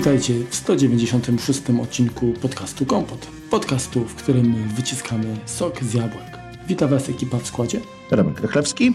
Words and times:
Witajcie 0.00 0.34
w 0.50 0.54
196 0.54 1.62
odcinku 1.82 2.32
podcastu 2.32 2.86
Kompot. 2.86 3.26
Podcastu, 3.50 4.04
w 4.04 4.14
którym 4.14 4.68
wyciskamy 4.68 5.36
sok 5.46 5.84
z 5.84 5.94
jabłek. 5.94 6.38
Witam 6.68 6.90
Was 6.90 7.08
ekipa 7.08 7.38
w 7.38 7.46
składzie 7.46 7.80
Remek 8.10 8.40
Rychlewski 8.40 8.92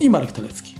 i 0.00 0.10
Marek 0.10 0.32
Telecki. 0.32 0.74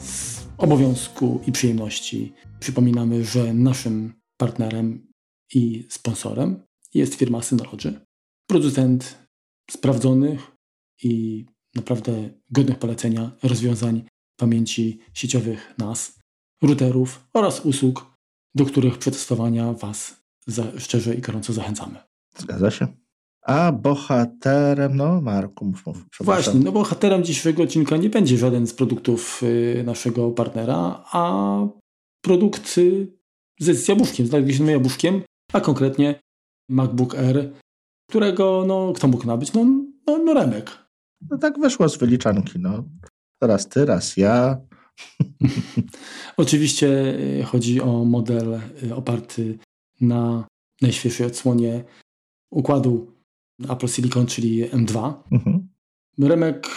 Z 0.00 0.42
obowiązku 0.58 1.40
i 1.46 1.52
przyjemności 1.52 2.32
przypominamy, 2.60 3.24
że 3.24 3.54
naszym 3.54 4.12
partnerem 4.36 5.06
i 5.54 5.86
sponsorem 5.90 6.62
jest 6.94 7.14
firma 7.14 7.42
Synology. 7.42 8.00
Producent 8.46 9.18
sprawdzonych 9.70 10.50
i 11.02 11.44
naprawdę 11.74 12.30
godnych 12.50 12.78
polecenia 12.78 13.30
rozwiązań 13.42 14.04
pamięci 14.36 14.98
sieciowych 15.14 15.74
NAS, 15.78 16.18
routerów 16.62 17.28
oraz 17.34 17.60
usług, 17.60 18.11
do 18.54 18.64
których 18.64 18.98
przetestowania 18.98 19.72
Was 19.72 20.22
za, 20.46 20.62
szczerze 20.78 21.14
i 21.14 21.20
gorąco 21.20 21.52
zachęcamy. 21.52 21.98
Zgadza 22.38 22.70
się. 22.70 22.86
A 23.42 23.72
bohaterem, 23.72 24.96
no 24.96 25.20
Marku, 25.20 25.64
mów, 25.64 25.86
mów 25.86 26.06
Właśnie, 26.20 26.60
no 26.60 26.72
bohaterem 26.72 27.24
dzisiejszego 27.24 27.62
odcinka 27.62 27.96
nie 27.96 28.10
będzie 28.10 28.38
żaden 28.38 28.66
z 28.66 28.74
produktów 28.74 29.42
y, 29.42 29.82
naszego 29.86 30.30
partnera, 30.30 31.04
a 31.12 31.56
produkt 32.20 32.78
y, 32.78 33.06
z, 33.60 33.88
jabłuszkiem, 33.88 34.26
z 34.26 34.32
najbliższym 34.32 34.68
jabłuszkiem, 34.68 35.22
a 35.52 35.60
konkretnie 35.60 36.20
MacBook 36.68 37.14
Air, 37.14 37.52
którego, 38.08 38.64
no, 38.66 38.92
kto 38.96 39.08
mógł 39.08 39.26
nabyć? 39.26 39.52
No, 39.52 39.64
no, 40.06 40.18
no 40.18 40.34
Remek. 40.34 40.70
No 41.30 41.38
tak 41.38 41.58
wyszło 41.58 41.88
z 41.88 41.96
wyliczanki, 41.96 42.58
no. 42.58 42.84
Raz 43.40 43.68
ty, 43.68 43.86
raz 43.86 44.16
ja. 44.16 44.60
Oczywiście 46.36 47.18
y, 47.40 47.42
chodzi 47.44 47.80
o 47.80 48.04
model 48.04 48.60
oparty 48.94 49.58
na 50.00 50.46
najświeższej 50.80 51.26
odsłonie 51.26 51.84
układu 52.50 53.12
Apple 53.68 53.88
Silicon, 53.88 54.26
czyli 54.26 54.70
M2. 54.70 55.12
Mhm. 55.32 55.68
Remek, 56.18 56.68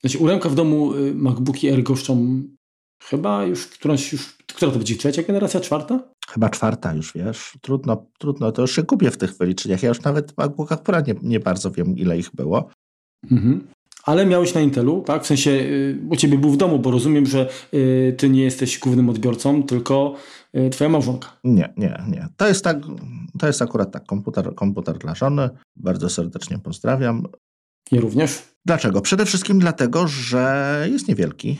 znaczy 0.00 0.18
u 0.18 0.26
Remka 0.26 0.48
w 0.48 0.54
domu 0.54 0.92
MacBooki 1.14 1.68
Air 1.68 1.82
goszczą 1.82 2.42
chyba 3.02 3.44
już 3.44 3.66
którąś 3.66 4.12
już, 4.12 4.36
która 4.36 4.72
to 4.72 4.78
będzie, 4.78 4.96
trzecia 4.96 5.22
generacja, 5.22 5.60
czwarta? 5.60 6.00
Chyba 6.28 6.50
czwarta 6.50 6.94
już, 6.94 7.12
wiesz. 7.14 7.58
Trudno, 7.60 8.06
trudno, 8.18 8.52
to 8.52 8.62
już 8.62 8.76
się 8.76 8.82
kupię 8.82 9.10
w 9.10 9.16
tych 9.16 9.36
wyliczeniach. 9.36 9.82
Ja 9.82 9.88
już 9.88 10.02
nawet 10.02 10.32
w 10.32 10.36
MacBookach 10.36 10.82
Pro 10.82 11.00
nie, 11.00 11.14
nie 11.22 11.40
bardzo 11.40 11.70
wiem, 11.70 11.98
ile 11.98 12.18
ich 12.18 12.30
było. 12.34 12.70
Mhm. 13.30 13.68
Ale 14.08 14.26
miałeś 14.26 14.54
na 14.54 14.60
Intelu, 14.60 15.02
tak? 15.02 15.22
W 15.22 15.26
sensie 15.26 15.50
y, 15.50 15.98
u 16.10 16.16
ciebie 16.16 16.38
był 16.38 16.50
w 16.50 16.56
domu, 16.56 16.78
bo 16.78 16.90
rozumiem, 16.90 17.26
że 17.26 17.48
y, 17.74 18.14
ty 18.18 18.28
nie 18.28 18.42
jesteś 18.42 18.78
głównym 18.78 19.10
odbiorcą, 19.10 19.62
tylko 19.62 20.14
y, 20.56 20.70
twoja 20.70 20.90
małżonka. 20.90 21.28
Nie, 21.44 21.72
nie, 21.76 22.02
nie. 22.08 22.28
To 22.36 22.48
jest 22.48 22.64
tak, 22.64 22.78
to 23.38 23.46
jest 23.46 23.62
akurat 23.62 23.92
tak, 23.92 24.06
komputer, 24.06 24.54
komputer 24.54 24.98
dla 24.98 25.14
żony. 25.14 25.50
Bardzo 25.76 26.10
serdecznie 26.10 26.58
pozdrawiam. 26.58 27.26
Ja 27.92 28.00
również. 28.00 28.42
Dlaczego? 28.66 29.00
Przede 29.00 29.24
wszystkim 29.26 29.58
dlatego, 29.58 30.08
że 30.08 30.86
jest 30.90 31.08
niewielki. 31.08 31.58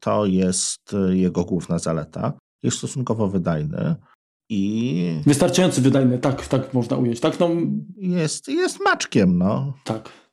To 0.00 0.26
jest 0.26 0.96
jego 1.10 1.44
główna 1.44 1.78
zaleta. 1.78 2.32
Jest 2.62 2.78
stosunkowo 2.78 3.28
wydajny. 3.28 3.94
I... 4.50 5.20
Wystarczająco 5.26 5.82
wydajny, 5.82 6.18
tak, 6.18 6.46
tak 6.46 6.74
można 6.74 6.96
ująć. 6.96 7.20
Tak, 7.20 7.40
no... 7.40 7.50
jest, 7.96 8.48
jest 8.48 8.80
maczkiem, 8.84 9.38
no. 9.38 9.74
Tak, 9.84 10.02
tak. 10.02 10.23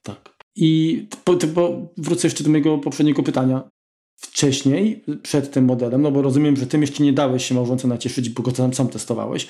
I 0.62 1.06
po, 1.24 1.36
po, 1.36 1.88
wrócę 1.98 2.28
jeszcze 2.28 2.44
do 2.44 2.50
mojego 2.50 2.78
poprzedniego 2.78 3.24
pytania. 3.24 3.70
Wcześniej, 4.18 5.04
przed 5.24 5.52
tym 5.52 5.66
modelem, 5.66 6.02
no 6.02 6.12
bo 6.12 6.22
rozumiem, 6.22 6.56
że 6.56 6.68
tym 6.68 6.82
jeszcze 6.82 7.04
nie 7.04 7.14
dałeś 7.14 7.46
się 7.46 7.56
małżonce 7.56 7.88
nacieszyć, 7.88 8.30
bo 8.30 8.44
go 8.44 8.52
sam, 8.52 8.74
sam 8.74 8.88
testowałeś, 8.88 9.48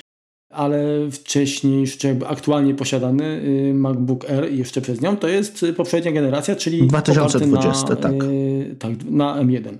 ale 0.52 1.10
wcześniej, 1.10 1.86
czy 1.86 2.06
jakby 2.06 2.26
aktualnie 2.26 2.74
posiadany 2.74 3.24
y, 3.24 3.74
MacBook 3.74 4.30
Air 4.30 4.52
jeszcze 4.52 4.80
przez 4.80 5.00
nią, 5.00 5.16
to 5.16 5.28
jest 5.28 5.64
poprzednia 5.76 6.12
generacja, 6.12 6.56
czyli 6.56 6.86
2020, 6.86 7.88
na, 7.88 7.96
tak. 7.96 8.12
Yy, 8.12 8.76
tak, 8.78 8.92
na 9.04 9.44
M1. 9.44 9.78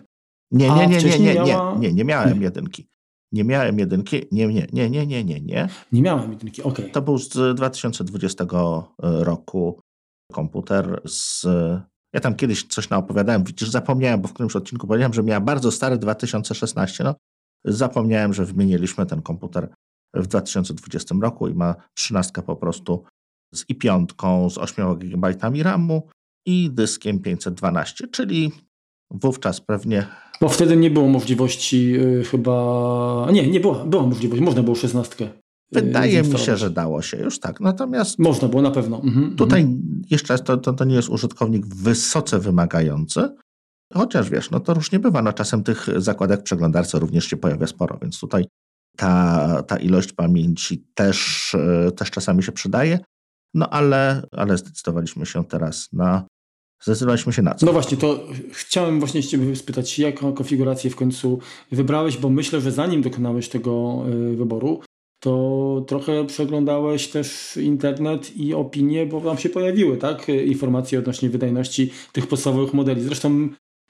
Nie, 0.50 0.70
nie, 0.70 0.86
nie, 0.86 0.98
nie, 0.98 1.18
nie, 1.18 1.34
nie, 1.34 1.56
nie, 1.78 1.92
nie 1.92 2.04
miałem 2.04 2.42
jedynki. 2.42 2.86
Nie 3.32 3.44
miałem 3.44 3.78
jedynki, 3.78 4.22
nie, 4.32 4.46
nie, 4.46 4.66
nie, 4.72 4.90
nie, 4.90 5.06
nie, 5.06 5.24
nie, 5.24 5.40
nie. 5.40 5.68
Nie 5.92 6.02
miałem 6.02 6.32
jedynki, 6.32 6.62
okej. 6.62 6.84
Okay. 6.84 6.92
To 6.92 7.02
był 7.02 7.18
z 7.18 7.56
2020 7.56 8.46
roku 8.98 9.80
komputer 10.32 11.02
z... 11.06 11.46
Ja 12.14 12.20
tam 12.20 12.34
kiedyś 12.34 12.66
coś 12.66 12.90
naopowiadałem, 12.90 13.44
widzisz, 13.44 13.70
zapomniałem, 13.70 14.20
bo 14.20 14.28
w 14.28 14.32
którymś 14.32 14.56
odcinku 14.56 14.86
powiedziałem, 14.86 15.14
że 15.14 15.22
miała 15.22 15.40
bardzo 15.40 15.70
stary 15.70 15.98
2016, 15.98 17.04
no 17.04 17.14
zapomniałem, 17.64 18.34
że 18.34 18.44
wymieniliśmy 18.44 19.06
ten 19.06 19.22
komputer 19.22 19.68
w 20.14 20.26
2020 20.26 21.14
roku 21.22 21.48
i 21.48 21.54
ma 21.54 21.74
13 21.94 22.42
po 22.42 22.56
prostu 22.56 23.04
z 23.54 23.64
i5, 23.64 24.50
z 24.50 24.58
8 24.58 24.98
GB 24.98 25.32
RAMu 25.62 26.08
i 26.46 26.70
dyskiem 26.70 27.20
512, 27.20 28.08
czyli 28.08 28.52
wówczas 29.10 29.60
pewnie... 29.60 30.06
Bo 30.40 30.48
wtedy 30.48 30.76
nie 30.76 30.90
było 30.90 31.08
możliwości 31.08 31.90
yy, 31.90 32.24
chyba... 32.24 33.28
Nie, 33.32 33.50
nie 33.50 33.60
była, 33.60 33.84
była 33.84 34.06
możliwość, 34.06 34.42
można 34.42 34.62
było 34.62 34.76
16 34.76 35.41
Wydaje 35.72 36.22
mi 36.22 36.38
się, 36.38 36.56
że 36.56 36.70
dało 36.70 37.02
się 37.02 37.16
już 37.16 37.40
tak. 37.40 37.60
Natomiast. 37.60 38.18
Można 38.18 38.48
było 38.48 38.62
na 38.62 38.70
pewno. 38.70 39.00
Mhm, 39.02 39.36
tutaj 39.36 39.60
mhm. 39.60 40.02
jeszcze 40.10 40.34
raz 40.34 40.42
to, 40.42 40.56
to, 40.56 40.72
to 40.72 40.84
nie 40.84 40.94
jest 40.94 41.08
użytkownik 41.08 41.66
wysoce 41.66 42.38
wymagający. 42.38 43.28
Chociaż 43.94 44.30
wiesz, 44.30 44.50
no 44.50 44.60
to 44.60 44.74
różnie 44.74 44.98
bywa. 44.98 45.22
No 45.22 45.32
czasem 45.32 45.62
tych 45.62 45.88
zakładek 45.96 46.42
przeglądarce 46.42 46.98
również 46.98 47.24
się 47.24 47.36
pojawia 47.36 47.66
sporo, 47.66 47.98
więc 48.02 48.20
tutaj 48.20 48.44
ta, 48.96 49.62
ta 49.62 49.76
ilość 49.76 50.12
pamięci 50.12 50.84
też, 50.94 51.52
e, 51.54 51.92
też 51.92 52.10
czasami 52.10 52.42
się 52.42 52.52
przydaje. 52.52 52.98
No 53.54 53.68
ale, 53.68 54.22
ale 54.32 54.58
zdecydowaliśmy 54.58 55.26
się 55.26 55.44
teraz 55.44 55.88
na. 55.92 56.26
Zdecydowaliśmy 56.82 57.32
się 57.32 57.42
na 57.42 57.54
co? 57.54 57.66
No 57.66 57.72
właśnie, 57.72 57.96
to 57.96 58.20
chciałem 58.52 58.98
właśnie 58.98 59.22
Ciebie 59.22 59.56
spytać, 59.56 59.98
jaką 59.98 60.32
konfigurację 60.32 60.90
w 60.90 60.96
końcu 60.96 61.38
wybrałeś, 61.72 62.16
bo 62.16 62.30
myślę, 62.30 62.60
że 62.60 62.72
zanim 62.72 63.02
dokonałeś 63.02 63.48
tego 63.48 64.04
e, 64.06 64.36
wyboru, 64.36 64.80
to 65.22 65.84
trochę 65.86 66.26
przeglądałeś 66.26 67.08
też 67.08 67.56
internet 67.56 68.36
i 68.36 68.54
opinie, 68.54 69.06
bo 69.06 69.20
tam 69.20 69.38
się 69.38 69.48
pojawiły, 69.48 69.96
tak? 69.96 70.26
Informacje 70.46 70.98
odnośnie 70.98 71.30
wydajności 71.30 71.90
tych 72.12 72.26
podstawowych 72.26 72.74
modeli. 72.74 73.02
Zresztą 73.02 73.48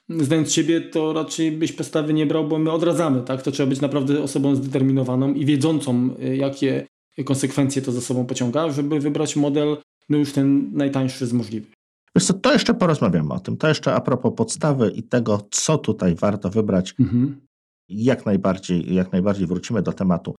znając 0.09 0.53
siebie, 0.53 0.81
to 0.81 1.13
raczej 1.13 1.51
byś 1.51 1.71
podstawy 1.71 2.13
nie 2.13 2.25
brał, 2.25 2.47
bo 2.47 2.59
my 2.59 2.71
odradzamy, 2.71 3.21
tak? 3.21 3.41
To 3.41 3.51
trzeba 3.51 3.69
być 3.69 3.81
naprawdę 3.81 4.23
osobą 4.23 4.55
zdeterminowaną 4.55 5.33
i 5.33 5.45
wiedzącą, 5.45 6.09
jakie 6.33 6.87
konsekwencje 7.25 7.81
to 7.81 7.91
za 7.91 8.01
sobą 8.01 8.25
pociąga, 8.25 8.71
żeby 8.71 8.99
wybrać 8.99 9.35
model, 9.35 9.77
no 10.09 10.17
już 10.17 10.33
ten 10.33 10.69
najtańszy 10.73 11.25
z 11.25 11.33
możliwych. 11.33 11.71
Wiesz 12.15 12.25
co, 12.25 12.33
to 12.33 12.53
jeszcze 12.53 12.73
porozmawiamy 12.73 13.33
o 13.33 13.39
tym. 13.39 13.57
To 13.57 13.67
jeszcze 13.67 13.93
a 13.93 14.01
propos 14.01 14.33
podstawy 14.35 14.91
i 14.95 15.03
tego, 15.03 15.47
co 15.51 15.77
tutaj 15.77 16.15
warto 16.15 16.49
wybrać. 16.49 16.95
Mhm. 16.99 17.41
Jak, 17.89 18.25
najbardziej, 18.25 18.93
jak 18.93 19.11
najbardziej 19.11 19.47
wrócimy 19.47 19.81
do 19.81 19.93
tematu. 19.93 20.35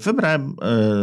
Wybrałem 0.00 0.56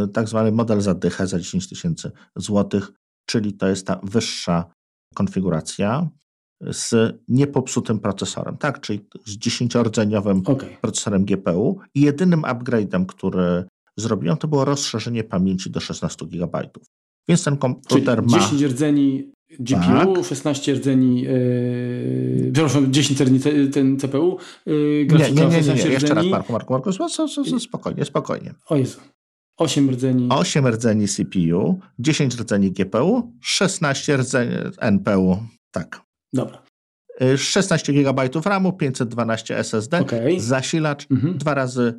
y, 0.04 0.08
tak 0.08 0.28
zwany 0.28 0.52
model 0.52 0.81
za 0.81 0.94
dychę 0.94 1.28
za 1.28 1.40
10 1.40 1.70
tysięcy 1.70 2.12
złotych, 2.36 2.92
czyli 3.26 3.54
to 3.54 3.68
jest 3.68 3.88
ta 3.88 4.00
wyższa 4.04 4.66
konfiguracja 5.16 6.09
z 6.62 7.16
niepopsutym 7.28 8.00
procesorem, 8.00 8.58
tak, 8.58 8.81
czyli 8.81 9.08
z 9.26 9.38
10-rdzeniowym 9.38 10.42
okay. 10.46 10.78
procesorem 10.81 11.26
GPU 11.26 11.80
i 11.96 12.02
jedynym 12.02 12.42
upgrade'em, 12.42 13.06
który 13.06 13.66
zrobiłem, 13.98 14.38
to 14.38 14.48
było 14.48 14.66
rozszerzenie 14.66 15.24
pamięci 15.24 15.72
do 15.72 15.80
16 15.80 16.25
GB. 16.25 16.70
Więc 17.28 17.44
ten 17.44 17.57
komputer 17.57 18.19
czyli 18.19 18.31
ma... 18.31 18.39
10 18.39 18.61
rdzeni 18.61 19.34
GPU, 19.59 20.13
tak. 20.15 20.25
16 20.25 20.74
rdzeni, 20.74 21.21
yy, 21.21 22.51
przepraszam, 22.53 22.94
10 22.94 23.21
rdzeni 23.21 23.69
ten 23.69 24.00
CPU, 24.00 24.38
yy, 24.65 25.07
nie, 25.09 25.18
nie, 25.18 25.48
nie, 25.48 25.62
nie, 25.62 25.74
nie, 25.74 25.89
jeszcze 25.89 26.13
raz 26.13 26.25
Marku, 26.25 26.53
Marku, 26.53 26.74
Marku, 26.74 26.92
spokojnie, 27.59 28.06
spokojnie. 28.06 28.53
O 28.69 28.75
Jezu. 28.75 29.00
8 29.57 29.89
rdzeni. 29.89 30.27
8 30.30 30.68
rdzeni 30.68 31.07
CPU, 31.07 31.80
10 32.00 32.36
rdzeni 32.36 32.71
GPU, 32.71 33.31
16 33.42 34.18
rdzeni 34.18 34.56
NPU, 34.77 35.38
tak. 35.71 36.01
Dobra. 36.33 36.63
16 37.38 37.94
GB 37.94 38.30
RAMu, 38.45 38.74
512 38.74 39.57
SSD, 39.57 40.00
okay. 40.00 40.39
zasilacz, 40.39 41.09
mhm. 41.09 41.38
dwa 41.38 41.53
razy 41.53 41.94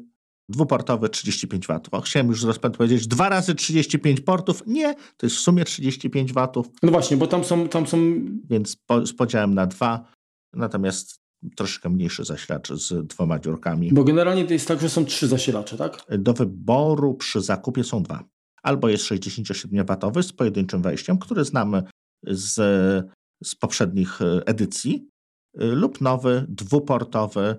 dwuportowy 0.49 1.09
35 1.09 1.67
W. 1.67 2.01
Chciałem 2.03 2.29
już 2.29 2.41
z 2.41 2.45
rozpędu 2.45 2.79
powiedzieć 2.79 3.07
dwa 3.07 3.29
razy 3.29 3.55
35 3.55 4.21
portów. 4.21 4.63
Nie, 4.67 4.95
to 4.95 5.27
jest 5.27 5.37
w 5.37 5.41
sumie 5.41 5.65
35 5.65 6.33
W. 6.33 6.49
No 6.83 6.91
właśnie, 6.91 7.17
bo 7.17 7.27
tam 7.27 7.45
są... 7.45 7.69
Tam 7.69 7.87
są... 7.87 7.99
Więc 8.51 8.77
po, 8.77 9.07
z 9.07 9.13
podziałem 9.13 9.55
na 9.55 9.67
dwa, 9.67 10.13
natomiast 10.53 11.25
troszkę 11.57 11.89
mniejszy 11.89 12.25
zasilacz 12.25 12.73
z 12.73 13.07
dwoma 13.07 13.39
dziurkami. 13.39 13.93
Bo 13.93 14.05
generalnie 14.05 14.45
to 14.45 14.53
jest 14.53 14.69
tak, 14.69 14.81
że 14.81 14.89
są 14.89 15.05
trzy 15.05 15.29
zasilacze, 15.29 15.77
tak? 15.77 16.05
Do 16.19 16.33
wyboru 16.33 17.15
przy 17.15 17.41
zakupie 17.41 17.85
są 17.85 18.03
dwa. 18.03 18.25
Albo 18.63 18.89
jest 18.89 19.05
67W 19.05 20.23
z 20.23 20.33
pojedynczym 20.33 20.83
wejściem, 20.83 21.19
który 21.19 21.45
znamy 21.45 21.83
z, 22.27 22.55
z 23.45 23.55
poprzednich 23.55 24.19
edycji, 24.47 25.09
lub 25.55 26.01
nowy 26.01 26.47
dwuportowy 26.49 27.57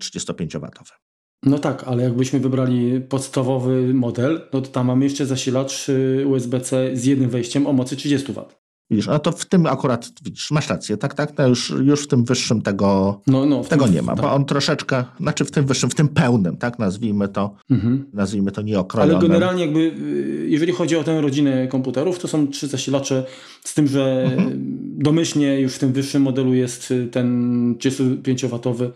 35W. 0.00 1.05
No 1.42 1.58
tak, 1.58 1.84
ale 1.84 2.02
jakbyśmy 2.02 2.40
wybrali 2.40 3.00
podstawowy 3.00 3.94
model, 3.94 4.40
no 4.52 4.60
to 4.60 4.68
tam 4.68 4.86
mamy 4.86 5.04
jeszcze 5.04 5.26
zasilacz 5.26 5.88
y, 5.88 6.24
USB-C 6.26 6.96
z 6.96 7.04
jednym 7.04 7.30
wejściem 7.30 7.66
o 7.66 7.72
mocy 7.72 7.96
30 7.96 8.32
W. 8.32 8.44
Widzisz, 8.90 9.08
a 9.08 9.18
to 9.18 9.32
w 9.32 9.46
tym 9.46 9.66
akurat, 9.66 10.10
widzisz, 10.22 10.50
masz 10.50 10.68
rację, 10.68 10.96
tak, 10.96 11.14
tak, 11.14 11.38
no 11.38 11.48
już, 11.48 11.74
już 11.84 12.04
w 12.04 12.06
tym 12.06 12.24
wyższym 12.24 12.62
tego, 12.62 13.20
no, 13.26 13.46
no, 13.46 13.64
tego 13.64 13.84
tym, 13.84 13.94
nie 13.94 14.02
ma, 14.02 14.14
tak. 14.14 14.24
bo 14.24 14.32
on 14.32 14.44
troszeczkę, 14.44 15.04
znaczy 15.20 15.44
w 15.44 15.50
tym 15.50 15.66
wyższym, 15.66 15.90
w 15.90 15.94
tym 15.94 16.08
pełnym, 16.08 16.56
tak, 16.56 16.78
nazwijmy 16.78 17.28
to, 17.28 17.54
mhm. 17.70 18.10
nazwijmy 18.12 18.52
to 18.52 18.62
nieokrojonym. 18.62 19.16
Ale 19.16 19.28
generalnie 19.28 19.64
jakby, 19.64 19.80
y, 19.80 20.46
jeżeli 20.48 20.72
chodzi 20.72 20.96
o 20.96 21.04
tę 21.04 21.20
rodzinę 21.20 21.68
komputerów, 21.68 22.18
to 22.18 22.28
są 22.28 22.48
trzy 22.48 22.68
zasilacze, 22.68 23.24
z 23.64 23.74
tym, 23.74 23.86
że 23.86 24.22
mhm. 24.24 24.52
domyślnie 24.98 25.60
już 25.60 25.74
w 25.74 25.78
tym 25.78 25.92
wyższym 25.92 26.22
modelu 26.22 26.54
jest 26.54 26.94
ten 27.10 27.74
35W 27.74 28.90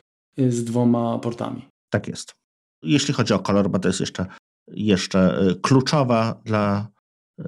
z 0.48 0.64
dwoma 0.64 1.18
portami. 1.18 1.69
Tak 1.90 2.08
jest. 2.08 2.34
Jeśli 2.82 3.14
chodzi 3.14 3.34
o 3.34 3.38
kolor, 3.38 3.70
bo 3.70 3.78
to 3.78 3.88
jest 3.88 4.00
jeszcze, 4.00 4.26
jeszcze 4.68 5.42
y, 5.42 5.54
kluczowa 5.60 6.40
dla 6.44 6.90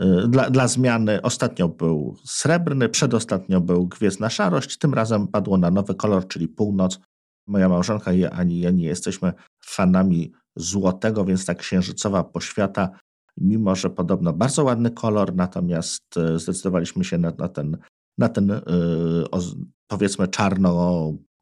Y, 0.00 0.28
dla, 0.28 0.50
dla 0.50 0.68
zmiany 0.68 1.22
ostatnio 1.22 1.68
był 1.68 2.16
srebrny, 2.24 2.88
przedostatnio 2.88 3.60
był 3.60 3.86
gwiezdna 3.86 4.30
szarość, 4.30 4.78
tym 4.78 4.94
razem 4.94 5.28
padło 5.28 5.58
na 5.58 5.70
nowy 5.70 5.94
kolor, 5.94 6.28
czyli 6.28 6.48
północ. 6.48 7.00
Moja 7.46 7.68
małżonka 7.68 8.12
i 8.12 8.24
ani 8.24 8.60
ja 8.60 8.70
nie 8.70 8.84
jesteśmy 8.84 9.32
fanami 9.64 10.32
złotego, 10.56 11.24
więc 11.24 11.44
ta 11.44 11.54
księżycowa 11.54 12.24
poświata, 12.24 12.90
mimo 13.36 13.74
że 13.74 13.90
podobno 13.90 14.32
bardzo 14.32 14.64
ładny 14.64 14.90
kolor, 14.90 15.34
natomiast 15.34 16.16
y, 16.16 16.38
zdecydowaliśmy 16.38 17.04
się 17.04 17.18
na, 17.18 17.32
na 17.38 17.48
ten, 17.48 17.78
na 18.18 18.28
ten 18.28 18.48
yy, 18.48 19.40
powiedzmy 19.86 20.28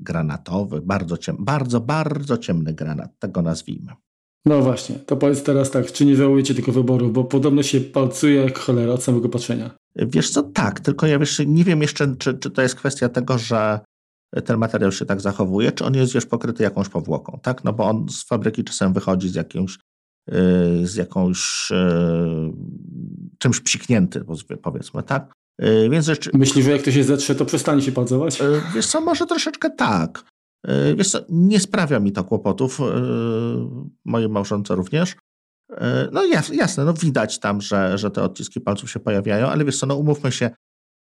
czarno-granatowy, 0.05 0.81
bardzo, 0.81 1.17
ciem, 1.17 1.37
bardzo, 1.39 1.81
bardzo 1.81 2.39
ciemny 2.39 2.75
granat, 2.75 3.19
tego 3.19 3.43
nazwijmy. 3.43 3.93
No 4.47 4.63
właśnie, 4.63 4.97
to 4.97 5.17
powiedz 5.17 5.43
teraz 5.43 5.71
tak, 5.71 5.93
czy 5.93 6.05
nie 6.05 6.17
żałujecie 6.17 6.55
tego 6.55 6.73
wyboru, 6.73 7.11
bo 7.11 7.25
podobno 7.25 7.63
się 7.63 7.81
palcuje 7.81 8.43
jak 8.43 8.59
cholera 8.59 8.93
od 8.93 9.03
samego 9.03 9.29
patrzenia. 9.29 9.71
Wiesz 9.97 10.31
co, 10.31 10.43
tak, 10.43 10.81
tylko 10.81 11.07
ja 11.07 11.19
wiesz, 11.19 11.43
nie 11.47 11.65
wiem 11.65 11.83
jeszcze, 11.83 12.17
czy, 12.17 12.35
czy 12.35 12.51
to 12.51 12.63
jest 12.63 12.75
kwestia 12.75 13.09
tego, 13.09 13.39
że 13.39 13.81
ten 14.45 14.59
materiał 14.59 14.93
się 14.93 15.05
tak 15.05 15.21
zachowuje, 15.21 15.73
czy 15.73 15.85
on 15.85 15.95
jest 15.95 16.15
już 16.15 16.27
pokryty 16.27 16.63
jakąś 16.63 16.89
powłoką, 16.89 17.39
tak? 17.43 17.65
No 17.65 17.73
bo 17.73 17.85
on 17.85 18.09
z 18.09 18.25
fabryki 18.25 18.65
czasem 18.65 18.93
wychodzi 18.93 19.29
z 19.29 19.35
jakimś, 19.35 19.79
yy, 20.29 20.87
z 20.87 20.95
jakąś 20.97 21.71
yy, 21.71 22.53
czymś 23.39 23.61
psiknięty, 23.61 24.25
powiedzmy, 24.63 25.03
tak? 25.03 25.33
Yy, 25.61 25.91
więc 25.91 26.07
jeszcze... 26.07 26.31
Myślisz, 26.35 26.65
że 26.65 26.71
jak 26.71 26.83
to 26.83 26.91
się 26.91 27.05
zetrze, 27.05 27.35
to 27.35 27.45
przestanie 27.45 27.83
się 27.83 27.93
palcować? 27.93 28.43
Wiesz 28.75 28.87
co, 28.87 29.01
może 29.01 29.27
troszeczkę 29.27 29.71
tak. 29.71 30.25
E, 30.67 30.95
wiesz 30.95 31.11
co, 31.11 31.21
nie 31.29 31.61
sprawia 31.61 32.01
mi 32.01 32.13
to 32.13 32.25
kłopotów, 32.25 32.81
e, 32.81 32.85
mojej 34.05 34.29
małżonce 34.29 34.75
również. 34.75 35.17
E, 35.71 36.09
no 36.13 36.25
jasne, 36.53 36.85
no 36.85 36.95
widać 36.95 37.39
tam, 37.39 37.61
że, 37.61 37.99
że 37.99 38.11
te 38.11 38.23
odciski 38.23 38.61
palców 38.61 38.91
się 38.91 39.01
pojawiają, 39.01 39.49
ale 39.49 39.65
wiesz 39.65 39.79
co, 39.79 39.87
no 39.87 39.97
umówmy 39.97 40.33
się, 40.33 40.51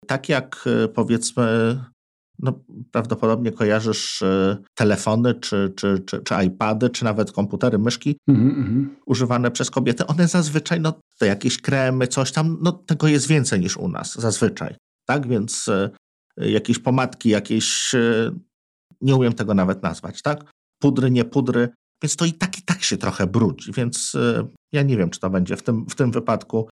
tak 0.07 0.29
jak 0.29 0.69
powiedzmy, 0.93 1.79
no 2.39 2.59
prawdopodobnie 2.91 3.51
kojarzysz 3.51 4.23
telefony, 4.75 5.33
czy, 5.33 5.73
czy, 5.75 5.99
czy, 6.05 6.19
czy 6.19 6.35
iPady, 6.45 6.89
czy 6.89 7.03
nawet 7.03 7.31
komputery, 7.31 7.77
myszki 7.77 8.17
mm 8.27 8.41
-hmm. 8.41 9.01
używane 9.05 9.51
przez 9.51 9.71
kobiety, 9.71 10.07
one 10.07 10.27
zazwyczaj, 10.27 10.81
no 10.81 10.93
to 11.19 11.25
jakieś 11.25 11.61
kremy, 11.61 12.07
coś 12.07 12.31
tam, 12.31 12.57
no 12.61 12.71
tego 12.71 13.07
jest 13.07 13.27
więcej 13.27 13.59
niż 13.59 13.77
u 13.77 13.87
nas, 13.87 14.15
zazwyczaj, 14.15 14.75
tak, 15.05 15.27
więc 15.27 15.69
jakieś 16.37 16.79
pomadki, 16.79 17.29
jakieś 17.29 17.95
nie 19.01 19.15
umiem 19.15 19.33
tego 19.33 19.53
nawet 19.53 19.83
nazwać, 19.83 20.21
tak? 20.21 20.51
Pudry, 20.81 21.11
nie 21.11 21.25
pudry, 21.25 21.69
więc 22.03 22.15
to 22.15 22.25
i 22.25 22.33
tak 22.33 22.59
i 22.59 22.61
tak 22.61 22.83
się 22.83 22.97
trochę 22.97 23.27
brudzi, 23.27 23.71
więc 23.71 24.15
y, 24.15 24.47
ja 24.71 24.83
nie 24.83 24.97
wiem, 24.97 25.09
czy 25.09 25.19
to 25.19 25.29
będzie 25.29 25.57
w 25.57 25.63
tym, 25.63 25.85
w 25.89 25.95
tym 25.95 26.11
wypadku 26.11 26.69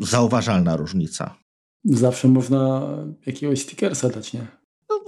zauważalna 0.00 0.76
różnica. 0.76 1.36
Zawsze 1.84 2.28
można 2.28 2.88
jakiegoś 3.26 3.62
stickersa 3.62 4.08
dać, 4.08 4.32
nie? 4.32 4.46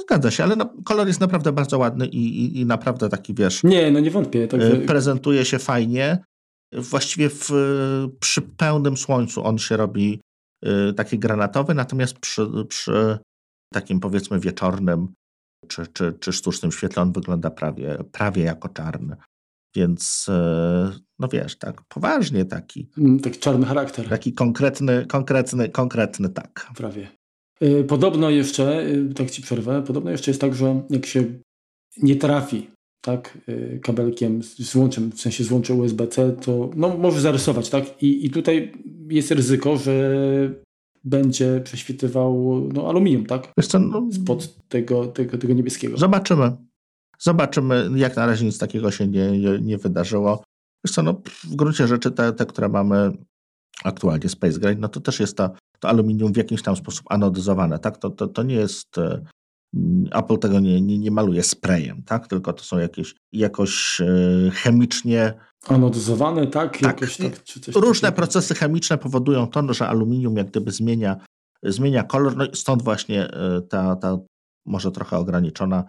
Zgadza 0.06 0.30
się, 0.30 0.44
ale 0.44 0.56
no, 0.56 0.74
kolor 0.84 1.06
jest 1.06 1.20
naprawdę 1.20 1.52
bardzo 1.52 1.78
ładny 1.78 2.06
i, 2.06 2.44
i, 2.44 2.60
i 2.60 2.66
naprawdę 2.66 3.08
taki, 3.08 3.34
wiesz... 3.34 3.64
Nie, 3.64 3.90
no 3.90 4.00
nie 4.00 4.10
wątpię. 4.10 4.48
Także... 4.48 4.72
Y, 4.72 4.86
prezentuje 4.86 5.44
się 5.44 5.58
fajnie. 5.58 6.18
Właściwie 6.72 7.28
w, 7.30 7.50
przy 8.20 8.42
pełnym 8.42 8.96
słońcu 8.96 9.44
on 9.44 9.58
się 9.58 9.76
robi 9.76 10.20
y, 10.66 10.92
taki 10.92 11.18
granatowy, 11.18 11.74
natomiast 11.74 12.18
przy, 12.18 12.46
przy 12.68 13.18
takim 13.72 14.00
powiedzmy 14.00 14.40
wieczornym 14.40 15.08
czy, 15.68 15.86
czy, 15.86 16.12
czy 16.20 16.32
sztucznym 16.32 16.72
świetle, 16.72 17.02
on 17.02 17.12
wygląda 17.12 17.50
prawie, 17.50 17.98
prawie 18.12 18.42
jako 18.42 18.68
czarny. 18.68 19.16
Więc 19.76 20.26
e, 20.28 20.92
no 21.18 21.28
wiesz, 21.28 21.58
tak 21.58 21.82
poważnie 21.88 22.44
taki. 22.44 22.88
Mm, 22.98 23.20
taki 23.20 23.38
czarny 23.38 23.66
charakter. 23.66 24.08
Taki 24.08 24.32
konkretny, 24.32 25.06
konkretny, 25.06 25.68
konkretny, 25.68 26.28
tak. 26.28 26.70
Prawie. 26.76 27.08
E, 27.60 27.84
podobno 27.84 28.30
jeszcze, 28.30 28.82
e, 28.82 29.14
tak 29.14 29.30
ci 29.30 29.42
przerwę, 29.42 29.82
podobno 29.86 30.10
jeszcze 30.10 30.30
jest 30.30 30.40
tak, 30.40 30.54
że 30.54 30.82
jak 30.90 31.06
się 31.06 31.24
nie 32.02 32.16
trafi 32.16 32.70
tak, 33.00 33.38
kabelkiem 33.82 34.42
z 34.42 34.74
łączem, 34.74 35.12
w 35.12 35.20
sensie 35.20 35.44
z 35.44 35.50
łączem 35.50 35.80
USB-C, 35.80 36.32
to 36.32 36.70
no, 36.76 36.98
może 36.98 37.20
zarysować, 37.20 37.70
tak? 37.70 38.02
I, 38.02 38.26
I 38.26 38.30
tutaj 38.30 38.72
jest 39.08 39.30
ryzyko, 39.30 39.76
że 39.76 40.20
będzie 41.04 41.60
prześwitywał 41.64 42.60
no, 42.72 42.88
aluminium, 42.88 43.26
tak? 43.26 43.52
Co, 43.62 43.78
no, 43.78 44.08
Spod 44.12 44.68
tego, 44.68 45.06
tego, 45.06 45.38
tego 45.38 45.54
niebieskiego. 45.54 45.96
Zobaczymy. 45.96 46.56
Zobaczymy. 47.18 47.90
Jak 47.96 48.16
na 48.16 48.26
razie 48.26 48.44
nic 48.44 48.58
takiego 48.58 48.90
się 48.90 49.08
nie, 49.08 49.38
nie, 49.38 49.58
nie 49.60 49.78
wydarzyło. 49.78 50.44
Wiesz 50.84 50.94
co, 50.94 51.02
no, 51.02 51.22
w 51.44 51.56
gruncie 51.56 51.86
rzeczy 51.86 52.10
te, 52.10 52.32
te, 52.32 52.46
które 52.46 52.68
mamy 52.68 53.12
aktualnie, 53.84 54.28
Space 54.28 54.58
Gray, 54.58 54.76
no 54.76 54.88
to 54.88 55.00
też 55.00 55.20
jest 55.20 55.36
to, 55.36 55.50
to 55.78 55.88
aluminium 55.88 56.32
w 56.32 56.36
jakiś 56.36 56.62
tam 56.62 56.76
sposób 56.76 57.06
anodyzowane, 57.10 57.78
tak? 57.78 57.98
To, 57.98 58.10
to, 58.10 58.28
to 58.28 58.42
nie 58.42 58.54
jest... 58.54 58.98
E, 58.98 59.24
Apple 60.10 60.38
tego 60.38 60.60
nie, 60.60 60.80
nie, 60.80 60.98
nie 60.98 61.10
maluje 61.10 61.42
sprayem, 61.42 62.02
tak? 62.02 62.26
Tylko 62.26 62.52
to 62.52 62.64
są 62.64 62.78
jakieś 62.78 63.14
jakoś 63.32 64.00
e, 64.00 64.50
chemicznie 64.50 65.34
Anodyzowane, 65.68 66.46
tak? 66.46 66.72
Tak. 66.72 66.82
Jakoś, 66.82 67.16
tak 67.16 67.32
Różne 67.74 68.08
takiego. 68.08 68.16
procesy 68.16 68.54
chemiczne 68.54 68.98
powodują 68.98 69.46
to, 69.46 69.74
że 69.74 69.88
aluminium 69.88 70.36
jak 70.36 70.50
gdyby 70.50 70.70
zmienia, 70.70 71.16
zmienia 71.62 72.02
kolor, 72.02 72.36
no 72.36 72.44
stąd 72.54 72.82
właśnie 72.82 73.30
e, 73.30 73.62
ta, 73.62 73.96
ta 73.96 74.18
może 74.66 74.90
trochę 74.90 75.16
ograniczona 75.16 75.84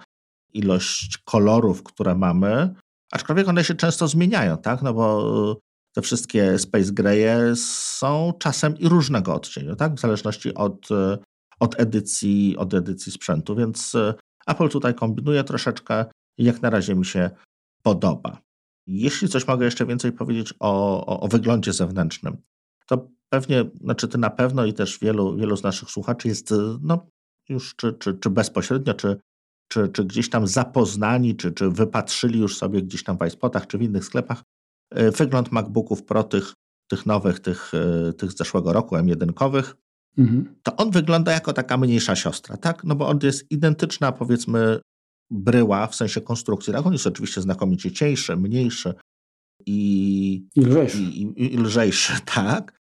ilość 0.53 1.17
kolorów, 1.17 1.83
które 1.83 2.15
mamy, 2.15 2.73
aczkolwiek 3.11 3.47
one 3.47 3.63
się 3.63 3.75
często 3.75 4.07
zmieniają, 4.07 4.57
tak? 4.57 4.81
No 4.81 4.93
bo 4.93 5.57
te 5.97 6.01
wszystkie 6.01 6.59
Space 6.59 6.91
Greye 6.91 7.55
są 7.55 8.33
czasem 8.39 8.77
i 8.77 8.89
różnego 8.89 9.35
odcieniu, 9.35 9.75
tak? 9.75 9.95
W 9.95 9.99
zależności 9.99 10.53
od, 10.53 10.91
e, 10.91 11.17
od, 11.59 11.79
edycji, 11.79 12.57
od 12.57 12.73
edycji 12.73 13.11
sprzętu, 13.11 13.55
więc 13.55 13.93
Apple 14.47 14.69
tutaj 14.69 14.95
kombinuje 14.95 15.43
troszeczkę 15.43 16.05
i 16.37 16.43
jak 16.43 16.61
na 16.61 16.69
razie 16.69 16.95
mi 16.95 17.05
się 17.05 17.29
podoba. 17.83 18.41
Jeśli 18.87 19.27
coś 19.29 19.47
mogę 19.47 19.65
jeszcze 19.65 19.85
więcej 19.85 20.11
powiedzieć 20.11 20.53
o, 20.59 21.05
o, 21.05 21.19
o 21.19 21.27
wyglądzie 21.27 21.73
zewnętrznym, 21.73 22.37
to 22.87 23.09
pewnie, 23.29 23.65
znaczy 23.81 24.07
ty 24.07 24.17
na 24.17 24.29
pewno 24.29 24.65
i 24.65 24.73
też 24.73 24.99
wielu, 24.99 25.37
wielu 25.37 25.57
z 25.57 25.63
naszych 25.63 25.89
słuchaczy 25.89 26.27
jest 26.27 26.53
no, 26.81 27.07
już 27.49 27.75
czy, 27.75 27.93
czy, 27.93 28.13
czy 28.13 28.29
bezpośrednio, 28.29 28.93
czy, 28.93 29.19
czy, 29.67 29.89
czy 29.89 30.05
gdzieś 30.05 30.29
tam 30.29 30.47
zapoznani, 30.47 31.35
czy, 31.35 31.51
czy 31.51 31.69
wypatrzyli 31.69 32.39
już 32.39 32.57
sobie 32.57 32.81
gdzieś 32.81 33.03
tam 33.03 33.17
w 33.17 33.25
iSpotach, 33.27 33.67
czy 33.67 33.77
w 33.77 33.81
innych 33.81 34.05
sklepach 34.05 34.39
e, 34.39 34.56
wygląd 34.91 35.51
MacBooków 35.51 36.03
Pro 36.03 36.23
tych, 36.23 36.53
tych 36.87 37.05
nowych, 37.05 37.39
tych, 37.39 37.71
e, 37.73 38.13
tych 38.13 38.31
z 38.31 38.37
zeszłego 38.37 38.73
roku, 38.73 38.95
M1-kowych, 38.95 39.75
mhm. 40.17 40.55
to 40.63 40.75
on 40.75 40.91
wygląda 40.91 41.31
jako 41.31 41.53
taka 41.53 41.77
mniejsza 41.77 42.15
siostra, 42.15 42.57
tak? 42.57 42.83
No 42.83 42.95
bo 42.95 43.07
on 43.07 43.19
jest 43.23 43.51
identyczna, 43.51 44.11
powiedzmy, 44.11 44.79
bryła 45.31 45.87
w 45.87 45.95
sensie 45.95 46.21
konstrukcji. 46.21 46.73
Tak? 46.73 46.85
On 46.85 46.93
jest 46.93 47.07
oczywiście 47.07 47.41
znakomicie 47.41 47.91
cieńszy, 47.91 48.37
mniejszy 48.37 48.93
i, 49.65 50.47
I 50.55 50.61
lżejszy. 50.61 50.97
I, 50.97 51.21
i, 51.21 51.53
i 51.53 51.57
lżejszy, 51.57 52.13
tak. 52.35 52.77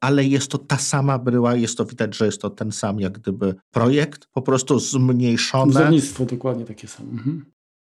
Ale 0.00 0.24
jest 0.24 0.50
to 0.50 0.58
ta 0.58 0.78
sama 0.78 1.18
bryła, 1.18 1.54
jest 1.54 1.78
to 1.78 1.84
widać, 1.84 2.16
że 2.16 2.26
jest 2.26 2.40
to 2.40 2.50
ten 2.50 2.72
sam 2.72 3.00
jak 3.00 3.18
gdyby 3.18 3.54
projekt, 3.70 4.26
po 4.32 4.42
prostu 4.42 4.78
zmniejszone. 4.78 5.72
Wzornictwo 5.72 6.24
dokładnie 6.24 6.64
takie 6.64 6.88
samo. 6.88 7.10
Mhm. 7.10 7.44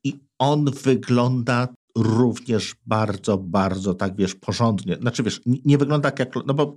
I 0.04 0.20
on 0.40 0.66
wygląda 0.84 1.68
również 1.98 2.75
bardzo, 2.86 3.38
bardzo 3.38 3.94
tak 3.94 4.16
wiesz, 4.16 4.36
porządnie. 4.36 4.96
Znaczy 4.96 5.24
wiesz, 5.24 5.42
nie 5.46 5.77
wygląda 5.77 6.12
jak, 6.20 6.36
no 6.46 6.54
bo 6.54 6.75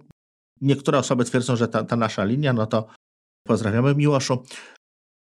niektóre 0.61 0.99
osoby 0.99 1.25
twierdzą, 1.25 1.57
że 1.57 1.69
ta, 1.69 1.85
ta 1.85 1.97
nasza 1.97 2.25
linia, 2.25 2.53
no 2.53 2.67
to 2.67 2.87
pozdrawiamy 3.47 3.95
Miłoszu, 3.95 4.43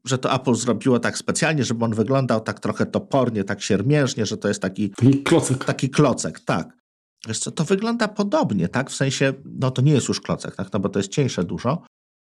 że 0.05 0.19
to 0.19 0.35
Apple 0.35 0.55
zrobiło 0.55 0.99
tak 0.99 1.19
specjalnie, 1.19 1.65
żeby 1.65 1.85
on 1.85 1.95
wyglądał 1.95 2.41
tak 2.41 2.61
trochę 2.61 2.87
topornie, 2.87 3.45
tak 3.45 3.63
siermiężnie, 3.63 4.27
że 4.27 4.37
to 4.37 4.49
jest 4.49 4.63
taki, 4.63 4.91
taki 4.91 5.23
klocek. 5.23 5.65
Taki 5.65 5.91
klocek, 5.91 6.41
tak. 6.41 6.79
Wiesz 7.27 7.39
co, 7.39 7.51
to 7.51 7.65
wygląda 7.65 8.09
podobnie, 8.09 8.69
tak? 8.69 8.91
W 8.91 8.95
sensie, 8.95 9.33
no 9.45 9.71
to 9.71 9.83
nie 9.83 9.93
jest 9.93 10.09
już 10.09 10.21
klocek, 10.21 10.57
tak? 10.57 10.73
No 10.73 10.81
bo 10.81 10.89
to 10.89 10.99
jest 10.99 11.13
cieńsze 11.13 11.45
dużo, 11.45 11.83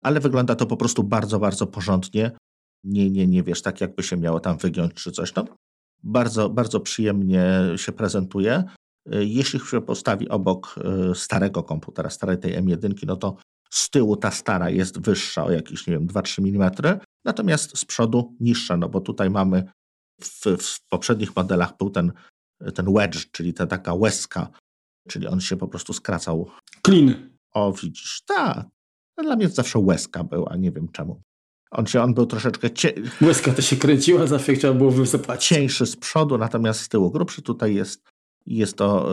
ale 0.04 0.20
wygląda 0.20 0.56
to 0.56 0.66
po 0.66 0.78
prostu 0.78 1.04
bardzo, 1.04 1.40
bardzo 1.40 1.68
porządnie. 1.68 2.32
Nie, 2.84 3.10
nie, 3.10 3.28
nie 3.28 3.44
wiesz, 3.44 3.62
tak 3.62 3.82
jakby 3.82 4.04
się 4.04 4.18
miało 4.18 4.40
tam 4.40 4.58
wygiąć 4.58 4.94
czy 4.94 5.12
coś. 5.12 5.36
No, 5.36 5.46
bardzo, 6.04 6.50
bardzo 6.50 6.80
przyjemnie 6.80 7.62
się 7.76 7.92
prezentuje. 7.92 8.64
Jeśli 9.12 9.60
się 9.60 9.82
postawi 9.82 10.30
obok 10.30 10.76
starego 11.14 11.64
komputera, 11.64 12.10
starej 12.10 12.38
tej 12.38 12.54
M1, 12.64 12.94
no 13.08 13.16
to 13.16 13.36
z 13.70 13.90
tyłu 13.90 14.18
ta 14.18 14.32
stara 14.32 14.70
jest 14.70 15.00
wyższa 15.00 15.46
o 15.46 15.52
jakieś, 15.52 15.88
nie 15.88 15.94
wiem, 15.94 16.08
2-3 16.08 16.40
mm, 16.40 17.00
natomiast 17.26 17.78
z 17.78 17.86
przodu 17.86 18.36
niższa, 18.40 18.78
no 18.78 18.90
bo 18.90 19.02
tutaj 19.02 19.30
mamy 19.30 19.64
w, 20.22 20.46
w 20.60 20.88
poprzednich 20.90 21.36
modelach 21.36 21.78
był 21.78 21.90
ten, 21.90 22.12
ten 22.76 22.94
wedge, 22.94 23.32
czyli 23.32 23.54
ta 23.54 23.68
taka 23.68 23.94
łezka, 23.94 24.50
czyli 25.08 25.28
on 25.28 25.42
się 25.42 25.58
po 25.58 25.68
prostu 25.68 25.94
skracał. 25.94 26.50
Clean. 26.86 27.30
O, 27.54 27.74
widzisz, 27.74 28.22
tak. 28.28 28.66
No, 29.18 29.24
dla 29.24 29.36
mnie 29.36 29.50
zawsze 29.50 29.80
łezka 29.80 30.24
był, 30.24 30.46
a 30.50 30.56
nie 30.56 30.72
wiem 30.72 30.88
czemu. 30.92 31.22
On, 31.72 31.86
się, 31.86 32.02
on 32.02 32.14
był 32.14 32.26
troszeczkę... 32.26 32.70
Cie... 32.70 32.94
Łezka 33.22 33.52
to 33.52 33.62
się 33.62 33.76
kręciła, 33.76 34.28
zawsze 34.28 34.54
trzeba 34.54 34.74
było 34.74 34.92
wysypać. 34.92 35.46
Cieńszy 35.46 35.86
z 35.86 35.96
przodu, 35.96 36.38
natomiast 36.38 36.80
z 36.80 36.90
tyłu 36.90 37.12
grubszy. 37.12 37.42
Tutaj 37.42 37.76
jest, 37.76 38.04
jest, 38.46 38.78
to, 38.78 39.10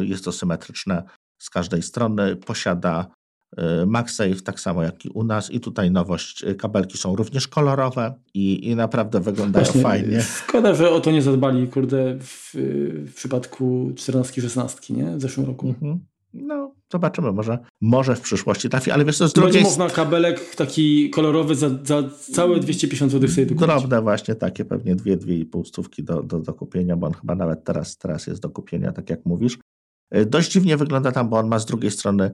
y, 0.00 0.06
jest 0.06 0.24
to 0.24 0.32
symetryczne 0.32 1.02
z 1.38 1.50
każdej 1.50 1.82
strony. 1.82 2.36
Posiada 2.36 3.06
y, 3.58 3.86
MagSafe, 3.86 4.40
tak 4.44 4.60
samo 4.60 4.82
jak 4.82 5.04
i 5.04 5.08
u 5.08 5.24
nas. 5.24 5.50
I 5.50 5.60
tutaj 5.60 5.90
nowość, 5.90 6.44
y, 6.44 6.54
kabelki 6.54 6.98
są 6.98 7.16
również 7.16 7.48
kolorowe 7.48 8.14
i, 8.34 8.68
i 8.68 8.76
naprawdę 8.76 9.20
wyglądają 9.20 9.64
Właśnie, 9.64 9.82
fajnie. 9.82 10.22
Szkoda, 10.22 10.74
że 10.74 10.90
o 10.90 11.00
to 11.00 11.10
nie 11.10 11.22
zadbali, 11.22 11.68
kurde, 11.68 12.18
w, 12.20 12.50
w 13.06 13.14
przypadku 13.14 13.90
14-16, 13.94 14.96
nie? 14.96 15.16
W 15.16 15.20
zeszłym 15.20 15.46
roku. 15.46 15.68
Mhm. 15.68 16.00
No, 16.42 16.74
zobaczymy, 16.92 17.32
może, 17.32 17.58
może 17.80 18.16
w 18.16 18.20
przyszłości 18.20 18.68
trafi, 18.68 18.90
ale 18.90 19.04
wiesz 19.04 19.18
co, 19.18 19.28
z 19.28 19.32
drugiej... 19.32 19.52
Będzie 19.52 19.68
można 19.68 19.90
kabelek 19.90 20.54
taki 20.54 21.10
kolorowy 21.10 21.54
za, 21.54 21.70
za 21.84 22.02
całe 22.32 22.60
250 22.60 23.12
zł 23.12 23.28
sobie 23.28 23.46
dokupić. 23.46 23.66
Drobne 23.66 24.02
właśnie 24.02 24.34
takie, 24.34 24.64
pewnie 24.64 24.96
dwie, 24.96 25.16
dwie 25.16 25.38
i 25.38 25.44
pół 25.44 25.64
stówki 25.64 26.04
do, 26.04 26.22
do, 26.22 26.40
do 26.40 26.54
kupienia, 26.54 26.96
bo 26.96 27.06
on 27.06 27.12
chyba 27.12 27.34
nawet 27.34 27.64
teraz, 27.64 27.96
teraz 27.96 28.26
jest 28.26 28.42
do 28.42 28.50
kupienia, 28.50 28.92
tak 28.92 29.10
jak 29.10 29.26
mówisz. 29.26 29.58
Y, 30.16 30.26
dość 30.26 30.52
dziwnie 30.52 30.76
wygląda 30.76 31.12
tam, 31.12 31.28
bo 31.28 31.38
on 31.38 31.48
ma 31.48 31.58
z 31.58 31.66
drugiej 31.66 31.90
strony 31.90 32.30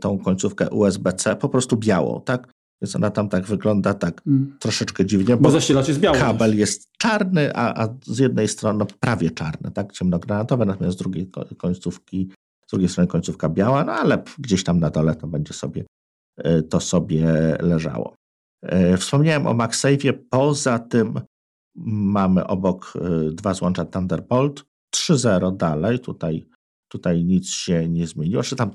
tą 0.00 0.18
końcówkę 0.18 0.70
USB-C, 0.70 1.36
po 1.36 1.48
prostu 1.48 1.76
białą, 1.76 2.20
tak? 2.24 2.52
Więc 2.82 2.96
ona 2.96 3.10
tam 3.10 3.28
tak 3.28 3.44
wygląda 3.46 3.94
tak 3.94 4.22
mm. 4.26 4.56
troszeczkę 4.60 5.06
dziwnie. 5.06 5.36
Bo, 5.36 5.42
bo 5.42 5.50
zasilacz 5.50 5.88
jest 5.88 6.00
biały. 6.00 6.18
Kabel 6.18 6.58
jest 6.58 6.88
czarny, 6.98 7.54
a, 7.54 7.84
a 7.84 7.94
z 8.02 8.18
jednej 8.18 8.48
strony 8.48 8.78
no, 8.78 8.86
prawie 9.00 9.30
czarny, 9.30 9.70
tak? 9.70 9.92
Ciemnogranatowy, 9.92 10.66
natomiast 10.66 10.96
z 10.96 11.00
drugiej 11.00 11.30
końcówki 11.56 12.30
z 12.70 12.72
drugiej 12.72 12.88
strony 12.88 13.08
końcówka 13.08 13.48
biała, 13.48 13.84
no 13.84 13.92
ale 13.92 14.22
gdzieś 14.38 14.64
tam 14.64 14.80
na 14.80 14.90
dole 14.90 15.14
to 15.14 15.26
będzie 15.26 15.54
sobie, 15.54 15.84
e, 16.36 16.62
to 16.62 16.80
sobie 16.80 17.24
leżało. 17.60 18.14
E, 18.62 18.96
wspomniałem 18.96 19.46
o 19.46 19.54
MagSafe'ie, 19.54 20.12
poza 20.30 20.78
tym 20.78 21.20
mamy 21.76 22.46
obok 22.46 22.92
e, 22.96 23.30
dwa 23.30 23.54
złącza 23.54 23.84
Thunderbolt, 23.84 24.64
3.0 24.96 25.56
dalej, 25.56 26.00
tutaj, 26.00 26.48
tutaj 26.88 27.24
nic 27.24 27.50
się 27.50 27.88
nie 27.88 28.06
zmieniło, 28.06 28.42
czy 28.42 28.56
tam 28.56 28.70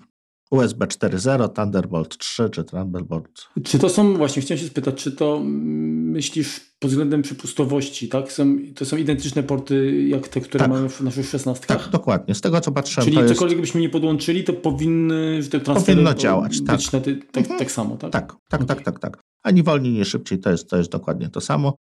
USB 0.51 0.85
4.0, 0.85 1.49
Thunderbolt 1.49 2.17
3 2.17 2.49
czy 2.49 2.63
Thunderbolt. 2.63 3.49
Czy 3.63 3.79
to 3.79 3.89
są, 3.89 4.17
właśnie 4.17 4.41
chciałem 4.41 4.61
się 4.61 4.67
spytać, 4.67 4.95
czy 4.95 5.11
to 5.11 5.41
myślisz 5.43 6.75
pod 6.79 6.91
względem 6.91 7.21
przepustowości, 7.21 8.09
tak? 8.09 8.31
Są, 8.31 8.57
to 8.75 8.85
są 8.85 8.97
identyczne 8.97 9.43
porty 9.43 10.03
jak 10.07 10.27
te, 10.27 10.41
które 10.41 10.59
tak. 10.59 10.69
mamy 10.69 10.89
w 10.89 11.01
naszych 11.01 11.29
16 11.29 11.65
Tak, 11.65 11.89
dokładnie. 11.89 12.35
Z 12.35 12.41
tego 12.41 12.61
co 12.61 12.71
patrzyłem. 12.71 13.09
Czyli 13.09 13.27
cokolwiek 13.27 13.57
jest... 13.57 13.61
byśmy 13.61 13.81
nie 13.81 13.89
podłączyli, 13.89 14.43
to 14.43 14.53
powinny 14.53 15.39
te 15.51 15.59
transfery 15.59 15.95
Powinno 15.95 16.13
działać, 16.13 16.63
tak. 16.63 16.79
Ty, 17.03 17.15
tak, 17.15 17.37
mhm. 17.37 17.59
tak 17.59 17.71
samo, 17.71 17.97
tak? 17.97 18.11
Tak, 18.11 18.35
tak, 18.49 18.61
okay. 18.61 18.75
tak, 18.75 18.85
tak, 18.85 18.99
tak. 18.99 19.21
Ani 19.43 19.63
wolniej, 19.63 19.93
nie 19.93 20.05
szybciej, 20.05 20.39
to 20.39 20.51
jest, 20.51 20.69
to 20.69 20.77
jest 20.77 20.91
dokładnie 20.91 21.29
to 21.29 21.41
samo. 21.41 21.75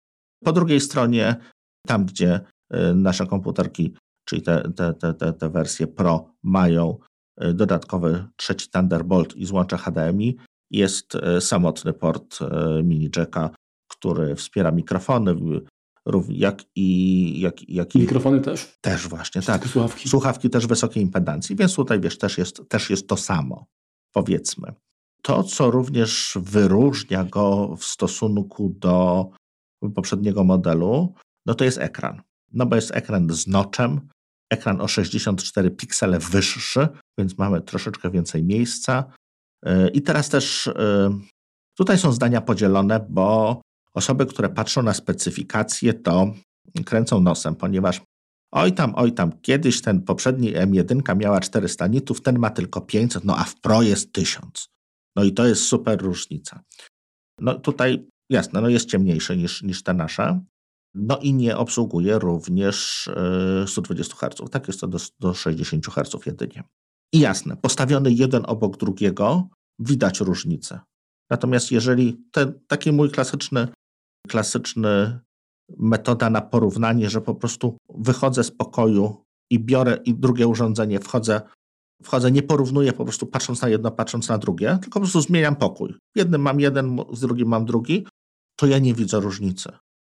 Po 0.45 0.53
drugiej 0.53 0.81
stronie, 0.81 1.37
tam 1.87 2.05
gdzie 2.05 2.41
y, 2.75 2.95
nasze 2.95 3.27
komputerki, 3.27 3.95
czyli 4.25 4.43
te, 4.43 4.73
te, 4.77 4.95
te, 4.95 5.15
te, 5.15 5.33
te 5.33 5.51
wersje 5.51 5.87
Pro 5.87 6.35
mają 6.43 6.99
dodatkowy 7.55 8.25
trzeci 8.37 8.71
Thunderbolt 8.71 9.37
i 9.37 9.47
złącze 9.47 9.79
HDMI, 9.79 10.37
jest 10.71 11.15
y, 11.15 11.41
samotny 11.41 11.93
port 11.93 12.39
mini 12.83 13.11
jacka 13.17 13.51
który 14.03 14.35
wspiera 14.35 14.71
mikrofony, 14.71 15.37
jak 16.29 16.65
i, 16.77 17.41
jak, 17.41 17.69
jak 17.69 17.95
i 17.95 17.99
mikrofony 17.99 18.41
też? 18.41 18.79
Też 18.81 19.09
właśnie, 19.09 19.43
tak. 19.43 19.67
Słuchawki. 19.67 20.09
Słuchawki 20.09 20.51
też 20.51 20.67
wysokiej 20.67 21.03
impedancji, 21.03 21.57
więc 21.57 21.75
tutaj 21.75 22.01
wiesz, 22.01 22.19
też 22.19 22.39
jest, 22.39 22.69
też 22.69 22.91
jest 22.91 23.09
to 23.09 23.17
samo, 23.17 23.67
powiedzmy. 24.13 24.73
To, 25.23 25.43
co 25.43 25.71
również 25.71 26.39
wyróżnia 26.41 27.25
go 27.25 27.77
w 27.77 27.85
stosunku 27.85 28.75
do 28.79 29.27
poprzedniego 29.95 30.45
modelu, 30.45 31.15
no 31.47 31.55
to 31.55 31.65
jest 31.65 31.79
ekran. 31.79 32.23
No 32.53 32.67
bo 32.67 32.77
jest 32.77 32.91
ekran 32.97 33.31
z 33.31 33.47
noczem, 33.47 34.09
ekran 34.51 34.81
o 34.81 34.89
64 34.89 35.71
piksele 35.71 36.19
wyższy, 36.19 36.89
więc 37.19 37.39
mamy 37.39 37.61
troszeczkę 37.61 38.11
więcej 38.11 38.45
miejsca. 38.45 39.05
Yy, 39.65 39.89
I 39.89 40.03
teraz 40.03 40.29
też 40.29 40.67
yy, 40.67 41.11
tutaj 41.77 41.99
są 41.99 42.13
zdania 42.13 42.41
podzielone, 42.41 43.07
bo 43.11 43.61
Osoby, 43.95 44.27
które 44.27 44.49
patrzą 44.49 44.83
na 44.83 44.95
specyfikację, 44.95 45.95
to 45.95 46.35
kręcą 46.85 47.21
nosem, 47.21 47.57
ponieważ 47.57 48.01
oj 48.53 48.73
tam, 48.73 48.93
oj 48.97 49.13
tam, 49.13 49.33
kiedyś 49.43 49.83
ten 49.83 50.03
poprzedni 50.03 50.55
M1 50.55 51.17
miała 51.17 51.41
400 51.41 51.87
nitów, 51.87 52.21
ten 52.21 52.39
ma 52.39 52.51
tylko 52.51 52.81
500, 52.81 53.25
no 53.25 53.39
a 53.39 53.45
w 53.45 53.61
Pro 53.61 53.83
jest 53.83 54.13
1000. 54.13 54.69
No 55.17 55.25
i 55.25 55.33
to 55.33 55.47
jest 55.47 55.65
super 55.65 56.03
różnica. 56.03 56.61
No 57.41 57.55
tutaj 57.55 58.07
jasne, 58.31 58.61
no 58.61 58.69
jest 58.69 58.89
ciemniejszy 58.89 59.37
niż, 59.37 59.63
niż 59.63 59.83
te 59.83 59.95
nasze. 59.95 60.41
No 60.95 61.19
i 61.19 61.35
nie 61.35 61.57
obsługuje 61.57 62.19
również 62.19 63.09
120 63.67 64.15
e, 64.15 64.17
Hz. 64.17 64.51
Tak 64.51 64.69
jest 64.69 64.81
to 64.81 64.89
do, 64.89 64.99
do 65.21 65.35
60 65.35 65.87
Hz 65.87 66.27
jedynie. 66.27 66.63
I 67.13 67.21
jasne, 67.21 67.57
postawiony 67.57 68.13
jeden 68.13 68.43
obok 68.47 68.77
drugiego, 68.77 69.49
widać 69.79 70.21
różnicę. 70.21 70.81
Natomiast 71.31 71.73
jeżeli 71.73 72.25
ten 72.33 72.61
taki 72.67 72.93
mój 72.93 73.11
klasyczny 73.11 73.69
klasyczny 74.29 75.21
metoda 75.79 76.31
na 76.31 76.41
porównanie, 76.41 77.11
że 77.11 77.21
po 77.21 77.35
prostu 77.35 77.77
wychodzę 77.95 78.45
z 78.45 78.51
pokoju 78.51 79.25
i 79.51 79.59
biorę 79.59 79.99
i 80.05 80.15
drugie 80.15 80.47
urządzenie, 80.47 81.01
wchodzę, 81.01 81.41
wchodzę, 82.03 82.31
nie 82.31 82.43
porównuję 82.43 82.93
po 82.93 83.05
prostu 83.05 83.27
patrząc 83.27 83.63
na 83.63 83.69
jedno, 83.69 83.91
patrząc 83.91 84.29
na 84.29 84.39
drugie, 84.39 84.79
tylko 84.83 84.93
po 84.93 85.01
prostu 85.01 85.21
zmieniam 85.21 85.57
pokój. 85.57 85.95
Jednym 86.15 86.41
mam 86.41 86.61
jeden, 86.61 86.99
z 87.13 87.21
drugim 87.21 87.49
mam 87.49 87.65
drugi, 87.65 88.07
to 88.57 88.67
ja 88.67 88.79
nie 88.79 88.95
widzę 88.95 89.21
różnicy. 89.21 89.73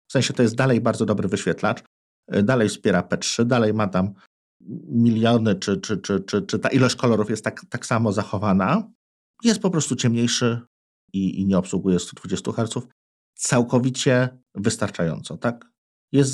W 0.09 0.11
sensie 0.11 0.33
to 0.33 0.43
jest 0.43 0.55
dalej 0.55 0.81
bardzo 0.81 1.05
dobry 1.05 1.27
wyświetlacz, 1.27 1.83
y, 2.35 2.43
dalej 2.43 2.69
wspiera 2.69 3.01
P3, 3.01 3.45
dalej 3.45 3.73
ma 3.73 3.87
tam 3.87 4.13
miliony, 4.87 5.55
czy, 5.55 5.77
czy, 5.77 5.97
czy, 5.97 6.21
czy, 6.21 6.41
czy 6.41 6.59
ta 6.59 6.69
ilość 6.69 6.95
kolorów 6.95 7.29
jest 7.29 7.43
tak, 7.43 7.65
tak 7.69 7.85
samo 7.85 8.11
zachowana. 8.11 8.91
Jest 9.43 9.61
po 9.61 9.69
prostu 9.69 9.95
ciemniejszy 9.95 10.61
i, 11.13 11.41
i 11.41 11.45
nie 11.45 11.57
obsługuje 11.57 11.99
120 11.99 12.51
Hz 12.51 12.87
całkowicie 13.35 14.29
wystarczająco, 14.55 15.37
tak? 15.37 15.71
Jest 16.11 16.31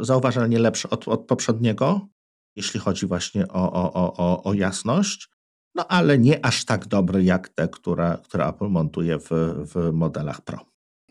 zauważalnie 0.00 0.58
lepszy 0.58 0.90
od, 0.90 1.08
od 1.08 1.26
poprzedniego, 1.26 2.08
jeśli 2.56 2.80
chodzi 2.80 3.06
właśnie 3.06 3.48
o, 3.48 3.72
o, 3.72 4.14
o, 4.16 4.42
o 4.44 4.54
jasność, 4.54 5.28
no 5.74 5.86
ale 5.88 6.18
nie 6.18 6.46
aż 6.46 6.64
tak 6.64 6.86
dobry 6.86 7.24
jak 7.24 7.48
te, 7.48 7.68
które, 7.68 8.18
które 8.24 8.46
Apple 8.46 8.68
montuje 8.68 9.18
w, 9.18 9.30
w 9.74 9.92
modelach 9.92 10.40
Pro. 10.40 10.58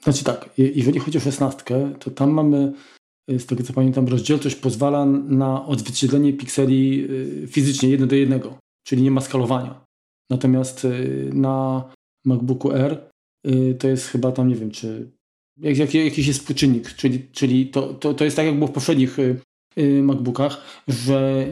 Znaczy 0.03 0.23
tak, 0.23 0.49
jeżeli 0.57 0.99
chodzi 0.99 1.17
o 1.17 1.21
szesnastkę, 1.21 1.93
to 1.99 2.11
tam 2.11 2.31
mamy, 2.31 2.73
z 3.27 3.45
tego 3.45 3.63
co 3.63 3.73
pamiętam, 3.73 4.07
rozdzielczość 4.07 4.55
pozwala 4.55 5.05
na 5.05 5.65
odzwierciedlenie 5.65 6.33
pikseli 6.33 7.07
y, 7.43 7.47
fizycznie 7.47 7.89
jeden 7.89 8.07
do 8.07 8.15
jednego, 8.15 8.57
czyli 8.83 9.01
nie 9.01 9.11
ma 9.11 9.21
skalowania. 9.21 9.85
Natomiast 10.29 10.85
y, 10.85 11.29
na 11.33 11.83
MacBooku 12.25 12.71
R 12.71 13.11
to 13.79 13.87
jest 13.87 14.07
chyba 14.07 14.31
tam, 14.31 14.47
nie 14.47 14.55
wiem, 14.55 14.71
czy 14.71 15.11
jak, 15.61 15.77
jak, 15.77 15.93
jakiś 15.93 16.27
jest 16.27 16.39
współczynnik, 16.39 16.93
czyli, 16.93 17.27
czyli 17.31 17.67
to, 17.67 17.93
to, 17.93 18.13
to 18.13 18.23
jest 18.23 18.35
tak 18.35 18.45
jak 18.45 18.55
było 18.55 18.67
w 18.67 18.71
poprzednich 18.71 19.19
y, 19.19 19.39
y, 19.77 20.03
MacBookach, 20.03 20.83
że 20.87 21.47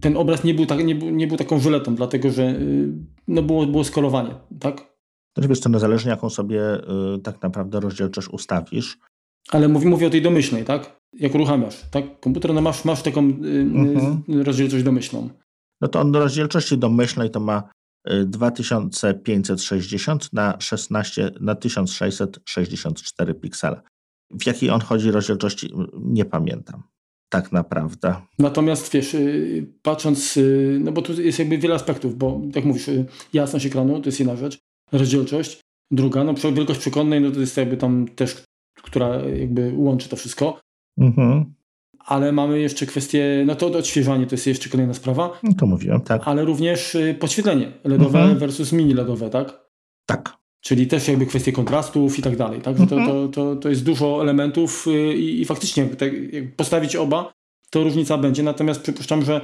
ten 0.00 0.16
obraz 0.16 0.44
nie 0.44 0.54
był, 0.54 0.66
tak, 0.66 0.84
nie, 0.84 0.94
był, 0.94 1.10
nie 1.10 1.26
był 1.26 1.36
taką 1.36 1.58
żyletą, 1.60 1.94
dlatego 1.94 2.30
że 2.30 2.42
y, 2.42 2.88
no 3.28 3.42
było, 3.42 3.66
było 3.66 3.84
skalowanie, 3.84 4.34
tak? 4.60 4.90
Znaczy 5.34 5.48
wiesz 5.48 5.60
co, 5.60 5.68
no 5.68 5.78
zależnie 5.78 6.10
jaką 6.10 6.30
sobie 6.30 6.60
tak 7.22 7.42
naprawdę 7.42 7.80
rozdzielczość 7.80 8.28
ustawisz. 8.28 8.98
Ale 9.48 9.68
mówię, 9.68 9.88
mówię 9.88 10.06
o 10.06 10.10
tej 10.10 10.22
domyślnej, 10.22 10.64
tak? 10.64 11.00
Jak 11.12 11.34
uruchamiasz, 11.34 11.84
tak? 11.90 12.20
Komputer, 12.20 12.54
no 12.54 12.60
masz, 12.60 12.84
masz 12.84 13.02
taką 13.02 13.20
mhm. 13.20 14.22
rozdzielczość 14.28 14.84
domyślną. 14.84 15.30
No 15.80 15.88
to 15.88 16.00
on 16.00 16.12
do 16.12 16.18
rozdzielczości 16.18 16.78
domyślnej 16.78 17.30
to 17.30 17.40
ma 17.40 17.70
2560 18.26 20.32
na 20.32 20.60
16 20.60 21.30
na 21.40 21.54
1664 21.54 23.34
piksele. 23.34 23.80
W 24.30 24.46
jakiej 24.46 24.70
on 24.70 24.80
chodzi 24.80 25.10
rozdzielczości 25.10 25.72
nie 25.94 26.24
pamiętam. 26.24 26.82
Tak 27.28 27.52
naprawdę. 27.52 28.14
Natomiast 28.38 28.92
wiesz, 28.92 29.14
y, 29.14 29.66
patrząc, 29.82 30.36
y, 30.36 30.78
no 30.84 30.92
bo 30.92 31.02
tu 31.02 31.22
jest 31.22 31.38
jakby 31.38 31.58
wiele 31.58 31.74
aspektów, 31.74 32.18
bo 32.18 32.40
jak 32.54 32.64
mówisz, 32.64 32.88
y, 32.88 33.06
jasność 33.32 33.66
ekranu 33.66 34.00
to 34.00 34.08
jest 34.08 34.20
jedna 34.20 34.36
rzecz, 34.36 34.58
rozdzielczość, 34.92 35.60
druga, 35.90 36.24
no 36.24 36.34
wielkość 36.52 36.80
przekonnej, 36.80 37.20
no 37.20 37.30
to 37.30 37.40
jest 37.40 37.56
jakby 37.56 37.76
tam 37.76 38.08
też, 38.08 38.42
która 38.90 39.16
jakby 39.16 39.72
łączy 39.76 40.08
to 40.08 40.16
wszystko. 40.16 40.60
Mhm. 40.98 41.54
ale 41.98 42.32
mamy 42.32 42.60
jeszcze 42.60 42.86
kwestię, 42.86 43.44
no 43.46 43.54
to 43.54 43.66
odświeżanie 43.66 44.26
to 44.26 44.34
jest 44.34 44.46
jeszcze 44.46 44.70
kolejna 44.70 44.94
sprawa. 44.94 45.40
No 45.42 45.54
to 45.54 45.66
mówiłem, 45.66 46.00
tak. 46.00 46.22
Ale 46.24 46.44
również 46.44 46.94
y, 46.94 47.16
podświetlenie 47.20 47.72
LEDowe 47.84 48.20
mhm. 48.20 48.38
versus 48.38 48.72
mini 48.72 48.94
LEDowe, 48.94 49.30
tak? 49.30 49.60
Tak. 50.06 50.36
Czyli 50.60 50.86
też 50.86 51.08
jakby 51.08 51.26
kwestie 51.26 51.52
kontrastów 51.52 52.18
i 52.18 52.22
tak 52.22 52.36
dalej, 52.36 52.60
tak? 52.60 52.76
To, 52.76 52.86
to, 52.86 52.96
mhm. 52.96 53.30
to, 53.30 53.56
to 53.56 53.68
jest 53.68 53.84
dużo 53.84 54.22
elementów 54.22 54.86
y, 54.86 55.14
i, 55.14 55.40
i 55.40 55.44
faktycznie 55.44 55.84
tak, 55.86 56.32
jak 56.32 56.56
postawić 56.56 56.96
oba, 56.96 57.32
to 57.70 57.84
różnica 57.84 58.18
będzie, 58.18 58.42
natomiast 58.42 58.82
przypuszczam, 58.82 59.22
że 59.22 59.40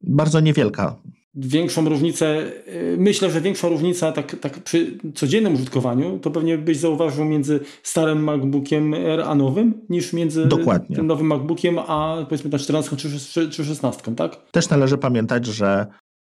bardzo 0.00 0.40
niewielka 0.40 0.96
większą 1.34 1.88
różnicę, 1.88 2.52
y, 2.68 2.96
myślę, 2.98 3.30
że 3.30 3.40
większa 3.40 3.68
różnica 3.68 4.12
tak, 4.12 4.40
tak 4.40 4.58
przy 4.58 4.98
codziennym 5.14 5.54
użytkowaniu, 5.54 6.18
to 6.18 6.30
pewnie 6.30 6.58
byś 6.58 6.76
zauważył 6.76 7.24
między 7.24 7.60
starym 7.82 8.24
MacBookiem 8.24 8.94
R 8.94 9.20
a 9.20 9.34
nowym, 9.34 9.74
niż 9.88 10.12
między 10.12 10.46
Dokładnie. 10.46 10.96
tym 10.96 11.06
nowym 11.06 11.26
MacBookiem 11.26 11.78
a 11.78 12.16
powiedzmy 12.28 12.50
ta 12.50 12.58
14 12.58 12.96
czy, 12.96 13.50
czy 13.50 13.64
16, 13.64 14.14
tak? 14.14 14.50
Też 14.50 14.68
należy 14.68 14.98
pamiętać, 14.98 15.46
że 15.46 15.86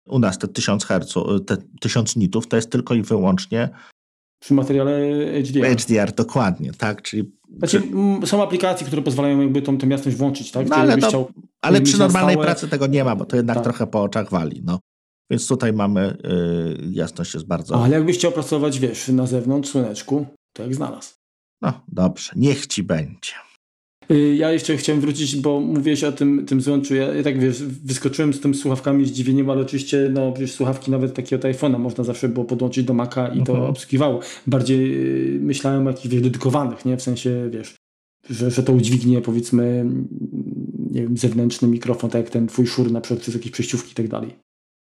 u 0.06 0.18
nas 0.18 0.38
te 0.38 0.48
1000 0.48 0.84
Hz, 0.84 1.14
te 1.46 1.56
1000 1.80 2.16
nitów 2.16 2.46
to 2.46 2.56
jest 2.56 2.70
tylko 2.70 2.94
i 2.94 3.02
wyłącznie 3.02 3.68
przy 4.42 4.54
materiale 4.54 5.00
HDR. 5.42 5.76
HDR, 5.76 6.12
dokładnie, 6.12 6.72
tak, 6.78 7.02
czyli... 7.02 7.32
Znaczy, 7.58 7.82
są 8.24 8.42
aplikacje, 8.42 8.86
które 8.86 9.02
pozwalają 9.02 9.40
jakby 9.40 9.62
tą, 9.62 9.78
tą 9.78 9.88
jasność 9.88 10.16
włączyć, 10.16 10.50
tak? 10.50 10.68
No, 10.68 10.76
ale, 10.76 10.98
to, 10.98 11.08
chciał, 11.08 11.30
ale 11.60 11.80
przy 11.80 11.98
normalnej 11.98 12.34
stałe... 12.34 12.46
pracy 12.46 12.68
tego 12.68 12.86
nie 12.86 13.04
ma, 13.04 13.16
bo 13.16 13.24
to 13.24 13.36
jednak 13.36 13.56
tak. 13.56 13.64
trochę 13.64 13.86
po 13.86 14.02
oczach 14.02 14.30
wali, 14.30 14.62
no. 14.64 14.80
Więc 15.30 15.48
tutaj 15.48 15.72
mamy, 15.72 16.16
yy, 16.24 16.90
jasność 16.90 17.34
jest 17.34 17.46
bardzo... 17.46 17.84
Ale 17.84 17.94
jakbyś 17.94 18.18
chciał 18.18 18.32
pracować, 18.32 18.78
wiesz, 18.78 19.08
na 19.08 19.26
zewnątrz, 19.26 19.68
w 19.68 19.72
słoneczku, 19.72 20.26
to 20.52 20.62
jak 20.62 20.74
znalazł. 20.74 21.14
No, 21.62 21.72
dobrze, 21.88 22.32
niech 22.36 22.66
ci 22.66 22.82
będzie. 22.82 23.32
Y, 24.10 24.34
ja 24.34 24.52
jeszcze 24.52 24.76
chciałem 24.76 25.00
wrócić, 25.00 25.36
bo 25.36 25.60
mówiłeś 25.60 26.04
o 26.04 26.12
tym, 26.12 26.46
tym 26.46 26.60
złączu. 26.60 26.94
Ja, 26.94 27.14
ja 27.14 27.22
tak 27.22 27.40
wiesz, 27.40 27.62
wyskoczyłem 27.62 28.34
z 28.34 28.40
tym 28.40 28.54
słuchawkami 28.54 29.06
zdziwieniem, 29.06 29.50
ale 29.50 29.62
oczywiście, 29.62 30.10
no 30.12 30.32
przecież 30.32 30.52
słuchawki 30.52 30.90
nawet 30.90 31.14
takie 31.14 31.36
od 31.36 31.42
iPhone'a 31.42 31.78
można 31.78 32.04
zawsze 32.04 32.28
było 32.28 32.46
podłączyć 32.46 32.84
do 32.84 32.94
Maca 32.94 33.28
i 33.28 33.42
to 33.42 33.52
mhm. 33.52 33.70
obsługiwało. 33.70 34.20
Bardziej 34.46 35.06
y, 35.36 35.40
myślałem 35.40 35.86
o 35.86 35.90
jakichś 35.90 36.08
wiesz, 36.08 36.22
dedykowanych, 36.22 36.84
nie? 36.84 36.96
W 36.96 37.02
sensie, 37.02 37.50
wiesz, 37.52 37.76
że, 38.30 38.50
że 38.50 38.62
to 38.62 38.72
udźwignie 38.72 39.20
powiedzmy, 39.20 39.84
nie 40.90 41.02
wiem, 41.02 41.16
zewnętrzny 41.16 41.68
mikrofon, 41.68 42.10
tak 42.10 42.22
jak 42.22 42.30
ten 42.30 42.46
twój 42.46 42.66
szur 42.66 42.92
na 42.92 43.00
przykład 43.00 43.20
przez 43.20 43.34
jakieś 43.34 43.52
przejściówki 43.52 43.92
i 43.92 43.94
tak 43.94 44.08
dalej. 44.08 44.30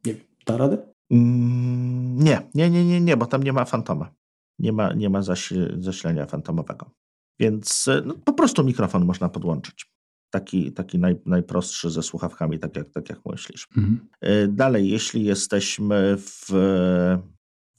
Nie 0.06 0.14
wiem, 0.14 0.24
da 0.46 0.58
radę? 0.58 0.78
Mm, 1.12 2.24
nie, 2.24 2.42
nie, 2.56 2.70
nie, 2.70 2.86
nie, 2.86 3.02
nie, 3.02 3.18
bo 3.18 3.26
tam 3.26 3.44
nie 3.44 3.54
ma 3.54 3.66
fantoma. 3.66 4.12
Nie 4.60 4.72
ma, 4.72 4.94
nie 4.94 5.10
ma 5.10 5.22
zaś, 5.22 5.54
zasilania 5.78 6.26
fantomowego. 6.26 6.92
Więc 7.40 7.88
e, 7.88 8.02
no, 8.06 8.14
po 8.26 8.34
prostu 8.34 8.64
mikrofon 8.64 9.06
można 9.06 9.30
podłączyć. 9.30 9.86
Taki, 10.34 10.72
taki 10.72 11.00
naj, 11.00 11.22
najprostszy 11.26 11.90
ze 11.90 12.04
słuchawkami, 12.04 12.60
tak 12.60 12.76
jak, 12.76 12.90
tak 12.90 13.10
jak 13.10 13.20
myślisz. 13.26 13.68
Mhm. 13.78 14.08
E, 14.22 14.48
dalej, 14.48 14.90
jeśli 14.90 15.24
jesteśmy 15.24 16.18
w, 16.18 16.46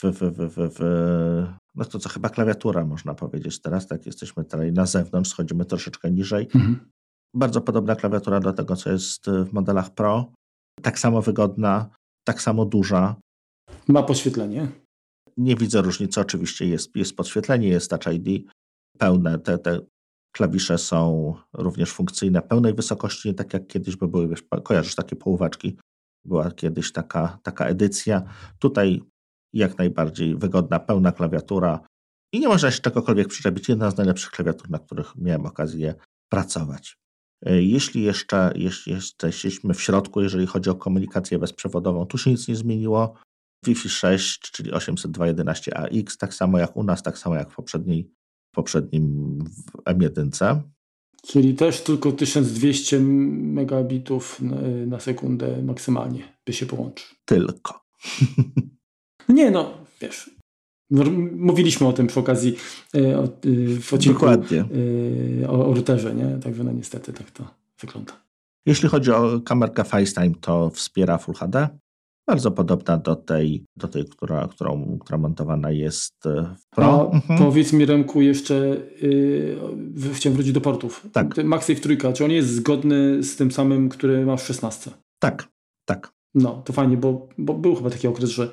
w, 0.02 0.12
w, 0.12 0.32
w, 0.32 0.70
w, 0.78 0.80
no 1.74 1.84
to 1.84 1.98
co 1.98 2.08
chyba 2.08 2.28
klawiatura 2.28 2.84
można 2.84 3.14
powiedzieć 3.14 3.62
teraz, 3.62 3.86
tak 3.86 4.06
jesteśmy 4.06 4.44
tutaj 4.44 4.72
na 4.72 4.86
zewnątrz, 4.86 5.30
schodzimy 5.30 5.64
troszeczkę 5.64 6.10
niżej. 6.10 6.48
Mhm. 6.54 6.90
Bardzo 7.34 7.60
podobna 7.60 7.96
klawiatura 7.96 8.40
do 8.40 8.52
tego, 8.52 8.76
co 8.76 8.92
jest 8.92 9.26
w 9.26 9.52
modelach 9.52 9.94
Pro. 9.94 10.32
Tak 10.82 10.98
samo 10.98 11.22
wygodna, 11.22 11.90
tak 12.24 12.42
samo 12.42 12.64
duża. 12.64 13.16
Ma 13.88 14.02
podświetlenie? 14.02 14.68
Nie 15.36 15.56
widzę 15.56 15.82
różnicy, 15.82 16.20
oczywiście 16.20 16.66
jest, 16.66 16.96
jest 16.96 17.16
podświetlenie, 17.16 17.68
jest 17.68 17.90
Touch 17.90 18.14
ID, 18.14 18.50
pełne, 18.98 19.38
te, 19.38 19.58
te 19.58 19.80
klawisze 20.32 20.78
są 20.78 21.34
również 21.52 21.90
funkcyjne 21.90 22.42
pełnej 22.42 22.74
wysokości, 22.74 23.34
tak 23.34 23.52
jak 23.54 23.66
kiedyś 23.66 23.96
by 23.96 24.08
były, 24.08 24.28
wiesz, 24.28 24.42
kojarzysz 24.64 24.94
takie 24.94 25.16
połóweczki, 25.16 25.76
była 26.24 26.50
kiedyś 26.50 26.92
taka, 26.92 27.38
taka 27.42 27.66
edycja. 27.66 28.22
Tutaj 28.58 29.02
jak 29.52 29.78
najbardziej 29.78 30.36
wygodna, 30.36 30.80
pełna 30.80 31.12
klawiatura 31.12 31.80
i 32.32 32.40
nie 32.40 32.48
można 32.48 32.70
się 32.70 32.80
czegokolwiek 32.80 33.28
przyczepić. 33.28 33.68
Jedna 33.68 33.90
z 33.90 33.96
najlepszych 33.96 34.30
klawiatur, 34.30 34.70
na 34.70 34.78
których 34.78 35.16
miałem 35.16 35.46
okazję 35.46 35.94
pracować. 36.28 36.96
E, 37.46 37.62
jeśli 37.62 38.02
jeszcze 38.02 38.52
jeśli 38.54 38.92
jesteśmy 39.22 39.74
w 39.74 39.82
środku, 39.82 40.20
jeżeli 40.20 40.46
chodzi 40.46 40.70
o 40.70 40.74
komunikację 40.74 41.38
bezprzewodową, 41.38 42.06
tu 42.06 42.18
się 42.18 42.30
nic 42.30 42.48
nie 42.48 42.56
zmieniło. 42.56 43.14
Wi-Fi 43.64 43.88
6, 43.88 44.40
czyli 44.40 44.72
802.11ax, 44.72 46.16
tak 46.16 46.34
samo 46.34 46.58
jak 46.58 46.76
u 46.76 46.82
nas, 46.82 47.02
tak 47.02 47.18
samo 47.18 47.34
jak 47.34 47.52
w 47.52 47.54
poprzedniej 47.54 48.10
poprzednim 48.50 49.38
w 49.44 49.90
M1. 49.90 50.60
Czyli 51.22 51.54
też 51.54 51.80
tylko 51.80 52.12
1200 52.12 53.00
megabitów 53.00 54.40
na 54.86 55.00
sekundę 55.00 55.62
maksymalnie 55.62 56.22
by 56.46 56.52
się 56.52 56.66
połączył. 56.66 57.08
Tylko. 57.24 57.84
Nie 59.28 59.50
no, 59.50 59.74
wiesz, 60.00 60.30
mówiliśmy 61.36 61.86
o 61.86 61.92
tym 61.92 62.06
przy 62.06 62.20
okazji 62.20 62.56
o, 62.94 62.98
e, 62.98 63.30
w 63.80 63.94
odcinku 63.94 64.20
Dokładnie. 64.20 64.64
O, 65.48 65.66
o 65.66 65.74
routerze, 65.74 66.14
nie? 66.14 66.38
Także 66.42 66.64
no 66.64 66.72
niestety 66.72 67.12
tak 67.12 67.30
to 67.30 67.44
wygląda. 67.80 68.12
Jeśli 68.66 68.88
chodzi 68.88 69.10
o 69.10 69.40
kamerkę 69.40 69.84
FaceTime, 69.84 70.34
to 70.40 70.70
wspiera 70.70 71.18
Full 71.18 71.34
HD 71.34 71.68
bardzo 72.30 72.50
podobna 72.50 72.96
do 72.96 73.16
tej, 73.16 73.64
do 73.76 73.88
tej 73.88 74.04
która, 74.04 74.48
którą, 74.48 74.98
która 75.00 75.18
montowana 75.18 75.70
jest 75.70 76.26
e, 76.26 76.54
w 76.58 76.70
Pro. 76.70 77.10
A 77.12 77.16
mhm. 77.16 77.38
powiedz 77.38 77.72
mi 77.72 77.86
Remku 77.86 78.22
jeszcze, 78.22 78.54
yy, 79.02 80.14
chciałem 80.14 80.34
wrócić 80.34 80.52
do 80.52 80.60
portów. 80.60 81.06
Tak. 81.12 81.44
MagSafe 81.44 81.80
trójka, 81.80 82.12
czy 82.12 82.24
on 82.24 82.30
jest 82.30 82.48
zgodny 82.48 83.22
z 83.22 83.36
tym 83.36 83.50
samym, 83.50 83.88
który 83.88 84.26
masz 84.26 84.42
w 84.42 84.46
16? 84.46 84.90
Tak, 85.18 85.48
tak. 85.84 86.12
No, 86.34 86.62
to 86.64 86.72
fajnie, 86.72 86.96
bo, 86.96 87.28
bo 87.38 87.54
był 87.54 87.74
chyba 87.74 87.90
taki 87.90 88.08
okres, 88.08 88.30
że 88.30 88.48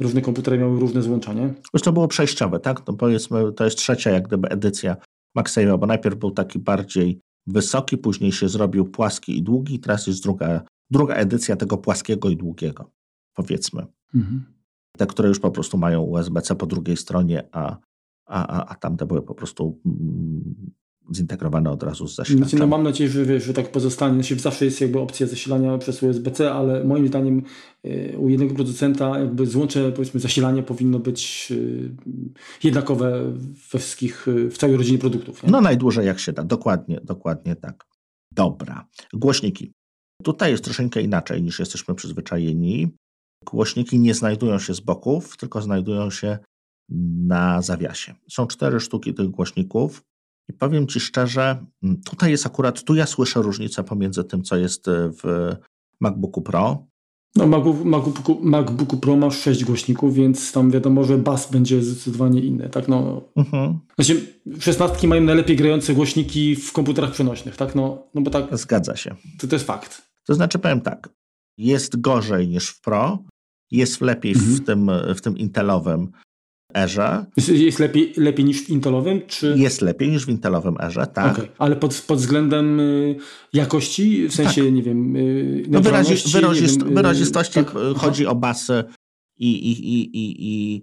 różne 0.00 0.20
komputery 0.20 0.58
miały 0.58 0.80
różne 0.80 1.02
złączanie. 1.02 1.54
Już 1.74 1.82
to 1.82 1.92
było 1.92 2.08
przejściowe, 2.08 2.60
tak? 2.60 2.86
No 2.86 2.94
powiedzmy, 2.94 3.52
to 3.52 3.64
jest 3.64 3.78
trzecia 3.78 4.10
jak 4.10 4.28
gdyby 4.28 4.48
edycja 4.48 4.96
MagSafe'a, 5.38 5.78
bo 5.78 5.86
najpierw 5.86 6.16
był 6.16 6.30
taki 6.30 6.58
bardziej 6.58 7.20
wysoki, 7.46 7.98
później 7.98 8.32
się 8.32 8.48
zrobił 8.48 8.84
płaski 8.84 9.38
i 9.38 9.42
długi, 9.42 9.80
teraz 9.80 10.06
jest 10.06 10.22
druga, 10.22 10.60
druga 10.90 11.14
edycja 11.14 11.56
tego 11.56 11.78
płaskiego 11.78 12.28
i 12.28 12.36
długiego 12.36 12.90
powiedzmy. 13.34 13.86
Mhm. 14.14 14.44
Te, 14.98 15.06
które 15.06 15.28
już 15.28 15.40
po 15.40 15.50
prostu 15.50 15.78
mają 15.78 16.02
USB-C 16.02 16.54
po 16.54 16.66
drugiej 16.66 16.96
stronie, 16.96 17.48
a, 17.52 17.76
a, 18.26 18.46
a, 18.46 18.66
a 18.66 18.74
tamte 18.74 19.06
były 19.06 19.22
po 19.22 19.34
prostu 19.34 19.80
mm, 19.86 20.72
zintegrowane 21.14 21.70
od 21.70 21.82
razu 21.82 22.08
z 22.08 22.14
zasilaczem. 22.14 22.48
Znaczy, 22.48 22.56
no 22.56 22.66
mam 22.66 22.82
nadzieję, 22.82 23.10
że, 23.10 23.40
że 23.40 23.54
tak 23.54 23.72
pozostanie. 23.72 24.14
Znaczy, 24.14 24.38
zawsze 24.38 24.64
jest 24.64 24.80
jakby 24.80 24.98
opcja 24.98 25.26
zasilania 25.26 25.78
przez 25.78 26.02
USB-C, 26.02 26.52
ale 26.52 26.84
moim 26.84 27.08
zdaniem 27.08 27.42
y, 27.86 28.16
u 28.18 28.28
jednego 28.28 28.54
producenta 28.54 29.18
jakby 29.18 29.46
złącze 29.46 29.92
powiedzmy 29.92 30.20
zasilanie 30.20 30.62
powinno 30.62 30.98
być 30.98 31.48
y, 31.50 31.90
jednakowe 32.64 33.32
we 33.32 33.78
wszystkich, 33.78 34.28
y, 34.28 34.50
w 34.50 34.58
całej 34.58 34.76
rodzinie 34.76 34.98
produktów. 34.98 35.42
Nie? 35.42 35.50
No 35.50 35.60
najdłużej 35.60 36.06
jak 36.06 36.18
się 36.18 36.32
da, 36.32 36.44
dokładnie, 36.44 37.00
dokładnie 37.04 37.56
tak. 37.56 37.86
Dobra. 38.32 38.88
Głośniki. 39.12 39.72
Tutaj 40.22 40.50
jest 40.50 40.64
troszeczkę 40.64 41.02
inaczej 41.02 41.42
niż 41.42 41.58
jesteśmy 41.58 41.94
przyzwyczajeni. 41.94 42.96
Głośniki 43.44 43.98
nie 43.98 44.14
znajdują 44.14 44.58
się 44.58 44.74
z 44.74 44.80
boków, 44.80 45.36
tylko 45.36 45.62
znajdują 45.62 46.10
się 46.10 46.38
na 47.26 47.62
zawiasie. 47.62 48.14
Są 48.28 48.46
cztery 48.46 48.80
sztuki 48.80 49.14
tych 49.14 49.28
głośników 49.28 50.02
i 50.48 50.52
powiem 50.52 50.86
Ci 50.86 51.00
szczerze, 51.00 51.64
tutaj 52.04 52.30
jest 52.30 52.46
akurat, 52.46 52.84
tu 52.84 52.94
ja 52.94 53.06
słyszę 53.06 53.42
różnicę 53.42 53.84
pomiędzy 53.84 54.24
tym, 54.24 54.42
co 54.42 54.56
jest 54.56 54.86
w 54.88 55.52
MacBooku 56.00 56.42
Pro. 56.42 56.86
No, 57.36 57.46
MacBook, 57.46 57.84
MacBooku, 57.84 58.38
MacBooku 58.42 58.96
Pro 58.96 59.16
masz 59.16 59.38
sześć 59.38 59.64
głośników, 59.64 60.14
więc 60.14 60.52
tam 60.52 60.70
wiadomo, 60.70 61.04
że 61.04 61.18
bas 61.18 61.50
będzie 61.50 61.82
zdecydowanie 61.82 62.40
inny. 62.40 62.68
Tak? 62.68 62.88
No, 62.88 63.22
mhm. 63.36 63.78
Znaczy, 63.94 64.40
szesnastki 64.60 65.08
mają 65.08 65.22
najlepiej 65.22 65.56
grające 65.56 65.94
głośniki 65.94 66.56
w 66.56 66.72
komputerach 66.72 67.12
przenośnych, 67.12 67.56
tak? 67.56 67.74
No, 67.74 68.06
no 68.14 68.20
bo 68.20 68.30
tak. 68.30 68.58
Zgadza 68.58 68.96
się. 68.96 69.14
To, 69.38 69.46
to 69.46 69.54
jest 69.54 69.66
fakt. 69.66 70.02
To 70.26 70.34
znaczy, 70.34 70.58
powiem 70.58 70.80
tak, 70.80 71.08
jest 71.58 72.00
gorzej 72.00 72.48
niż 72.48 72.68
w 72.68 72.80
Pro, 72.80 73.18
jest 73.70 74.00
lepiej 74.00 74.32
mhm. 74.32 74.54
w, 74.54 74.64
tym, 74.64 74.90
w 75.14 75.20
tym 75.20 75.38
Intelowym 75.38 76.10
erze. 76.74 77.26
Jest 77.48 77.78
lepiej, 77.78 78.12
lepiej 78.16 78.44
niż 78.44 78.62
w 78.62 78.70
Intelowym? 78.70 79.20
Czy... 79.26 79.54
Jest 79.56 79.82
lepiej 79.82 80.08
niż 80.08 80.26
w 80.26 80.28
Intelowym 80.28 80.76
erze, 80.80 81.06
tak. 81.06 81.32
Okay. 81.32 81.48
Ale 81.58 81.76
pod, 81.76 82.04
pod 82.06 82.18
względem 82.18 82.80
y, 82.80 83.16
jakości, 83.52 84.28
w 84.28 84.34
sensie, 84.34 84.64
tak. 84.64 84.72
nie 84.72 84.82
wiem, 84.82 85.16
y, 85.16 85.64
no 85.68 85.80
wyrazi, 85.80 86.14
wyrazist, 86.32 86.78
wiem, 86.82 86.92
y, 86.92 86.94
wyrazistości 86.94 87.54
tak? 87.54 87.70
chodzi 87.96 88.26
o 88.26 88.34
basy 88.34 88.84
i, 89.38 89.50
i, 89.50 89.70
i, 89.70 90.16
i, 90.16 90.36
i 90.38 90.82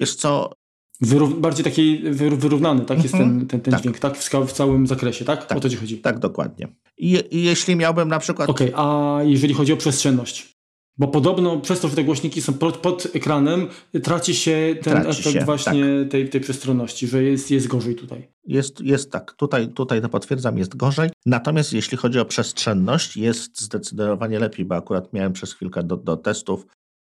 wiesz 0.00 0.14
co... 0.14 0.52
Wyrów, 1.00 1.40
bardziej 1.40 1.64
taki 1.64 1.98
wyrównany, 2.10 2.84
tak, 2.84 3.02
jest 3.02 3.14
mhm. 3.14 3.38
ten, 3.38 3.48
ten, 3.48 3.60
ten 3.60 3.72
tak. 3.72 3.80
dźwięk, 3.80 3.98
tak, 3.98 4.16
w, 4.16 4.30
w 4.46 4.52
całym 4.52 4.86
zakresie, 4.86 5.24
tak? 5.24 5.46
tak? 5.46 5.58
O 5.58 5.60
to 5.60 5.68
ci 5.68 5.76
chodzi. 5.76 5.98
Tak, 5.98 6.18
dokładnie. 6.18 6.68
I, 6.98 7.22
jeśli 7.30 7.76
miałbym 7.76 8.08
na 8.08 8.18
przykład... 8.18 8.50
Okej, 8.50 8.74
okay, 8.74 8.84
a 8.84 9.18
jeżeli 9.22 9.54
chodzi 9.54 9.72
o 9.72 9.76
przestrzenność? 9.76 10.53
Bo 10.98 11.08
podobno 11.08 11.60
przez 11.60 11.80
to, 11.80 11.88
że 11.88 11.96
te 11.96 12.04
głośniki 12.04 12.42
są 12.42 12.52
pod, 12.52 12.76
pod 12.76 13.06
ekranem, 13.14 13.68
traci 14.02 14.34
się 14.34 14.76
ten 14.82 15.02
traci 15.02 15.20
efekt 15.20 15.38
się, 15.38 15.44
właśnie 15.44 15.84
tak. 16.00 16.10
tej, 16.10 16.28
tej 16.28 16.40
przestronności, 16.40 17.06
że 17.06 17.22
jest, 17.22 17.50
jest 17.50 17.66
gorzej 17.66 17.94
tutaj. 17.94 18.28
Jest, 18.46 18.80
jest 18.80 19.10
tak, 19.10 19.32
tutaj, 19.32 19.68
tutaj 19.68 20.02
to 20.02 20.08
potwierdzam, 20.08 20.58
jest 20.58 20.76
gorzej. 20.76 21.10
Natomiast 21.26 21.72
jeśli 21.72 21.96
chodzi 21.96 22.18
o 22.18 22.24
przestrzenność, 22.24 23.16
jest 23.16 23.60
zdecydowanie 23.60 24.38
lepiej, 24.38 24.64
bo 24.64 24.76
akurat 24.76 25.12
miałem 25.12 25.32
przez 25.32 25.52
chwilkę 25.52 25.82
do, 25.82 25.96
do 25.96 26.16
testów 26.16 26.66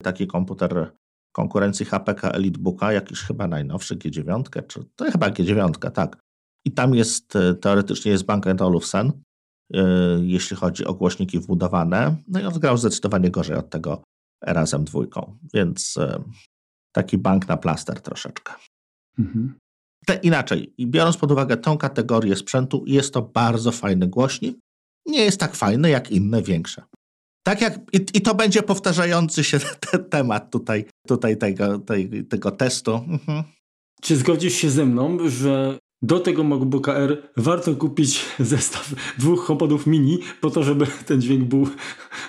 taki 0.04 0.28
komputer 0.28 0.92
konkurencji 1.32 1.86
HPK 1.86 2.32
EliteBooka, 2.32 2.94
jakiś 2.94 3.20
chyba 3.20 3.48
najnowszy 3.48 3.96
G9, 3.96 4.44
czy 4.68 4.84
to 4.96 5.12
chyba 5.12 5.30
G9, 5.30 5.92
tak. 5.92 6.18
I 6.66 6.72
tam 6.72 6.96
jest, 6.96 7.36
e, 7.36 7.56
teoretycznie 7.56 8.12
jest 8.12 8.26
Bank 8.26 8.46
Olufsen, 8.62 9.12
jeśli 10.22 10.58
chodzi 10.58 10.86
o 10.86 10.94
głośniki 10.94 11.40
wbudowane. 11.40 12.16
No 12.28 12.40
i 12.40 12.44
on 12.44 12.54
grał 12.54 12.78
zdecydowanie 12.78 13.32
gorzej 13.32 13.58
od 13.58 13.70
tego 13.70 14.04
razem 14.42 14.84
dwójką, 14.84 15.38
więc 15.54 15.96
yy, 15.96 16.24
taki 16.92 17.18
bank 17.18 17.48
na 17.48 17.58
plaster 17.58 18.02
troszeczkę. 18.02 18.54
Mhm. 19.20 19.54
Te, 20.06 20.16
inaczej, 20.16 20.74
biorąc 20.80 21.18
pod 21.18 21.32
uwagę 21.32 21.58
tą 21.58 21.78
kategorię 21.78 22.36
sprzętu, 22.36 22.84
jest 22.88 23.14
to 23.14 23.22
bardzo 23.22 23.72
fajny 23.72 24.08
głośnik. 24.08 24.58
Nie 25.06 25.26
jest 25.26 25.40
tak 25.40 25.56
fajny 25.56 25.90
jak 25.90 26.12
inne 26.12 26.42
większe. 26.42 26.84
Tak 27.44 27.62
jak 27.62 27.80
i, 27.94 27.98
i 28.14 28.22
to 28.22 28.36
będzie 28.36 28.64
powtarzający 28.64 29.44
się 29.44 29.60
te, 29.92 30.00
temat 30.00 30.52
tutaj, 30.52 30.86
tutaj 31.08 31.38
tego, 31.38 31.80
tej, 31.80 32.26
tego 32.26 32.52
testu. 32.52 32.96
Mhm. 33.08 33.44
Czy 34.02 34.16
zgodzisz 34.16 34.54
się 34.54 34.70
ze 34.70 34.86
mną, 34.86 35.30
że 35.30 35.80
do 36.02 36.20
tego 36.20 36.44
MacBooka 36.44 36.94
R 36.94 37.30
warto 37.38 37.76
kupić 37.76 38.26
zestaw 38.40 38.94
dwóch 39.18 39.46
HomePodów 39.46 39.88
mini 39.88 40.20
po 40.42 40.50
to, 40.50 40.64
żeby 40.64 40.88
ten 41.06 41.22
dźwięk 41.22 41.44
był 41.44 41.68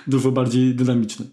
dużo 0.07 0.31
bardziej 0.31 0.75
dynamiczny 0.75 1.25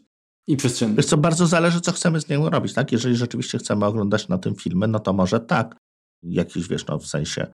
i 0.48 0.56
przestrzenny? 0.56 0.96
Wiesz 0.96 1.06
co, 1.06 1.16
bardzo 1.16 1.46
zależy, 1.46 1.80
co 1.80 1.92
chcemy 1.92 2.20
z 2.20 2.28
niego 2.28 2.50
robić, 2.50 2.74
tak? 2.74 2.92
Jeżeli 2.92 3.16
rzeczywiście 3.16 3.58
chcemy 3.58 3.86
oglądać 3.86 4.28
na 4.28 4.38
tym 4.38 4.54
filmy, 4.54 4.88
no 4.88 4.98
to 4.98 5.12
może 5.12 5.40
tak. 5.40 5.76
Jakiś, 6.22 6.68
wiesz, 6.68 6.86
no 6.86 6.98
w 6.98 7.06
sensie, 7.06 7.46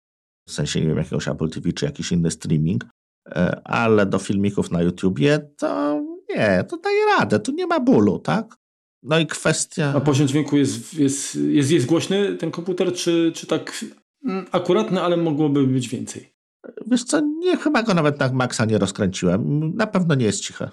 w 0.48 0.52
sensie, 0.52 0.80
nie 0.80 0.86
wiem, 0.86 0.96
jakiegoś 0.96 1.28
Apple 1.28 1.48
TV 1.48 1.72
czy 1.72 1.84
jakiś 1.84 2.12
inny 2.12 2.30
streaming, 2.30 2.84
e, 3.26 3.60
ale 3.64 4.06
do 4.06 4.18
filmików 4.18 4.70
na 4.70 4.82
YouTubie 4.82 5.50
to 5.58 6.00
nie, 6.28 6.64
to 6.68 6.76
daje 6.76 7.06
radę, 7.18 7.40
tu 7.40 7.52
nie 7.52 7.66
ma 7.66 7.80
bólu, 7.80 8.18
tak? 8.18 8.56
No 9.02 9.18
i 9.18 9.26
kwestia... 9.26 9.92
A 9.96 10.00
poziom 10.00 10.28
dźwięku 10.28 10.56
jest, 10.56 10.94
jest, 10.94 11.34
jest, 11.34 11.70
jest 11.70 11.86
głośny 11.86 12.36
ten 12.36 12.50
komputer, 12.50 12.92
czy, 12.92 13.32
czy 13.34 13.46
tak 13.46 13.84
mm, 14.26 14.46
akuratny, 14.52 15.02
ale 15.02 15.16
mogłoby 15.16 15.66
być 15.66 15.88
więcej? 15.88 16.32
Wiesz 16.86 17.04
co, 17.04 17.20
nie, 17.20 17.56
chyba 17.56 17.82
go 17.82 17.94
nawet 17.94 18.20
na 18.20 18.32
maksa 18.32 18.64
nie 18.64 18.78
rozkręciłem. 18.78 19.72
Na 19.76 19.86
pewno 19.86 20.14
nie 20.14 20.26
jest 20.26 20.40
ciche. 20.40 20.70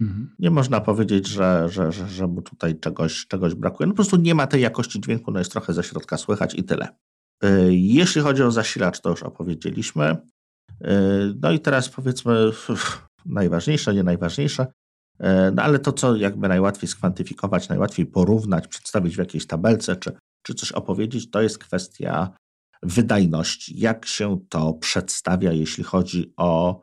Mhm. 0.00 0.34
Nie 0.38 0.50
można 0.50 0.80
powiedzieć, 0.80 1.26
że, 1.26 1.68
że, 1.68 1.92
że, 1.92 2.08
że 2.08 2.26
mu 2.26 2.42
tutaj 2.42 2.80
czegoś, 2.80 3.26
czegoś 3.26 3.54
brakuje. 3.54 3.86
No 3.86 3.92
po 3.92 3.96
prostu 3.96 4.16
nie 4.16 4.34
ma 4.34 4.46
tej 4.46 4.62
jakości 4.62 5.00
dźwięku, 5.00 5.30
no 5.30 5.38
jest 5.38 5.52
trochę 5.52 5.72
ze 5.72 5.82
środka 5.82 6.16
słychać 6.16 6.54
i 6.54 6.64
tyle. 6.64 6.88
Y, 7.44 7.74
jeśli 7.74 8.20
chodzi 8.20 8.42
o 8.42 8.50
zasilacz, 8.50 9.00
to 9.00 9.10
już 9.10 9.22
opowiedzieliśmy. 9.22 10.16
Y, 10.70 10.88
no 11.42 11.52
i 11.52 11.60
teraz 11.60 11.88
powiedzmy 11.88 12.50
najważniejsze, 13.26 13.94
nie 13.94 14.02
najważniejsze. 14.02 14.66
E, 15.18 15.50
no 15.50 15.62
ale 15.62 15.78
to, 15.78 15.92
co 15.92 16.16
jakby 16.16 16.48
najłatwiej 16.48 16.88
skwantyfikować, 16.88 17.68
najłatwiej 17.68 18.06
porównać, 18.06 18.68
przedstawić 18.68 19.14
w 19.14 19.18
jakiejś 19.18 19.46
tabelce, 19.46 19.96
czy, 19.96 20.12
czy 20.42 20.54
coś 20.54 20.72
opowiedzieć, 20.72 21.30
to 21.30 21.42
jest 21.42 21.58
kwestia 21.58 22.30
wydajności. 22.82 23.80
Jak 23.80 24.06
się 24.06 24.38
to 24.48 24.72
przedstawia, 24.72 25.52
jeśli 25.52 25.84
chodzi 25.84 26.32
o 26.36 26.80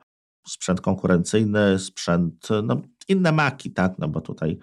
sprzęt 0.48 0.82
konkurencyjny, 0.82 1.80
sprzęt, 1.80 2.48
no 2.64 2.82
inne 3.08 3.32
maki, 3.32 3.72
tak, 3.72 3.94
no 4.00 4.08
bo 4.08 4.22
tutaj, 4.22 4.58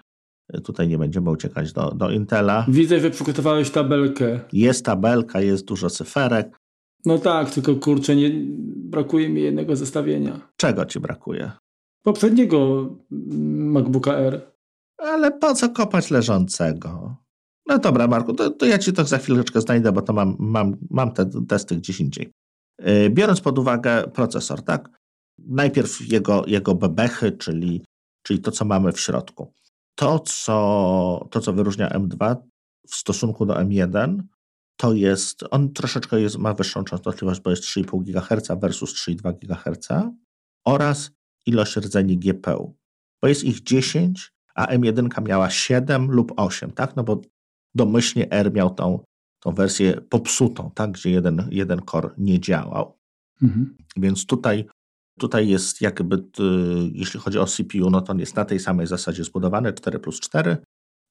tutaj 0.63 0.87
nie 0.87 0.97
będziemy 0.97 1.29
uciekać 1.29 1.73
do, 1.73 1.91
do 1.91 2.11
Intela. 2.11 2.65
Widzę, 2.67 2.99
że 2.99 3.11
przygotowałeś 3.11 3.69
tabelkę. 3.69 4.39
Jest 4.53 4.85
tabelka, 4.85 5.41
jest 5.41 5.65
dużo 5.65 5.89
cyferek. 5.89 6.57
No 7.05 7.17
tak, 7.17 7.51
tylko 7.51 7.75
kurczę, 7.75 8.15
nie, 8.15 8.31
brakuje 8.75 9.29
mi 9.29 9.41
jednego 9.41 9.75
zestawienia. 9.75 10.39
Czego 10.57 10.85
ci 10.85 10.99
brakuje? 10.99 11.51
poprzedniego 12.07 12.89
MacBooka 13.73 14.13
R. 14.13 14.51
Ale 14.97 15.31
po 15.31 15.53
co 15.53 15.69
kopać 15.69 16.11
leżącego? 16.11 17.15
No 17.67 17.79
dobra, 17.79 18.07
Marku, 18.07 18.33
to, 18.33 18.49
to 18.49 18.65
ja 18.65 18.77
ci 18.77 18.93
to 18.93 19.05
za 19.05 19.17
chwileczkę 19.17 19.61
znajdę, 19.61 19.91
bo 19.91 20.01
to 20.01 20.13
mam, 20.13 20.35
mam, 20.39 20.77
mam 20.89 21.11
te 21.11 21.29
testy 21.47 21.75
gdzieś 21.75 21.99
indziej. 21.99 22.31
Yy, 22.79 23.09
biorąc 23.09 23.41
pod 23.41 23.59
uwagę 23.59 24.07
procesor, 24.07 24.61
tak? 24.61 24.89
Najpierw 25.37 26.11
jego, 26.11 26.43
jego 26.47 26.75
bebechy, 26.75 27.31
czyli, 27.31 27.83
czyli 28.23 28.39
to, 28.39 28.51
co 28.51 28.65
mamy 28.65 28.91
w 28.91 28.99
środku. 28.99 29.53
To 29.95 30.19
co, 30.19 31.27
to, 31.31 31.39
co 31.39 31.53
wyróżnia 31.53 31.89
M2 31.89 32.35
w 32.87 32.95
stosunku 32.95 33.45
do 33.45 33.53
M1, 33.53 34.21
to 34.77 34.93
jest, 34.93 35.43
on 35.51 35.73
troszeczkę 35.73 36.21
jest, 36.21 36.37
ma 36.37 36.53
wyższą 36.53 36.83
częstotliwość, 36.83 37.41
bo 37.41 37.49
jest 37.49 37.63
3,5 37.63 38.03
GHz 38.03 38.61
versus 38.61 39.07
3,2 39.07 39.33
GHz 39.37 39.87
oraz 40.65 41.11
ilość 41.45 41.75
rdzeni 41.75 42.17
GPU, 42.17 42.75
bo 43.21 43.27
jest 43.27 43.43
ich 43.43 43.63
10, 43.63 44.33
a 44.55 44.65
M1 44.65 45.27
miała 45.27 45.49
7 45.49 46.11
lub 46.11 46.33
8, 46.35 46.71
tak? 46.71 46.95
No 46.95 47.03
bo 47.03 47.21
domyślnie 47.77 48.31
R 48.31 48.53
miał 48.53 48.69
tą, 48.69 48.99
tą 49.39 49.51
wersję 49.51 50.01
popsutą, 50.09 50.71
tak? 50.75 50.91
Gdzie 50.91 51.09
jeden, 51.11 51.47
jeden 51.51 51.81
core 51.91 52.09
nie 52.17 52.39
działał. 52.39 52.97
Mhm. 53.41 53.77
Więc 53.97 54.25
tutaj, 54.25 54.65
tutaj 55.19 55.47
jest 55.47 55.81
jakby, 55.81 56.15
y, 56.15 56.21
jeśli 56.93 57.19
chodzi 57.19 57.39
o 57.39 57.45
CPU, 57.45 57.89
no 57.89 58.01
to 58.01 58.11
on 58.11 58.19
jest 58.19 58.35
na 58.35 58.45
tej 58.45 58.59
samej 58.59 58.87
zasadzie 58.87 59.23
zbudowany, 59.23 59.73
4 59.73 59.99
plus 59.99 60.19
4, 60.19 60.57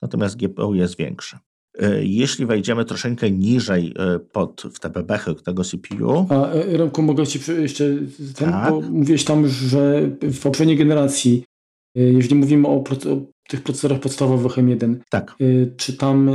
natomiast 0.02 0.37
GPU 0.37 0.74
jest 0.74 0.96
większy. 0.96 1.38
Y, 1.83 2.07
jeśli 2.07 2.46
wejdziemy 2.46 2.85
troszeczkę 2.85 3.31
niżej 3.31 3.94
y, 4.16 4.18
pod, 4.18 4.62
w 4.74 4.79
te 4.79 4.90
bebechy 4.90 5.35
tego 5.35 5.64
CPU. 5.64 6.26
A 6.31 6.48
Remku, 6.52 7.02
mogę 7.02 7.26
Ci 7.26 7.40
jeszcze 7.59 7.85
ten, 8.37 8.50
tak? 8.50 8.70
bo 8.70 8.81
mówiłeś 8.81 9.24
tam, 9.24 9.48
że 9.48 10.11
w 10.22 10.40
poprzedniej 10.42 10.76
generacji, 10.76 11.44
jeżeli 11.96 12.35
mówimy 12.35 12.68
o, 12.68 12.74
o 12.74 12.85
tych 13.48 13.62
procesorach 13.62 14.00
podstawowych 14.00 14.52
M1, 14.52 14.96
tak. 15.11 15.37
czy 15.76 15.96
tam 15.96 16.30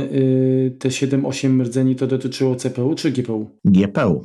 te 0.78 0.88
7-8 0.88 1.62
rdzeni 1.62 1.96
to 1.96 2.06
dotyczyło 2.06 2.56
CPU 2.56 2.94
czy 2.94 3.12
GPU? 3.12 3.50
GPU. 3.64 4.24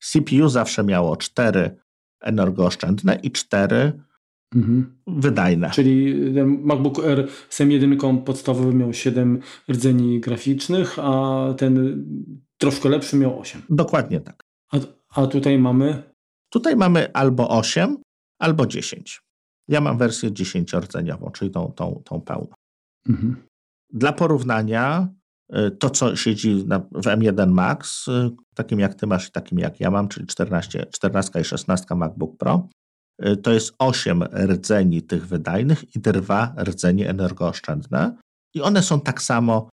CPU 0.00 0.48
zawsze 0.48 0.84
miało 0.84 1.16
4 1.16 1.76
energooszczędne 2.20 3.20
i 3.22 3.30
4 3.30 3.92
Mhm. 4.54 4.98
Wydajne. 5.06 5.70
Czyli 5.70 6.14
MacBook 6.44 6.98
Air 6.98 7.28
z 7.48 7.60
M1 7.60 8.22
podstawowy 8.22 8.74
miał 8.74 8.92
7 8.92 9.40
rdzeni 9.70 10.20
graficznych, 10.20 10.98
a 10.98 11.54
ten 11.58 12.04
troszkę 12.58 12.88
lepszy 12.88 13.16
miał 13.16 13.40
8. 13.40 13.62
Dokładnie 13.70 14.20
tak. 14.20 14.42
A, 14.72 14.76
a 15.14 15.26
tutaj 15.26 15.58
mamy? 15.58 16.02
Tutaj 16.48 16.76
mamy 16.76 17.12
albo 17.12 17.48
8, 17.48 17.96
albo 18.38 18.66
10. 18.66 19.20
Ja 19.70 19.80
mam 19.80 19.98
wersję 19.98 20.30
10-rdzeniową, 20.30 21.32
czyli 21.32 21.50
tą, 21.50 21.72
tą, 21.72 22.02
tą 22.04 22.20
pełną. 22.20 22.54
Mhm. 23.08 23.36
Dla 23.92 24.12
porównania, 24.12 25.08
y, 25.54 25.70
to 25.70 25.90
co 25.90 26.16
siedzi 26.16 26.64
na, 26.66 26.78
w 26.78 27.06
M1 27.06 27.50
Max, 27.50 28.08
y, 28.08 28.30
takim 28.54 28.80
jak 28.80 28.94
ty 28.94 29.06
masz 29.06 29.28
i 29.28 29.32
takim 29.32 29.58
jak 29.58 29.80
ja 29.80 29.90
mam, 29.90 30.08
czyli 30.08 30.26
14, 30.26 30.86
14 30.92 31.40
i 31.40 31.44
16 31.44 31.94
MacBook 31.94 32.36
Pro, 32.36 32.68
Y, 33.26 33.36
to 33.36 33.50
jest 33.52 33.74
8 33.78 34.22
rdzeni 34.22 35.02
tych 35.02 35.26
wydajnych 35.26 35.96
i 35.96 36.00
2 36.00 36.54
rdzenie 36.58 37.08
energooszczędne. 37.08 38.16
I 38.54 38.62
one 38.62 38.82
są 38.82 39.00
tak 39.00 39.22
samo 39.22 39.70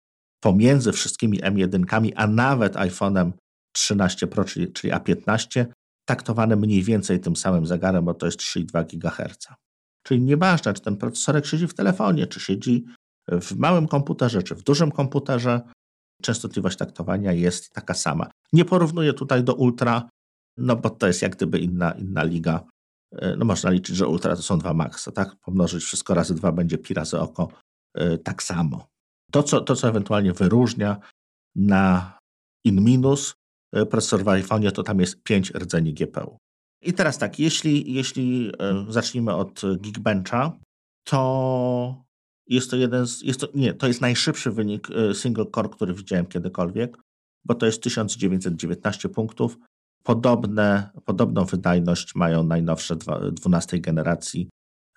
pomiędzy 0.43 0.91
wszystkimi 0.91 1.41
M1, 1.41 2.11
a 2.15 2.27
nawet 2.27 2.73
iPhone'em 2.73 3.31
13 3.75 4.27
Pro, 4.27 4.45
czyli, 4.45 4.73
czyli 4.73 4.93
A15, 4.93 5.65
taktowane 6.05 6.55
mniej 6.55 6.83
więcej 6.83 7.19
tym 7.19 7.35
samym 7.35 7.65
zegarem, 7.65 8.05
bo 8.05 8.13
to 8.13 8.25
jest 8.25 8.39
3,2 8.39 8.97
GHz. 8.97 9.47
Czyli 10.03 10.21
nieważne, 10.21 10.73
czy 10.73 10.81
ten 10.81 10.97
procesorek 10.97 11.45
siedzi 11.45 11.67
w 11.67 11.73
telefonie, 11.73 12.27
czy 12.27 12.39
siedzi 12.39 12.85
w 13.31 13.55
małym 13.55 13.87
komputerze, 13.87 14.43
czy 14.43 14.55
w 14.55 14.63
dużym 14.63 14.91
komputerze, 14.91 15.61
częstotliwość 16.21 16.77
taktowania 16.77 17.31
jest 17.31 17.73
taka 17.73 17.93
sama. 17.93 18.31
Nie 18.53 18.65
porównuję 18.65 19.13
tutaj 19.13 19.43
do 19.43 19.53
Ultra, 19.53 20.09
no 20.57 20.75
bo 20.75 20.89
to 20.89 21.07
jest 21.07 21.21
jak 21.21 21.35
gdyby 21.35 21.59
inna, 21.59 21.91
inna 21.91 22.23
liga 22.23 22.65
E, 23.15 23.35
no 23.35 23.45
można 23.45 23.69
liczyć, 23.69 23.95
że 23.95 24.07
ultra 24.07 24.35
to 24.35 24.41
są 24.41 24.57
dwa 24.57 24.73
maksa, 24.73 25.11
tak? 25.11 25.35
Pomnożyć 25.35 25.83
wszystko 25.83 26.13
razy 26.13 26.35
dwa 26.35 26.51
będzie 26.51 26.77
pi 26.77 26.93
razy 26.93 27.19
oko 27.19 27.47
e, 27.95 28.17
tak 28.17 28.43
samo. 28.43 28.87
To 29.31 29.43
co, 29.43 29.61
to, 29.61 29.75
co 29.75 29.87
ewentualnie 29.87 30.33
wyróżnia 30.33 30.97
na 31.55 32.17
in 32.65 32.83
minus 32.83 33.33
e, 33.73 33.85
procesor 33.85 34.23
w 34.23 34.27
iPhone, 34.27 34.71
to 34.71 34.83
tam 34.83 34.99
jest 34.99 35.23
5 35.23 35.51
rdzeni 35.51 35.93
GPU. 35.93 36.37
I 36.85 36.93
teraz 36.93 37.17
tak, 37.17 37.39
jeśli, 37.39 37.93
jeśli 37.93 38.51
zacznijmy 38.89 39.35
od 39.35 39.61
Geekbencha, 39.81 40.57
to 41.03 42.03
jest 42.47 42.71
to 42.71 42.75
jeden 42.75 43.07
z, 43.07 43.21
jest 43.21 43.39
to, 43.39 43.47
nie, 43.55 43.73
to 43.73 43.87
jest 43.87 44.01
najszybszy 44.01 44.51
wynik 44.51 44.87
single 45.13 45.45
core, 45.55 45.69
który 45.69 45.93
widziałem 45.93 46.25
kiedykolwiek, 46.25 46.97
bo 47.45 47.55
to 47.55 47.65
jest 47.65 47.83
1919 47.83 49.09
punktów, 49.09 49.57
Podobne, 50.03 50.89
podobną 51.05 51.45
wydajność 51.45 52.15
mają 52.15 52.43
najnowsze 52.43 52.95
12 53.31 53.79
generacji 53.79 54.49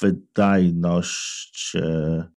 wydajność 0.00 1.72
e, 1.76 2.28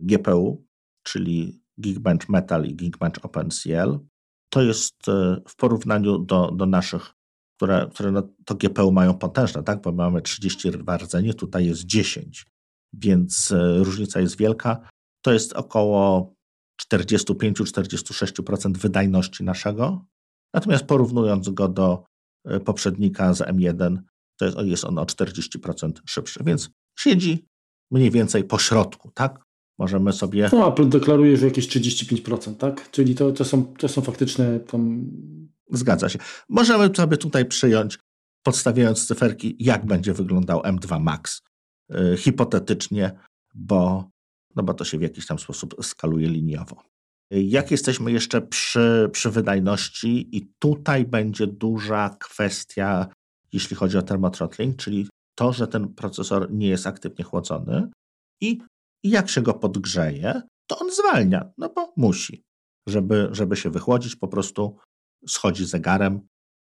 GPU, 0.00 0.66
czyli 1.02 1.62
Geekbench 1.78 2.28
Metal 2.28 2.64
i 2.64 2.74
Geekbench 2.74 3.24
OpenCL, 3.24 3.98
to 4.50 4.62
jest 4.62 5.08
e, 5.08 5.40
w 5.48 5.56
porównaniu 5.56 6.18
do, 6.18 6.50
do 6.50 6.66
naszych, 6.66 7.14
które, 7.56 7.88
które 7.94 8.12
no, 8.12 8.22
to 8.44 8.54
GPU 8.54 8.92
mają 8.92 9.14
potężne, 9.14 9.62
tak? 9.62 9.82
bo 9.82 9.92
mamy 9.92 10.22
32 10.22 10.96
rdzenie, 10.96 11.34
tutaj 11.34 11.66
jest 11.66 11.84
10, 11.84 12.46
więc 12.92 13.52
e, 13.52 13.78
różnica 13.78 14.20
jest 14.20 14.38
wielka. 14.38 14.88
To 15.22 15.32
jest 15.32 15.52
około 15.52 16.34
45-46% 16.92 18.76
wydajności 18.76 19.44
naszego 19.44 20.04
Natomiast 20.54 20.84
porównując 20.84 21.48
go 21.48 21.68
do 21.68 22.04
e, 22.44 22.60
poprzednika 22.60 23.34
z 23.34 23.40
M1, 23.40 23.98
to 24.38 24.44
jest, 24.44 24.58
jest 24.58 24.84
on 24.84 24.98
o 24.98 25.04
40% 25.04 25.92
szybszy, 26.06 26.40
więc 26.44 26.70
siedzi 26.98 27.46
mniej 27.90 28.10
więcej 28.10 28.44
po 28.44 28.58
środku, 28.58 29.10
tak? 29.14 29.48
Możemy 29.78 30.12
sobie. 30.12 30.48
No, 30.52 30.72
Apple 30.72 30.88
deklaruje, 30.88 31.36
że 31.36 31.46
jakieś 31.46 31.68
35%, 31.68 32.54
tak? 32.54 32.90
Czyli 32.90 33.14
to, 33.14 33.32
to, 33.32 33.44
są, 33.44 33.64
to 33.64 33.88
są 33.88 34.02
faktyczne 34.02 34.60
tam. 34.60 35.10
Zgadza 35.70 36.08
się. 36.08 36.18
Możemy 36.48 36.94
sobie 36.96 37.16
tutaj 37.16 37.44
przyjąć, 37.44 37.98
podstawiając 38.42 39.06
cyferki, 39.06 39.56
jak 39.58 39.86
będzie 39.86 40.12
wyglądał 40.12 40.60
M2 40.60 41.00
Max. 41.00 41.42
Yy, 41.88 42.16
hipotetycznie, 42.16 43.18
bo, 43.54 44.10
no 44.56 44.62
bo 44.62 44.74
to 44.74 44.84
się 44.84 44.98
w 44.98 45.02
jakiś 45.02 45.26
tam 45.26 45.38
sposób 45.38 45.74
skaluje 45.82 46.28
liniowo. 46.28 46.82
Jak 47.30 47.70
jesteśmy 47.70 48.12
jeszcze 48.12 48.42
przy, 48.42 49.08
przy 49.12 49.30
wydajności, 49.30 50.36
i 50.36 50.52
tutaj 50.58 51.04
będzie 51.04 51.46
duża 51.46 52.16
kwestia, 52.20 53.06
jeśli 53.52 53.76
chodzi 53.76 53.98
o 53.98 54.02
thermothrottling, 54.02 54.76
czyli 54.76 55.08
to, 55.34 55.52
że 55.52 55.68
ten 55.68 55.94
procesor 55.94 56.52
nie 56.52 56.68
jest 56.68 56.86
aktywnie 56.86 57.24
chłodzony 57.24 57.90
i 58.40 58.58
jak 59.02 59.30
się 59.30 59.42
go 59.42 59.54
podgrzeje, 59.54 60.42
to 60.66 60.78
on 60.78 60.92
zwalnia, 60.92 61.52
no 61.58 61.68
bo 61.68 61.92
musi. 61.96 62.42
Żeby, 62.88 63.28
żeby 63.32 63.56
się 63.56 63.70
wychłodzić, 63.70 64.16
po 64.16 64.28
prostu 64.28 64.76
schodzi 65.28 65.66
zegarem 65.66 66.20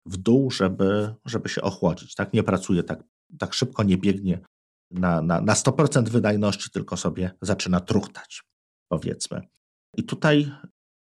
w 0.06 0.16
dół, 0.16 0.50
żeby, 0.50 1.14
żeby 1.24 1.48
się 1.48 1.62
ochłodzić. 1.62 2.14
Tak 2.14 2.32
nie 2.32 2.42
pracuje 2.42 2.82
tak, 2.82 3.04
tak 3.38 3.54
szybko, 3.54 3.82
nie 3.82 3.98
biegnie 3.98 4.40
na, 4.90 5.22
na, 5.22 5.40
na 5.40 5.54
100% 5.54 6.08
wydajności, 6.08 6.70
tylko 6.70 6.96
sobie 6.96 7.30
zaczyna 7.40 7.80
truchtać, 7.80 8.42
powiedzmy. 8.88 9.40
I 9.96 10.04
tutaj 10.04 10.52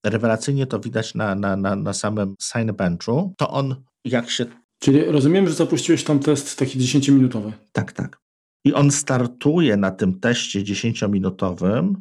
rewelacyjnie 0.06 0.68
to 0.68 0.80
widać 0.80 1.16
na, 1.16 1.36
na, 1.36 1.56
na, 1.56 1.76
na 1.76 1.94
samym 1.94 2.36
Cinebenchu. 2.42 3.34
To 3.38 3.50
on, 3.50 3.84
jak 4.06 4.30
się. 4.30 4.46
Czyli 4.80 5.04
rozumiem, 5.04 5.48
że 5.48 5.54
zapuściłeś 5.54 6.04
tam 6.04 6.20
test 6.20 6.60
taki 6.60 6.80
10-minutowy. 6.80 7.52
Tak, 7.72 7.92
tak. 7.92 8.18
I 8.66 8.74
on 8.74 8.92
startuje 8.92 9.78
na 9.78 9.92
tym 9.92 10.20
teście 10.20 10.62
10-minutowym 10.62 11.94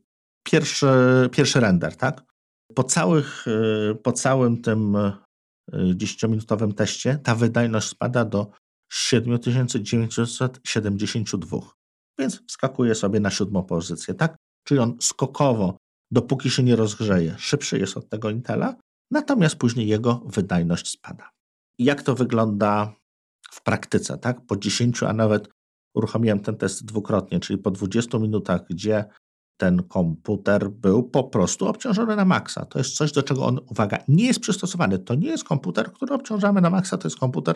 pierwszy, 0.43 0.87
pierwszy 1.31 1.59
render, 1.59 1.95
tak? 1.95 2.23
Po, 2.75 2.83
całych, 2.83 3.47
y, 3.47 3.95
po 4.03 4.11
całym 4.11 4.61
tym 4.61 4.97
10-minutowym 5.73 6.69
y, 6.69 6.73
teście 6.73 7.19
ta 7.23 7.35
wydajność 7.35 7.87
spada 7.87 8.25
do 8.25 8.51
7972, 8.91 11.59
więc 12.19 12.41
wskakuje 12.47 12.95
sobie 12.95 13.19
na 13.19 13.29
siódmą 13.29 13.63
pozycję, 13.63 14.13
tak? 14.13 14.35
Czyli 14.67 14.79
on 14.79 14.97
skokowo, 15.01 15.77
dopóki 16.11 16.49
się 16.49 16.63
nie 16.63 16.75
rozgrzeje, 16.75 17.35
szybszy 17.37 17.79
jest 17.79 17.97
od 17.97 18.09
tego 18.09 18.29
Intela, 18.29 18.75
natomiast 19.11 19.55
później 19.55 19.87
jego 19.87 20.23
wydajność 20.25 20.87
spada. 20.87 21.29
jak 21.79 22.03
to 22.03 22.15
wygląda 22.15 22.93
w 23.51 23.63
praktyce, 23.63 24.17
tak? 24.17 24.45
Po 24.45 24.57
10, 24.57 25.03
a 25.03 25.13
nawet 25.13 25.49
uruchomiłem 25.99 26.39
ten 26.39 26.55
test 26.55 26.85
dwukrotnie, 26.85 27.39
czyli 27.39 27.59
po 27.59 27.71
20 27.71 28.19
minutach, 28.19 28.61
gdzie 28.69 29.05
ten 29.57 29.83
komputer 29.83 30.69
był 30.69 31.03
po 31.03 31.23
prostu 31.23 31.67
obciążony 31.67 32.15
na 32.15 32.25
maksa. 32.25 32.65
To 32.65 32.79
jest 32.79 32.95
coś, 32.95 33.11
do 33.11 33.23
czego 33.23 33.45
on, 33.45 33.59
uwaga, 33.69 33.97
nie 34.07 34.25
jest 34.27 34.39
przystosowany. 34.39 34.99
To 34.99 35.15
nie 35.15 35.27
jest 35.27 35.43
komputer, 35.43 35.93
który 35.93 36.13
obciążamy 36.13 36.61
na 36.61 36.69
maksa, 36.69 36.97
to 36.97 37.07
jest 37.07 37.17
komputer, 37.17 37.55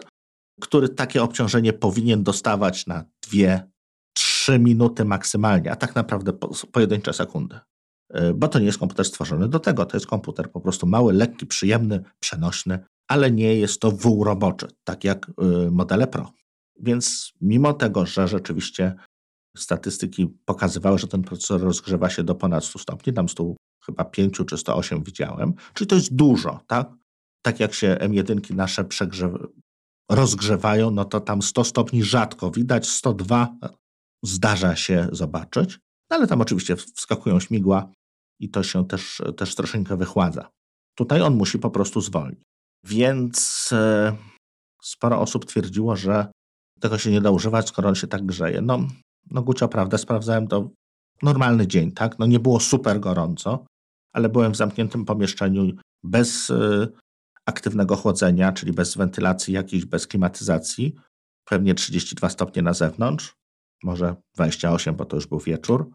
który 0.61 0.89
takie 0.89 1.23
obciążenie 1.23 1.73
powinien 1.73 2.23
dostawać 2.23 2.87
na 2.87 3.03
2-3 3.25 4.59
minuty 4.59 5.05
maksymalnie, 5.05 5.71
a 5.71 5.75
tak 5.75 5.95
naprawdę 5.95 6.33
po, 6.33 6.49
pojedyncze 6.71 7.13
sekundy. 7.13 7.59
E, 8.09 8.33
bo 8.33 8.47
to 8.47 8.59
nie 8.59 8.65
jest 8.65 8.79
komputer 8.79 9.05
stworzony 9.05 9.47
do 9.47 9.59
tego. 9.59 9.85
To 9.85 9.97
jest 9.97 10.07
komputer 10.07 10.51
po 10.51 10.61
prostu 10.61 10.87
mały, 10.87 11.13
lekki, 11.13 11.45
przyjemny, 11.45 12.03
przenośny, 12.19 12.79
ale 13.07 13.31
nie 13.31 13.55
jest 13.55 13.81
to 13.81 13.91
wół 13.91 14.23
roboczy, 14.23 14.67
tak 14.83 15.03
jak 15.03 15.29
e, 15.29 15.71
modele 15.71 16.07
Pro. 16.07 16.31
Więc 16.79 17.33
mimo 17.41 17.73
tego, 17.73 18.05
że 18.05 18.27
rzeczywiście 18.27 18.95
statystyki 19.57 20.27
pokazywały, 20.45 20.99
że 20.99 21.07
ten 21.07 21.21
procesor 21.21 21.61
rozgrzewa 21.61 22.09
się 22.09 22.23
do 22.23 22.35
ponad 22.35 22.65
100 22.65 22.79
stopni, 22.79 23.13
tam 23.13 23.29
100, 23.29 23.55
chyba 23.85 24.05
5 24.05 24.33
czy 24.47 24.57
108 24.57 25.03
widziałem, 25.03 25.53
czyli 25.73 25.87
to 25.87 25.95
jest 25.95 26.15
dużo, 26.15 26.59
tak? 26.67 26.91
Tak 27.41 27.59
jak 27.59 27.73
się 27.73 27.97
M1 28.01 28.55
nasze 28.55 28.85
rozgrzewają, 30.11 30.91
no 30.91 31.05
to 31.05 31.19
tam 31.19 31.41
100 31.41 31.63
stopni 31.63 32.03
rzadko 32.03 32.51
widać, 32.51 32.87
102 32.87 33.55
zdarza 34.23 34.75
się 34.75 35.07
zobaczyć, 35.11 35.79
no 36.09 36.17
ale 36.17 36.27
tam 36.27 36.41
oczywiście 36.41 36.75
wskakują 36.75 37.39
śmigła 37.39 37.91
i 38.39 38.49
to 38.49 38.63
się 38.63 38.87
też, 38.87 39.21
też 39.37 39.55
troszeczkę 39.55 39.97
wychładza. 39.97 40.49
Tutaj 40.95 41.21
on 41.21 41.35
musi 41.35 41.59
po 41.59 41.69
prostu 41.69 42.01
zwolnić. 42.01 42.41
Więc 42.83 43.69
e, 43.73 44.17
sporo 44.81 45.19
osób 45.19 45.45
twierdziło, 45.45 45.95
że 45.95 46.31
tego 46.83 46.97
się 46.97 47.11
nie 47.11 47.21
da 47.21 47.31
używać, 47.31 47.67
skoro 47.67 47.89
on 47.89 47.95
się 47.95 48.07
tak 48.07 48.25
grzeje. 48.25 48.61
No, 48.61 48.87
no 49.31 49.41
Gucio, 49.41 49.67
prawda, 49.67 49.97
sprawdzałem 49.97 50.47
to 50.47 50.69
normalny 51.21 51.67
dzień, 51.67 51.91
tak? 51.91 52.19
No 52.19 52.25
nie 52.25 52.39
było 52.39 52.59
super 52.59 52.99
gorąco, 52.99 53.65
ale 54.13 54.29
byłem 54.29 54.51
w 54.51 54.55
zamkniętym 54.55 55.05
pomieszczeniu 55.05 55.71
bez, 56.03 56.49
y, 56.49 56.87
aktywnego 57.45 57.95
chłodzenia, 57.95 58.51
czyli 58.51 58.73
bez 58.73 58.97
wentylacji 58.97 59.53
jakiejś, 59.53 59.85
bez 59.85 60.07
klimatyzacji, 60.07 60.95
pewnie 61.45 61.75
32 61.75 62.29
stopnie 62.29 62.61
na 62.61 62.73
zewnątrz, 62.73 63.33
może 63.83 64.15
28, 64.35 64.95
bo 64.95 65.05
to 65.05 65.15
już 65.15 65.27
był 65.27 65.39
wieczór. 65.39 65.89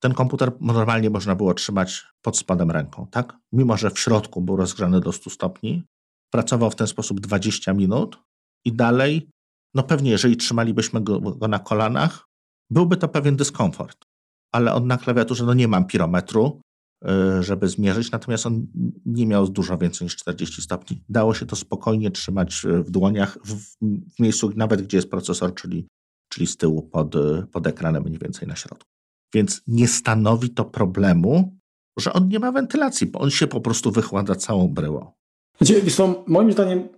Ten 0.00 0.14
komputer 0.14 0.52
normalnie 0.60 1.10
można 1.10 1.36
było 1.36 1.54
trzymać 1.54 2.06
pod 2.22 2.38
spodem 2.38 2.70
ręką, 2.70 3.06
tak? 3.10 3.36
Mimo, 3.52 3.76
że 3.76 3.90
w 3.90 3.98
środku 3.98 4.40
był 4.40 4.56
rozgrzany 4.56 5.00
do 5.00 5.12
100 5.12 5.30
stopni, 5.30 5.84
pracował 6.30 6.70
w 6.70 6.76
ten 6.76 6.86
sposób 6.86 7.20
20 7.20 7.72
minut 7.72 8.18
i 8.64 8.72
dalej, 8.72 9.28
no 9.74 9.82
pewnie 9.82 10.10
jeżeli 10.10 10.36
trzymalibyśmy 10.36 11.00
go, 11.00 11.20
go 11.20 11.48
na 11.48 11.58
kolanach, 11.58 12.28
byłby 12.70 12.96
to 12.96 13.08
pewien 13.08 13.36
dyskomfort. 13.36 14.04
Ale 14.52 14.74
on 14.74 14.86
na 14.86 14.98
klawiaturze, 14.98 15.44
no 15.44 15.54
nie 15.54 15.68
mam 15.68 15.86
pirometru, 15.86 16.60
y, 17.04 17.42
żeby 17.42 17.68
zmierzyć, 17.68 18.10
natomiast 18.10 18.46
on 18.46 18.66
nie 19.06 19.26
miał 19.26 19.48
dużo 19.48 19.78
więcej 19.78 20.04
niż 20.04 20.16
40 20.16 20.62
stopni. 20.62 21.02
Dało 21.08 21.34
się 21.34 21.46
to 21.46 21.56
spokojnie 21.56 22.10
trzymać 22.10 22.64
y, 22.64 22.82
w 22.82 22.90
dłoniach, 22.90 23.38
w, 23.44 23.76
w 24.16 24.20
miejscu 24.20 24.52
nawet 24.56 24.82
gdzie 24.82 24.96
jest 24.98 25.10
procesor, 25.10 25.54
czyli, 25.54 25.86
czyli 26.28 26.46
z 26.46 26.56
tyłu 26.56 26.82
pod, 26.82 27.14
y, 27.14 27.46
pod 27.52 27.66
ekranem, 27.66 28.02
mniej 28.02 28.18
więcej 28.18 28.48
na 28.48 28.56
środku. 28.56 28.90
Więc 29.34 29.62
nie 29.66 29.88
stanowi 29.88 30.50
to 30.50 30.64
problemu, 30.64 31.58
że 31.98 32.12
on 32.12 32.28
nie 32.28 32.38
ma 32.38 32.52
wentylacji, 32.52 33.06
bo 33.06 33.20
on 33.20 33.30
się 33.30 33.46
po 33.46 33.60
prostu 33.60 33.90
wychładza 33.90 34.34
całą 34.34 34.68
bryłą. 34.68 35.12
Znaczy, 35.60 35.82
moim 36.26 36.52
zdaniem 36.52 36.88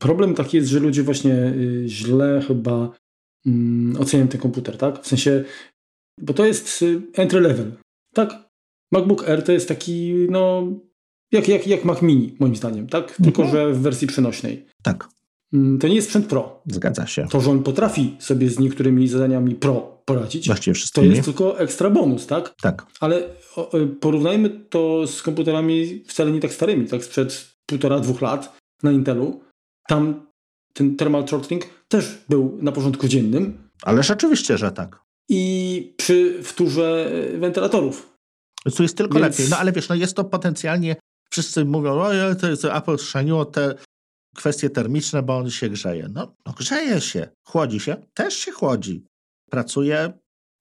problem 0.00 0.34
taki 0.34 0.56
jest, 0.56 0.68
że 0.68 0.80
ludzie 0.80 1.02
właśnie 1.02 1.34
y, 1.34 1.84
źle 1.86 2.42
chyba 2.48 2.90
mm, 3.46 4.00
oceniają 4.00 4.28
ten 4.28 4.40
komputer, 4.40 4.78
tak? 4.78 5.02
W 5.02 5.06
sensie, 5.06 5.44
bo 6.18 6.34
to 6.34 6.46
jest 6.46 6.82
y, 6.82 7.02
entry 7.14 7.40
level, 7.40 7.72
tak? 8.14 8.50
MacBook 8.92 9.28
Air 9.28 9.44
to 9.44 9.52
jest 9.52 9.68
taki, 9.68 10.14
no, 10.30 10.66
jak, 11.32 11.48
jak, 11.48 11.66
jak 11.66 11.84
Mac 11.84 12.02
Mini, 12.02 12.36
moim 12.40 12.56
zdaniem, 12.56 12.86
tak? 12.86 13.16
Tylko, 13.24 13.42
mhm. 13.42 13.50
że 13.50 13.72
w 13.72 13.80
wersji 13.80 14.06
przenośnej. 14.06 14.66
Tak. 14.82 15.08
Mm, 15.52 15.78
to 15.78 15.88
nie 15.88 15.94
jest 15.94 16.08
sprzęt 16.08 16.26
Pro. 16.26 16.62
Zgadza 16.66 17.06
się. 17.06 17.26
To, 17.30 17.40
że 17.40 17.50
on 17.50 17.62
potrafi 17.62 18.16
sobie 18.18 18.50
z 18.50 18.58
niektórymi 18.58 19.08
zadaniami 19.08 19.54
Pro 19.54 20.02
poradzić, 20.04 20.46
Właściwie 20.46 20.80
to 20.92 21.02
jest 21.02 21.24
tylko 21.24 21.58
ekstra 21.58 21.90
bonus, 21.90 22.26
tak? 22.26 22.54
Tak. 22.62 22.86
Ale 23.00 23.22
y, 23.74 23.86
porównajmy 24.00 24.50
to 24.50 25.06
z 25.06 25.22
komputerami 25.22 26.04
wcale 26.06 26.30
nie 26.30 26.40
tak 26.40 26.52
starymi, 26.52 26.86
tak? 26.86 27.04
Sprzed 27.04 27.54
półtora, 27.66 28.00
dwóch 28.00 28.20
lat 28.20 28.56
na 28.82 28.92
Intelu. 28.92 29.40
Tam 29.90 30.26
ten 30.72 30.96
thermal 30.96 31.24
throttling 31.24 31.64
też 31.88 32.24
był 32.28 32.58
na 32.62 32.72
porządku 32.72 33.08
dziennym. 33.08 33.70
Ale 33.82 34.02
rzeczywiście, 34.02 34.58
że 34.58 34.72
tak. 34.72 35.02
I 35.28 35.94
przy 35.96 36.42
wtórze 36.42 37.12
wentylatorów. 37.38 38.16
Tu 38.76 38.82
jest 38.82 38.96
tylko 38.96 39.18
Więc... 39.18 39.38
lepiej. 39.38 39.50
No 39.50 39.58
ale 39.58 39.72
wiesz, 39.72 39.88
no 39.88 39.94
jest 39.94 40.16
to 40.16 40.24
potencjalnie, 40.24 40.96
wszyscy 41.30 41.64
mówią, 41.64 41.90
o 42.00 42.34
to 42.34 42.50
jest 42.50 42.64
Apple 42.64 42.98
schrzaniło 42.98 43.44
te 43.44 43.74
kwestie 44.36 44.70
termiczne, 44.70 45.22
bo 45.22 45.36
on 45.36 45.50
się 45.50 45.68
grzeje. 45.68 46.08
No, 46.12 46.34
no 46.46 46.52
grzeje 46.52 47.00
się, 47.00 47.28
chłodzi 47.46 47.80
się, 47.80 47.96
też 48.14 48.34
się 48.34 48.52
chłodzi. 48.52 49.04
Pracuje 49.50 50.12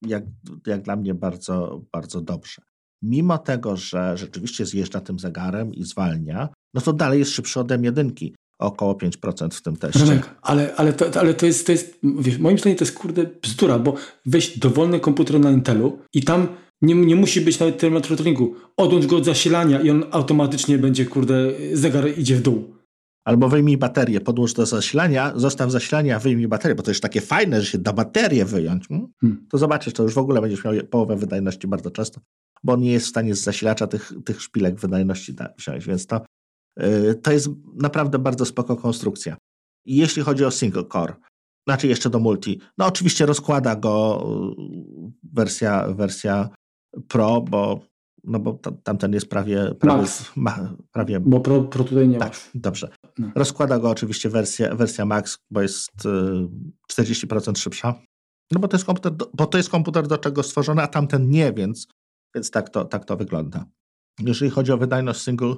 jak, 0.02 0.24
jak 0.68 0.82
dla 0.82 0.96
mnie 0.96 1.14
bardzo, 1.14 1.82
bardzo 1.94 2.22
dobrze. 2.22 2.62
Mimo 3.02 3.38
tego, 3.38 3.78
że 3.78 4.18
rzeczywiście 4.18 4.66
zjeżdża 4.66 5.02
tym 5.02 5.20
zegarem 5.20 5.74
i 5.74 5.84
zwalnia, 5.84 6.50
no 6.74 6.82
to 6.82 6.94
dalej 6.94 7.20
jest 7.20 7.32
szybszy 7.32 7.60
ode 7.60 7.80
jedynki 7.82 8.36
około 8.60 8.94
5% 8.94 9.50
w 9.52 9.62
tym 9.62 9.76
teście. 9.76 10.00
Remek, 10.00 10.30
ale, 10.42 10.76
ale, 10.76 10.94
to, 10.94 11.20
ale 11.20 11.34
to 11.34 11.46
jest, 11.46 11.66
to 11.66 11.72
jest 11.72 12.00
wiesz, 12.04 12.38
moim 12.38 12.58
zdaniem 12.58 12.78
to 12.78 12.86
jest 12.86 12.98
kurde 12.98 13.26
bzdura, 13.42 13.80
bo 13.80 13.94
weź 14.26 14.60
dowolny 14.60 15.00
komputer 15.00 15.40
na 15.40 15.52
Intelu 15.52 16.00
i 16.14 16.24
tam 16.24 16.48
nie, 16.82 16.96
nie 16.96 17.16
musi 17.16 17.42
być 17.42 17.60
nawet 17.60 17.78
termometringu. 17.78 18.56
Odłącz 18.78 19.06
go 19.06 19.18
od 19.18 19.26
zasilania 19.26 19.82
i 19.82 19.90
on 19.90 20.04
automatycznie 20.12 20.78
będzie, 20.78 21.06
kurde, 21.06 21.52
zegar 21.74 22.18
idzie 22.18 22.36
w 22.36 22.42
dół. 22.42 22.76
Albo 23.26 23.50
wyjmij 23.50 23.78
baterię, 23.78 24.22
podłóż 24.22 24.54
do 24.54 24.66
zasilania, 24.66 25.34
zostaw 25.36 25.72
zasilania, 25.72 26.20
wyjmij 26.20 26.48
baterię, 26.48 26.76
bo 26.76 26.84
to 26.84 26.92
jest 26.92 27.02
takie 27.02 27.22
fajne, 27.22 27.62
że 27.62 27.68
się 27.68 27.78
da 27.78 27.94
baterię 27.94 28.46
wyjąć. 28.46 28.88
Hmm? 28.88 29.08
Hmm. 29.22 29.48
To 29.52 29.58
zobaczysz, 29.58 29.94
to 29.94 30.04
już 30.04 30.14
w 30.14 30.18
ogóle 30.18 30.42
będziesz 30.42 30.64
miał 30.64 30.74
połowę 30.90 31.16
wydajności 31.16 31.68
bardzo 31.68 31.92
często, 31.92 32.22
bo 32.64 32.74
on 32.74 32.82
nie 32.82 32.92
jest 32.92 33.06
w 33.06 33.10
stanie 33.10 33.36
z 33.36 33.44
zasilacza 33.44 33.88
tych, 33.88 34.14
tych 34.26 34.42
szpilek 34.42 34.80
wydajności 34.80 35.36
wziąć, 35.58 35.86
więc 35.86 36.08
to 36.08 36.22
to 37.24 37.32
jest 37.32 37.50
naprawdę 37.76 38.20
bardzo 38.20 38.46
spoko 38.46 38.76
konstrukcja. 38.76 39.38
I 39.86 39.96
jeśli 39.96 40.24
chodzi 40.24 40.46
o 40.46 40.52
single 40.52 40.84
core, 40.86 41.14
znaczy 41.68 41.88
jeszcze 41.88 42.10
do 42.10 42.20
multi, 42.20 42.62
no 42.78 42.86
oczywiście 42.86 43.26
rozkłada 43.26 43.76
go 43.76 44.26
y, 44.60 45.12
wersja, 45.34 45.88
wersja 45.88 46.50
Pro, 47.08 47.42
bo, 47.42 47.80
no 48.24 48.40
bo 48.40 48.54
tamten 48.84 49.14
jest 49.14 49.30
prawie... 49.30 49.76
prawie 49.80 50.02
Max. 50.02 50.32
Ma, 50.36 50.74
prawie 50.92 51.20
bo 51.20 51.40
Pro, 51.40 51.64
Pro 51.64 51.84
tutaj 51.84 52.08
nie 52.08 52.18
tak, 52.18 52.28
masz. 52.30 52.50
Dobrze. 52.56 52.90
No. 53.18 53.32
Rozkłada 53.36 53.80
go 53.80 53.90
oczywiście 53.90 54.30
wersja, 54.30 54.76
wersja 54.76 55.06
Max, 55.06 55.38
bo 55.52 55.62
jest 55.62 55.92
40% 56.92 57.52
y, 57.52 57.56
szybsza. 57.56 58.02
No 58.52 58.60
bo 58.60 58.68
to 58.68 58.78
jest 58.78 58.86
komputer, 58.86 59.12
do, 59.12 59.30
bo 59.34 59.46
to 59.46 59.58
jest 59.58 59.70
komputer 59.70 60.08
do 60.08 60.18
czego 60.18 60.44
stworzony, 60.44 60.82
a 60.82 60.88
tamten 60.88 61.30
nie, 61.30 61.54
więc, 61.54 61.88
więc 62.36 62.52
tak, 62.52 62.70
to, 62.70 62.86
tak 62.86 63.06
to 63.06 63.18
wygląda. 63.18 63.66
Jeżeli 64.20 64.52
chodzi 64.52 64.72
o 64.72 64.78
wydajność 64.78 65.22
single 65.22 65.56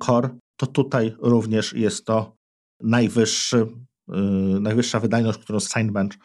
core, 0.00 0.28
to 0.56 0.66
tutaj 0.66 1.16
również 1.18 1.72
jest 1.72 2.06
to 2.06 2.36
najwyższy, 2.80 3.66
e, 4.08 4.20
najwyższa 4.60 5.00
wydajność, 5.00 5.38
którą 5.38 5.60
Signbench 5.60 6.18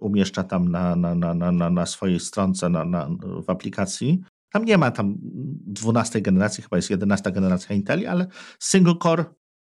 umieszcza 0.00 0.44
tam 0.44 0.68
na, 0.68 0.96
na, 0.96 1.14
na, 1.14 1.34
na, 1.52 1.70
na 1.70 1.86
swojej 1.86 2.20
stronce 2.20 2.68
na, 2.68 2.84
na, 2.84 3.08
w 3.46 3.50
aplikacji. 3.50 4.20
Tam 4.52 4.64
nie 4.64 4.78
ma 4.78 4.90
tam 4.90 5.14
12 5.18 6.20
generacji, 6.20 6.62
chyba 6.62 6.76
jest 6.76 6.90
11 6.90 7.32
generacja 7.32 7.76
Inteli, 7.76 8.06
ale 8.06 8.26
single 8.60 8.94
core 9.02 9.24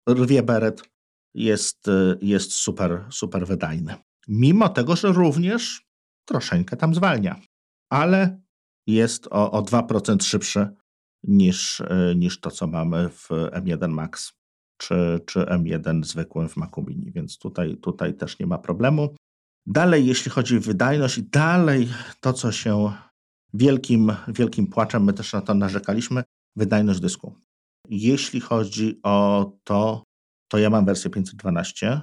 rwie 0.08 0.42
beret 0.42 0.82
jest, 1.34 1.88
e, 1.88 2.16
jest 2.20 2.52
super, 2.52 3.04
super 3.10 3.46
wydajny. 3.46 3.94
Mimo 4.28 4.68
tego, 4.68 4.96
że 4.96 5.12
również 5.12 5.86
troszeczkę 6.28 6.76
tam 6.76 6.94
zwalnia, 6.94 7.40
ale 7.90 8.40
jest 8.86 9.26
o, 9.30 9.50
o 9.50 9.62
2% 9.62 10.22
szybszy 10.22 10.68
niż, 11.26 11.80
e, 11.80 12.14
niż 12.16 12.40
to, 12.40 12.50
co 12.50 12.66
mamy 12.66 13.08
w 13.08 13.28
M1 13.52 13.88
Max 13.88 14.32
czy, 14.76 15.20
czy 15.26 15.40
M1 15.40 16.04
zwykłym 16.04 16.48
w 16.48 16.56
Macu 16.56 16.82
Mini, 16.82 17.12
więc 17.12 17.38
tutaj, 17.38 17.76
tutaj 17.76 18.14
też 18.14 18.38
nie 18.38 18.46
ma 18.46 18.58
problemu. 18.58 19.14
Dalej, 19.66 20.06
jeśli 20.06 20.30
chodzi 20.30 20.56
o 20.56 20.60
wydajność, 20.60 21.22
dalej 21.22 21.88
to, 22.20 22.32
co 22.32 22.52
się 22.52 22.92
wielkim, 23.54 24.12
wielkim 24.28 24.66
płaczem, 24.66 25.04
my 25.04 25.12
też 25.12 25.32
na 25.32 25.40
to 25.40 25.54
narzekaliśmy, 25.54 26.24
wydajność 26.56 27.00
dysku. 27.00 27.34
Jeśli 27.88 28.40
chodzi 28.40 29.00
o 29.02 29.52
to, 29.64 30.02
to 30.48 30.58
ja 30.58 30.70
mam 30.70 30.84
wersję 30.84 31.10
512 31.10 32.00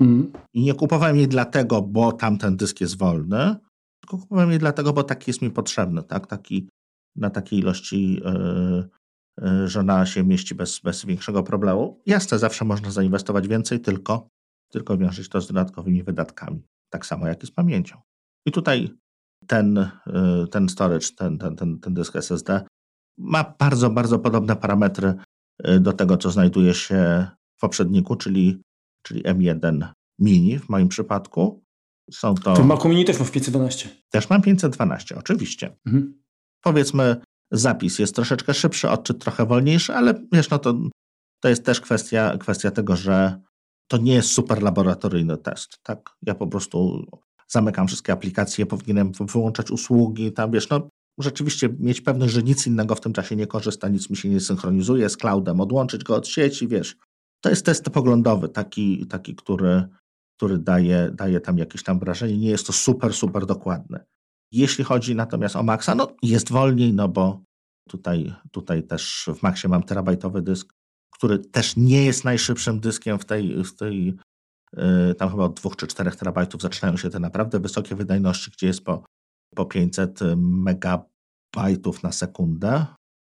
mm. 0.00 0.32
i 0.54 0.62
nie 0.62 0.74
kupowałem 0.74 1.16
jej 1.16 1.28
dlatego, 1.28 1.82
bo 1.82 2.12
tamten 2.12 2.56
dysk 2.56 2.80
jest 2.80 2.98
wolny, 2.98 3.56
tylko 4.00 4.18
kupowałem 4.18 4.50
jej 4.50 4.58
dlatego, 4.58 4.92
bo 4.92 5.02
taki 5.02 5.30
jest 5.30 5.42
mi 5.42 5.50
potrzebny, 5.50 6.02
tak? 6.02 6.26
taki 6.26 6.68
na 7.16 7.30
takiej 7.30 7.58
ilości 7.58 8.20
e, 8.24 8.88
e, 9.42 9.68
że 9.68 9.80
ona 9.80 10.06
się 10.06 10.24
mieści 10.24 10.54
bez, 10.54 10.80
bez 10.80 11.04
większego 11.04 11.42
problemu. 11.42 12.00
Jasne, 12.06 12.38
zawsze 12.38 12.64
można 12.64 12.90
zainwestować 12.90 13.48
więcej, 13.48 13.80
tylko, 13.80 14.28
tylko 14.72 14.98
wiążeć 14.98 15.28
to 15.28 15.40
z 15.40 15.46
dodatkowymi 15.46 16.02
wydatkami. 16.02 16.62
Tak 16.90 17.06
samo 17.06 17.26
jak 17.26 17.42
i 17.42 17.46
z 17.46 17.50
pamięcią. 17.50 18.00
I 18.46 18.52
tutaj 18.52 18.90
ten, 19.46 19.78
e, 19.78 19.90
ten 20.50 20.68
storage, 20.68 21.06
ten, 21.16 21.38
ten, 21.38 21.56
ten, 21.56 21.80
ten 21.80 21.94
dysk 21.94 22.16
SSD 22.16 22.62
ma 23.18 23.54
bardzo, 23.58 23.90
bardzo 23.90 24.18
podobne 24.18 24.56
parametry 24.56 25.14
do 25.80 25.92
tego, 25.92 26.16
co 26.16 26.30
znajduje 26.30 26.74
się 26.74 27.26
w 27.56 27.60
poprzedniku, 27.60 28.16
czyli, 28.16 28.62
czyli 29.02 29.22
M1 29.22 29.88
Mini 30.18 30.58
w 30.58 30.68
moim 30.68 30.88
przypadku. 30.88 31.62
Są 32.10 32.34
to... 32.34 32.54
To 32.54 32.64
Macu 32.64 32.88
Mini 32.88 33.04
też 33.04 33.18
ma 33.18 33.24
w 33.24 33.30
512. 33.30 33.88
Też 34.10 34.30
mam 34.30 34.42
512, 34.42 35.16
oczywiście. 35.16 35.76
Mhm 35.86 36.19
powiedzmy 36.62 37.16
zapis 37.50 37.98
jest 37.98 38.14
troszeczkę 38.14 38.54
szybszy, 38.54 38.90
odczyt 38.90 39.18
trochę 39.18 39.46
wolniejszy, 39.46 39.94
ale 39.94 40.14
wiesz, 40.32 40.50
no 40.50 40.58
to, 40.58 40.74
to 41.40 41.48
jest 41.48 41.64
też 41.64 41.80
kwestia, 41.80 42.38
kwestia 42.38 42.70
tego, 42.70 42.96
że 42.96 43.40
to 43.90 43.96
nie 43.96 44.14
jest 44.14 44.32
super 44.32 44.62
laboratoryjny 44.62 45.36
test, 45.36 45.78
tak? 45.82 46.10
Ja 46.22 46.34
po 46.34 46.46
prostu 46.46 47.06
zamykam 47.48 47.86
wszystkie 47.86 48.12
aplikacje, 48.12 48.66
powinienem 48.66 49.12
wyłączać 49.20 49.70
usługi, 49.70 50.32
tam 50.32 50.50
wiesz, 50.50 50.68
no 50.68 50.88
rzeczywiście 51.18 51.68
mieć 51.78 52.00
pewność, 52.00 52.32
że 52.32 52.42
nic 52.42 52.66
innego 52.66 52.94
w 52.94 53.00
tym 53.00 53.12
czasie 53.12 53.36
nie 53.36 53.46
korzysta, 53.46 53.88
nic 53.88 54.10
mi 54.10 54.16
się 54.16 54.28
nie 54.28 54.40
synchronizuje 54.40 55.08
z 55.08 55.16
cloudem, 55.16 55.60
odłączyć 55.60 56.04
go 56.04 56.16
od 56.16 56.28
sieci, 56.28 56.68
wiesz. 56.68 56.96
To 57.40 57.50
jest 57.50 57.66
test 57.66 57.84
poglądowy, 57.84 58.48
taki, 58.48 59.06
taki 59.06 59.34
który, 59.34 59.88
który 60.36 60.58
daje, 60.58 61.10
daje 61.14 61.40
tam 61.40 61.58
jakieś 61.58 61.82
tam 61.82 61.98
wrażenie. 61.98 62.38
Nie 62.38 62.50
jest 62.50 62.66
to 62.66 62.72
super, 62.72 63.14
super 63.14 63.46
dokładny. 63.46 64.00
Jeśli 64.52 64.84
chodzi 64.84 65.14
natomiast 65.14 65.56
o 65.56 65.62
Maxa, 65.62 65.94
no 65.94 66.08
jest 66.22 66.52
wolniej, 66.52 66.92
no 66.92 67.08
bo 67.08 67.40
tutaj, 67.88 68.34
tutaj 68.50 68.82
też 68.82 69.30
w 69.34 69.42
Maxie 69.42 69.68
mam 69.68 69.82
terabajtowy 69.82 70.42
dysk, 70.42 70.74
który 71.14 71.38
też 71.38 71.76
nie 71.76 72.04
jest 72.04 72.24
najszybszym 72.24 72.80
dyskiem 72.80 73.18
w 73.18 73.24
tej, 73.24 73.64
w 73.64 73.76
tej 73.76 74.16
yy, 74.76 75.14
tam 75.14 75.30
chyba 75.30 75.44
od 75.44 75.60
2 75.60 75.70
czy 75.76 75.86
4 75.86 76.10
terabajtów 76.10 76.62
zaczynają 76.62 76.96
się 76.96 77.10
te 77.10 77.20
naprawdę 77.20 77.60
wysokie 77.60 77.94
wydajności, 77.94 78.50
gdzie 78.50 78.66
jest 78.66 78.84
po, 78.84 79.04
po 79.54 79.64
500 79.64 80.20
megabajtów 80.36 82.02
na 82.02 82.12
sekundę, 82.12 82.86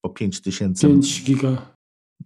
po 0.04 0.10
5000... 0.10 0.88
5 0.88 1.22
giga. 1.24 1.74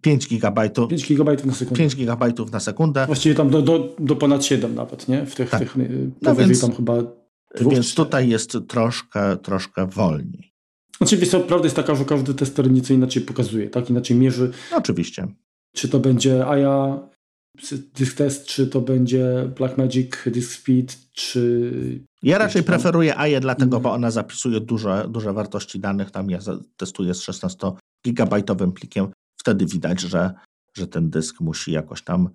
5 0.00 0.28
gigabajtów. 0.28 0.90
5 0.90 1.08
gigabajtów 1.08 1.46
na 1.46 1.54
sekundę. 1.54 1.78
5 1.78 1.96
gigabajtów 1.96 2.52
na 2.52 2.60
sekundę. 2.60 3.06
Właściwie 3.06 3.34
tam 3.34 3.50
do, 3.50 3.62
do, 3.62 3.96
do 3.98 4.16
ponad 4.16 4.44
7 4.44 4.74
nawet, 4.74 5.08
nie? 5.08 5.26
W 5.26 5.34
tych, 5.34 5.50
tak. 5.50 5.60
tych 5.60 5.76
no 6.22 6.34
więc, 6.34 6.60
tam 6.60 6.72
chyba 6.72 7.02
Więc 7.60 7.94
tutaj 7.94 8.28
jest 8.28 8.58
troszkę, 8.68 9.36
troszkę 9.36 9.86
wolniej. 9.86 10.52
Oczywiście 11.00 11.40
prawda 11.40 11.66
jest 11.66 11.76
taka, 11.76 11.94
że 11.94 12.04
każdy 12.04 12.34
tester 12.34 12.70
nieco 12.70 12.94
inaczej 12.94 13.22
pokazuje, 13.22 13.70
tak? 13.70 13.90
Inaczej 13.90 14.16
mierzy. 14.16 14.50
Oczywiście. 14.72 15.28
Czy 15.74 15.88
to 15.88 16.00
będzie 16.00 16.46
AIA 16.46 17.08
Disk 17.94 18.16
Test, 18.16 18.46
czy 18.46 18.66
to 18.66 18.80
będzie 18.80 19.50
Blackmagic 19.56 20.10
Disk 20.26 20.52
Speed, 20.52 20.94
czy... 21.12 22.04
Ja 22.22 22.38
raczej 22.38 22.62
preferuję 22.62 23.18
AIA 23.18 23.40
dlatego, 23.40 23.80
bo 23.80 23.92
ona 23.92 24.10
zapisuje 24.10 24.60
duże, 24.60 25.06
duże 25.08 25.32
wartości 25.32 25.80
danych. 25.80 26.10
Tam 26.10 26.30
ja 26.30 26.38
testuję 26.76 27.14
z 27.14 27.28
16-gigabajtowym 27.28 28.72
plikiem. 28.72 29.06
Wtedy 29.40 29.66
widać, 29.66 30.00
że, 30.00 30.34
że 30.76 30.86
ten 30.86 31.10
dysk 31.10 31.40
musi 31.40 31.72
jakoś 31.72 32.02
tam 32.02 32.28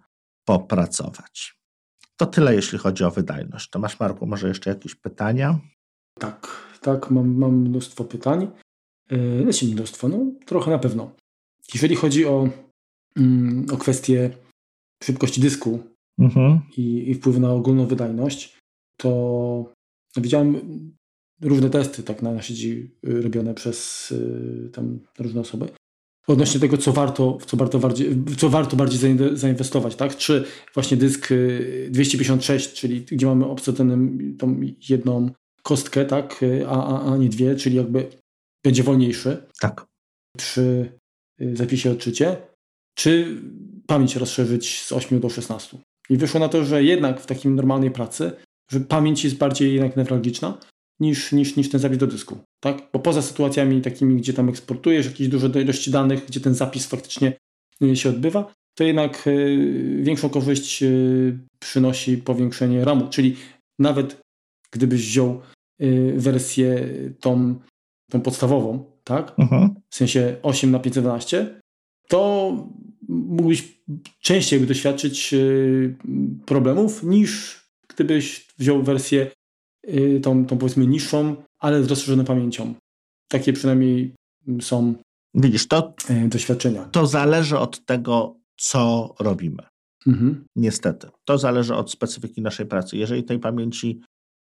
popracować. 0.45 1.58
To 2.19 2.25
tyle, 2.25 2.55
jeśli 2.55 2.77
chodzi 2.77 3.03
o 3.03 3.11
wydajność. 3.11 3.69
Tomasz 3.69 3.99
Marku, 3.99 4.25
może 4.27 4.47
jeszcze 4.47 4.69
jakieś 4.69 4.95
pytania? 4.95 5.59
Tak, 6.19 6.67
tak, 6.81 7.11
mam, 7.11 7.37
mam 7.37 7.55
mnóstwo 7.55 8.03
pytań. 8.03 8.51
Yy, 9.11 9.43
znaczy 9.43 9.65
mnóstwo, 9.65 10.07
no 10.07 10.25
trochę 10.45 10.71
na 10.71 10.79
pewno. 10.79 11.11
Jeżeli 11.73 11.95
chodzi 11.95 12.25
o, 12.25 12.49
mm, 13.17 13.65
o 13.73 13.77
kwestię 13.77 14.29
szybkości 15.03 15.41
dysku 15.41 15.79
mhm. 16.19 16.61
i, 16.77 17.09
i 17.09 17.13
wpływu 17.13 17.39
na 17.39 17.51
ogólną 17.51 17.85
wydajność, 17.85 18.57
to 18.97 19.73
widziałem 20.17 20.61
różne 21.41 21.69
testy 21.69 22.03
tak 22.03 22.21
na, 22.21 22.33
na 22.33 22.41
sieci 22.41 22.91
y, 23.07 23.21
robione 23.21 23.53
przez 23.53 24.11
y, 24.11 24.69
tam 24.73 24.99
różne 25.19 25.41
osoby 25.41 25.69
odnośnie 26.27 26.59
tego, 26.59 26.77
co 26.77 26.91
warto, 26.91 27.37
co 27.45 27.57
warto 27.57 27.79
bardziej, 27.79 28.23
co 28.37 28.49
warto 28.49 28.77
bardziej 28.77 29.17
zainwestować, 29.33 29.95
tak? 29.95 30.17
Czy 30.17 30.45
właśnie 30.73 30.97
dysk 30.97 31.29
256, 31.89 32.69
y, 32.69 32.75
czyli 32.75 33.01
gdzie 33.01 33.25
mamy 33.25 33.45
obsadę 33.45 33.97
tą 34.37 34.61
jedną 34.89 35.31
kostkę, 35.63 36.05
tak? 36.05 36.45
A, 36.67 36.87
a, 36.87 37.13
a 37.13 37.17
nie 37.17 37.29
dwie, 37.29 37.55
czyli 37.55 37.75
jakby 37.75 38.07
będzie 38.63 38.83
wolniejszy. 38.83 39.47
Tak. 39.59 39.85
Przy 40.37 40.91
zapisie 41.53 41.91
odczycie. 41.91 42.37
Czy 42.97 43.37
pamięć 43.87 44.15
rozszerzyć 44.15 44.81
z 44.81 44.91
8 44.91 45.19
do 45.19 45.29
16. 45.29 45.77
I 46.09 46.17
wyszło 46.17 46.39
na 46.39 46.49
to, 46.49 46.63
że 46.63 46.83
jednak 46.83 47.21
w 47.21 47.25
takiej 47.25 47.51
normalnej 47.51 47.91
pracy, 47.91 48.31
że 48.71 48.79
pamięć 48.79 49.23
jest 49.23 49.37
bardziej 49.37 49.73
jednak 49.73 49.97
newralgiczna 49.97 50.57
niż, 50.99 51.31
niż, 51.31 51.55
niż 51.55 51.69
ten 51.69 51.79
zapis 51.79 51.97
do 51.97 52.07
dysku. 52.07 52.37
Tak? 52.59 52.89
Bo 52.93 52.99
poza 52.99 53.21
sytuacjami 53.21 53.81
takimi, 53.81 54.15
gdzie 54.15 54.33
tam 54.33 54.49
eksportujesz 54.49 55.05
jakieś 55.05 55.27
duże 55.27 55.49
ilości 55.61 55.91
danych, 55.91 56.25
gdzie 56.25 56.39
ten 56.39 56.53
zapis 56.53 56.85
faktycznie 56.85 57.33
y, 57.83 57.95
się 57.95 58.09
odbywa, 58.09 58.53
to 58.75 58.83
jednak 58.83 59.27
y, 59.27 59.99
większą 60.03 60.29
korzyść 60.29 60.83
y, 60.83 61.37
przynosi 61.59 62.17
powiększenie 62.17 62.85
RAMu. 62.85 63.07
Czyli 63.07 63.35
nawet 63.79 64.17
gdybyś 64.71 65.01
wziął 65.01 65.41
wersję 66.15 66.89
tą, 67.19 67.59
tą 68.11 68.21
podstawową, 68.21 68.91
tak? 69.03 69.33
Mhm. 69.37 69.75
W 69.89 69.95
sensie 69.95 70.35
8 70.43 70.71
na 70.71 70.79
512, 70.79 71.61
to 72.07 72.51
mógłbyś 73.09 73.79
częściej 74.21 74.61
doświadczyć 74.61 75.35
problemów 76.45 77.03
niż 77.03 77.59
gdybyś 77.89 78.47
wziął 78.57 78.83
wersję 78.83 79.31
tą, 80.23 80.45
tą 80.45 80.57
powiedzmy 80.57 80.87
niższą, 80.87 81.35
ale 81.59 81.83
z 81.83 81.87
rozszerzoną 81.87 82.25
pamięcią. 82.25 82.73
Takie 83.27 83.53
przynajmniej 83.53 84.13
są 84.61 84.93
Widzisz, 85.33 85.67
to, 85.67 85.93
y, 86.09 86.27
doświadczenia. 86.27 86.85
To 86.85 87.07
zależy 87.07 87.57
od 87.57 87.85
tego, 87.85 88.35
co 88.57 89.13
robimy. 89.19 89.63
Mhm. 90.07 90.45
Niestety. 90.55 91.07
To 91.25 91.37
zależy 91.37 91.75
od 91.75 91.91
specyfiki 91.91 92.41
naszej 92.41 92.65
pracy. 92.65 92.97
Jeżeli 92.97 93.23
tej 93.23 93.39
pamięci 93.39 94.01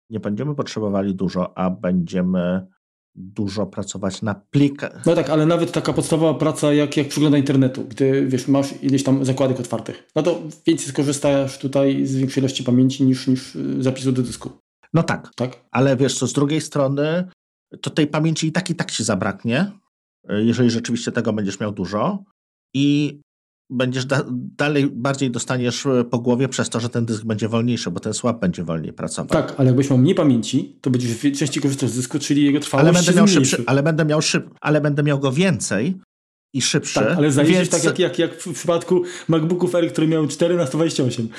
nie 0.10 0.20
będziemy 0.20 0.56
potrzebowali 0.56 1.16
dużo, 1.16 1.58
a 1.58 1.70
będziemy 1.70 2.68
dużo 3.16 3.66
pracować 3.66 4.22
na 4.22 4.36
plikach. 4.36 5.06
No 5.06 5.16
tak, 5.16 5.30
ale 5.30 5.46
nawet 5.46 5.72
taka 5.72 5.94
podstawowa 5.94 6.40
praca 6.40 6.74
jak, 6.74 6.98
jak 6.98 7.08
przegląda 7.08 7.38
internetu, 7.38 7.84
gdy 7.84 8.28
wiesz, 8.28 8.48
masz 8.48 8.84
ileś 8.84 9.04
tam 9.04 9.26
zakładek 9.26 9.60
otwartych, 9.60 10.04
no 10.16 10.24
to 10.24 10.42
więcej 10.68 10.88
skorzystasz 10.88 11.58
tutaj 11.58 12.06
z 12.06 12.16
większej 12.16 12.42
ilości 12.42 12.64
pamięci 12.64 13.04
niż, 13.04 13.28
niż 13.28 13.56
y, 13.56 13.84
zapisu 13.84 14.12
do 14.12 14.22
dysku. 14.22 14.50
No 14.98 15.04
tak, 15.04 15.30
tak, 15.36 15.66
ale 15.72 15.98
wiesz 15.98 16.20
co, 16.20 16.28
z 16.28 16.34
drugiej 16.34 16.62
strony 16.62 17.28
to 17.82 17.90
tej 17.90 18.08
pamięci 18.08 18.48
i 18.48 18.52
tak 18.52 18.70
i 18.70 18.76
tak 18.76 18.92
się 18.92 19.04
zabraknie, 19.04 19.72
jeżeli 20.30 20.70
rzeczywiście 20.70 21.12
tego 21.12 21.34
będziesz 21.34 21.60
miał 21.60 21.72
dużo 21.72 22.24
i 22.74 23.20
będziesz 23.70 24.06
da 24.06 24.24
dalej 24.58 24.88
bardziej 24.88 25.32
dostaniesz 25.32 25.86
e, 25.86 26.04
po 26.04 26.20
głowie 26.20 26.48
przez 26.48 26.70
to, 26.70 26.80
że 26.80 26.90
ten 26.90 27.06
dysk 27.06 27.24
będzie 27.24 27.50
wolniejszy, 27.50 27.92
bo 27.92 28.00
ten 28.00 28.14
słab 28.14 28.40
będzie 28.40 28.64
wolniej 28.64 28.94
pracował. 28.94 29.44
Tak, 29.44 29.56
ale 29.58 29.68
jakbyś 29.68 29.90
miał 29.90 30.00
mniej 30.00 30.16
pamięci, 30.16 30.78
to 30.82 30.90
będziesz 30.90 31.20
częściej 31.40 31.64
korzystał 31.64 31.90
z 31.90 31.96
dysku, 31.96 32.20
czyli 32.20 32.46
jego 32.46 32.60
trwałość 32.60 32.88
ale 32.88 32.94
będę 32.94 33.14
miał 33.14 33.28
szybszy, 33.28 33.64
ale 33.66 33.84
będę 33.84 34.06
miał 34.06 34.22
szyb, 34.22 34.50
ale 34.62 34.82
będę 34.82 35.04
miał 35.04 35.20
go 35.20 35.32
więcej 35.32 35.98
i 36.54 36.62
szybszy. 36.62 37.00
Tak, 37.00 37.18
ale 37.18 37.32
zajdziesz 37.32 37.58
więc... 37.58 37.70
tak 37.70 37.84
jak, 37.84 38.00
jak, 38.00 38.20
jak 38.20 38.42
w 38.42 38.54
przypadku 38.54 39.04
MacBooków 39.28 39.76
Air, 39.76 39.92
które 39.92 40.08
miały 40.08 40.28
4 40.28 40.56
na 40.56 40.66
128. 40.66 41.30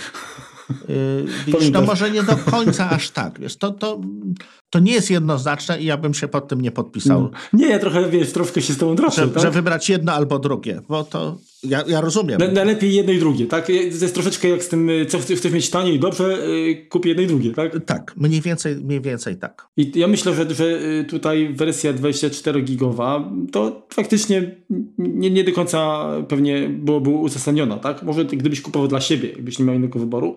Yy, 0.89 1.27
widzisz, 1.47 1.71
no 1.71 1.83
może 1.83 2.11
nie 2.11 2.23
do 2.23 2.37
końca 2.37 2.91
aż 2.91 3.11
tak. 3.11 3.41
Wiesz, 3.41 3.57
to, 3.57 3.71
to, 3.71 4.01
to 4.71 4.79
nie 4.79 4.93
jest 4.93 5.11
jednoznaczne 5.11 5.81
i 5.81 5.85
ja 5.85 5.97
bym 5.97 6.15
się 6.15 6.29
pod 6.29 6.49
tym 6.49 6.61
nie 6.61 6.71
podpisał. 6.71 7.21
No. 7.23 7.31
Nie, 7.53 7.67
ja 7.67 7.79
trochę, 7.79 8.11
wiesz, 8.11 8.33
troszkę 8.33 8.63
się 8.63 8.73
z 8.73 8.79
tobą 8.79 8.95
drożę. 8.95 9.27
Że, 9.27 9.29
tak? 9.29 9.43
że 9.43 9.51
wybrać 9.51 9.89
jedno 9.89 10.13
albo 10.13 10.39
drugie, 10.39 10.81
bo 10.89 11.05
to 11.05 11.39
ja, 11.63 11.85
ja 11.87 12.01
rozumiem. 12.01 12.41
najlepiej 12.53 12.95
jedno 12.95 13.13
i 13.13 13.19
drugie, 13.19 13.47
tak? 13.47 13.67
To 13.67 13.73
jest 13.73 14.15
troszeczkę 14.15 14.49
jak 14.49 14.63
z 14.63 14.69
tym, 14.69 14.91
co 15.09 15.19
chcesz 15.19 15.53
mieć 15.53 15.71
tanie 15.71 15.93
i 15.93 15.99
dobrze, 15.99 16.39
yy, 16.49 16.87
kup 16.87 17.07
jedno 17.07 17.23
i 17.23 17.27
drugie, 17.27 17.51
tak? 17.53 17.85
Tak, 17.87 18.15
mniej 18.17 18.41
więcej, 18.41 18.77
mniej 18.77 19.01
więcej 19.01 19.37
tak. 19.37 19.69
I 19.77 19.93
ja 19.95 20.09
myślę, 20.09 20.35
że, 20.35 20.55
że 20.55 20.65
y, 20.65 21.05
tutaj 21.05 21.55
wersja 21.55 21.95
24-gigowa 21.95 23.31
to 23.53 23.87
faktycznie 23.93 24.57
nie, 24.99 25.31
nie 25.31 25.45
do 25.45 25.53
końca 25.53 26.09
pewnie 26.29 26.69
byłoby 26.69 27.11
uzasadniona, 27.11 27.77
tak? 27.77 28.03
Może 28.03 28.25
gdybyś 28.25 28.61
kupował 28.61 28.89
dla 28.89 29.01
siebie, 29.01 29.29
gdybyś 29.33 29.59
nie 29.59 29.65
miał 29.65 29.75
innego 29.75 29.99
wyboru, 29.99 30.37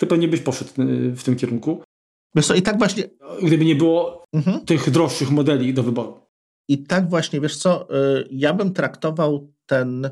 to 0.00 0.06
pewnie 0.06 0.28
byś 0.28 0.40
poszedł 0.40 0.70
y, 0.82 1.16
w 1.16 1.22
tym 1.22 1.36
kierunku. 1.36 1.82
Wiesz 2.34 2.46
co, 2.46 2.54
i 2.54 2.62
tak 2.62 2.78
właśnie... 2.78 3.04
Gdyby 3.42 3.64
nie 3.64 3.74
było 3.74 4.24
mhm. 4.34 4.64
tych 4.64 4.90
droższych 4.90 5.30
modeli 5.30 5.74
do 5.74 5.82
wyboru. 5.82 6.20
I 6.68 6.82
tak 6.82 7.10
właśnie, 7.10 7.40
wiesz 7.40 7.56
co, 7.56 7.96
y, 8.18 8.28
ja 8.30 8.54
bym 8.54 8.72
traktował 8.72 9.52
ten, 9.66 10.10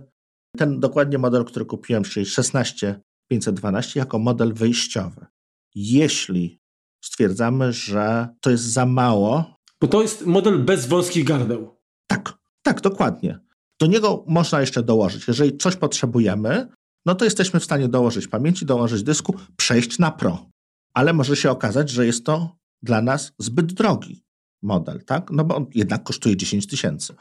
ten 0.56 0.80
dokładnie 0.80 1.18
model, 1.18 1.44
który 1.44 1.64
kupiłem, 1.64 2.04
czyli 2.04 2.26
16512, 2.26 4.00
jako 4.00 4.18
model 4.18 4.54
wyjściowy. 4.54 5.26
Jeśli 5.74 6.60
stwierdzamy, 7.04 7.72
że 7.72 8.28
to 8.40 8.50
jest 8.50 8.64
za 8.64 8.86
mało... 8.86 9.58
Bo 9.80 9.88
to 9.88 10.02
jest 10.02 10.26
model 10.26 10.64
bez 10.64 10.86
wąskich 10.86 11.24
gardeł. 11.24 11.76
Tak, 12.06 12.38
tak, 12.62 12.80
dokładnie. 12.80 13.40
Do 13.80 13.86
niego 13.86 14.24
można 14.26 14.60
jeszcze 14.60 14.82
dołożyć. 14.82 15.28
Jeżeli 15.28 15.56
coś 15.56 15.76
potrzebujemy, 15.76 16.68
no 17.08 17.14
to 17.14 17.24
jesteśmy 17.24 17.60
w 17.60 17.64
stanie 17.64 17.88
dołożyć 17.88 18.28
pamięci, 18.28 18.66
dołożyć 18.66 19.02
dysku, 19.02 19.34
przejść 19.56 19.98
na 19.98 20.10
Pro. 20.10 20.46
Ale 20.94 21.12
może 21.12 21.36
się 21.36 21.50
okazać, 21.50 21.90
że 21.90 22.06
jest 22.06 22.24
to 22.24 22.56
dla 22.82 23.02
nas 23.02 23.32
zbyt 23.38 23.72
drogi 23.72 24.22
model, 24.62 25.04
tak? 25.04 25.30
No 25.30 25.44
bo 25.44 25.56
on 25.56 25.66
jednak 25.74 26.02
kosztuje 26.02 26.36
10 26.36 26.66
tysięcy 26.66 27.14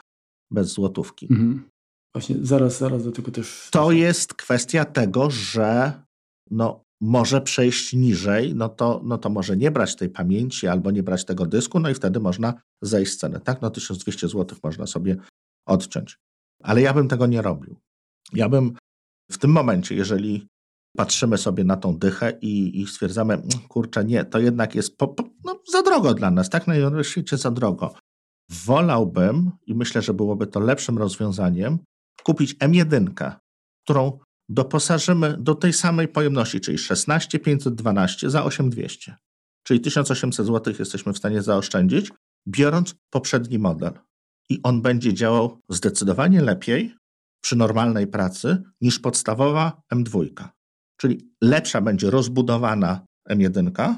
bez 0.52 0.68
złotówki. 0.68 1.28
Mhm. 1.32 1.70
Właśnie, 2.14 2.36
zaraz, 2.42 2.78
zaraz 2.78 3.04
do 3.04 3.12
tego 3.12 3.32
też. 3.32 3.70
To 3.72 3.92
jest 3.92 4.34
kwestia 4.34 4.86
tego, 4.86 5.30
że 5.30 6.02
no, 6.52 6.84
może 7.02 7.42
przejść 7.42 7.94
niżej, 7.94 8.56
no 8.56 8.70
to, 8.70 9.02
no 9.04 9.18
to 9.18 9.30
może 9.30 9.58
nie 9.58 9.72
brać 9.72 9.96
tej 9.96 10.10
pamięci 10.10 10.68
albo 10.68 10.92
nie 10.92 11.04
brać 11.04 11.26
tego 11.26 11.46
dysku, 11.46 11.80
no 11.80 11.90
i 11.90 11.94
wtedy 11.94 12.20
można 12.20 12.62
zejść 12.82 13.12
z 13.14 13.18
ceny, 13.18 13.40
tak? 13.40 13.62
No 13.62 13.70
1200 13.70 14.28
zł 14.28 14.58
można 14.64 14.88
sobie 14.88 15.18
odciąć. 15.68 16.18
Ale 16.64 16.82
ja 16.82 16.94
bym 16.94 17.08
tego 17.08 17.28
nie 17.28 17.42
robił. 17.42 17.76
Ja 18.34 18.50
bym 18.50 18.74
w 19.32 19.38
tym 19.38 19.52
momencie, 19.52 19.96
jeżeli 19.96 20.48
patrzymy 20.98 21.38
sobie 21.38 21.64
na 21.64 21.78
tą 21.78 21.98
dychę 21.98 22.38
i, 22.42 22.82
i 22.82 22.88
stwierdzamy, 22.88 23.42
kurczę, 23.68 24.06
nie, 24.06 24.26
to 24.26 24.40
jednak 24.40 24.76
jest 24.76 24.98
po, 24.98 25.08
po, 25.08 25.24
no, 25.46 25.62
za 25.72 25.82
drogo 25.82 26.14
dla 26.14 26.32
nas, 26.32 26.50
tak? 26.50 26.68
Na 26.68 27.04
świecie 27.04 27.38
za 27.38 27.52
drogo. 27.52 27.94
Wolałbym, 28.50 29.52
i 29.68 29.76
myślę, 29.76 30.02
że 30.02 30.14
byłoby 30.14 30.48
to 30.48 30.60
lepszym 30.60 30.98
rozwiązaniem, 30.98 31.80
kupić 32.24 32.56
M1, 32.56 33.34
którą 33.84 34.20
doposażymy 34.50 35.38
do 35.40 35.56
tej 35.56 35.74
samej 35.74 36.08
pojemności, 36.08 36.60
czyli 36.62 36.78
16512 36.78 38.30
za 38.30 38.44
8200. 38.44 39.16
Czyli 39.64 39.80
1800 39.80 40.46
zł 40.46 40.74
jesteśmy 40.80 41.14
w 41.14 41.18
stanie 41.18 41.42
zaoszczędzić, 41.42 42.12
biorąc 42.48 42.96
poprzedni 43.10 43.60
model. 43.60 43.92
I 44.50 44.60
on 44.64 44.82
będzie 44.82 45.14
działał 45.14 45.60
zdecydowanie 45.70 46.42
lepiej 46.42 46.96
przy 47.42 47.56
normalnej 47.56 48.08
pracy 48.08 48.64
niż 48.82 49.00
podstawowa 49.00 49.82
M2. 49.94 50.28
Czyli 50.98 51.32
lepsza 51.42 51.82
będzie 51.82 52.10
rozbudowana 52.10 53.06
M1 53.30 53.96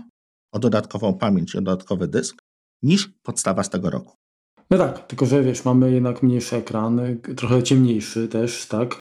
o 0.51 0.59
dodatkową 0.59 1.13
pamięć 1.13 1.53
i 1.53 1.57
o 1.57 1.61
dodatkowy 1.61 2.07
dysk 2.07 2.41
niż 2.83 3.09
podstawa 3.23 3.63
z 3.63 3.69
tego 3.69 3.89
roku. 3.89 4.15
No 4.69 4.77
tak, 4.77 5.07
tylko 5.07 5.25
że 5.25 5.43
wiesz, 5.43 5.65
mamy 5.65 5.91
jednak 5.91 6.23
mniejszy 6.23 6.55
ekran, 6.55 7.01
trochę 7.35 7.63
ciemniejszy 7.63 8.27
też, 8.27 8.65
tak? 8.65 8.99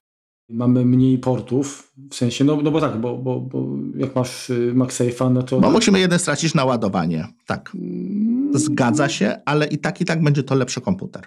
mamy 0.49 0.84
mniej 0.84 1.18
portów, 1.18 1.93
w 2.11 2.14
sensie, 2.14 2.45
no, 2.45 2.59
no 2.62 2.70
bo 2.70 2.80
tak, 2.80 3.01
bo, 3.01 3.18
bo, 3.18 3.41
bo 3.41 3.66
jak 3.97 4.14
masz 4.14 4.51
y, 4.51 4.72
MagSafe'a, 4.76 5.32
no 5.32 5.43
to... 5.43 5.61
Bo 5.61 5.70
musimy 5.70 6.01
jeden 6.01 6.18
stracić 6.18 6.55
na 6.55 6.64
ładowanie, 6.64 7.26
tak. 7.47 7.70
Mm. 7.74 8.59
Zgadza 8.59 9.09
się, 9.09 9.41
ale 9.45 9.66
i 9.66 9.78
tak, 9.78 10.01
i 10.01 10.05
tak 10.05 10.22
będzie 10.22 10.43
to 10.43 10.55
lepszy 10.55 10.80
komputer. 10.80 11.26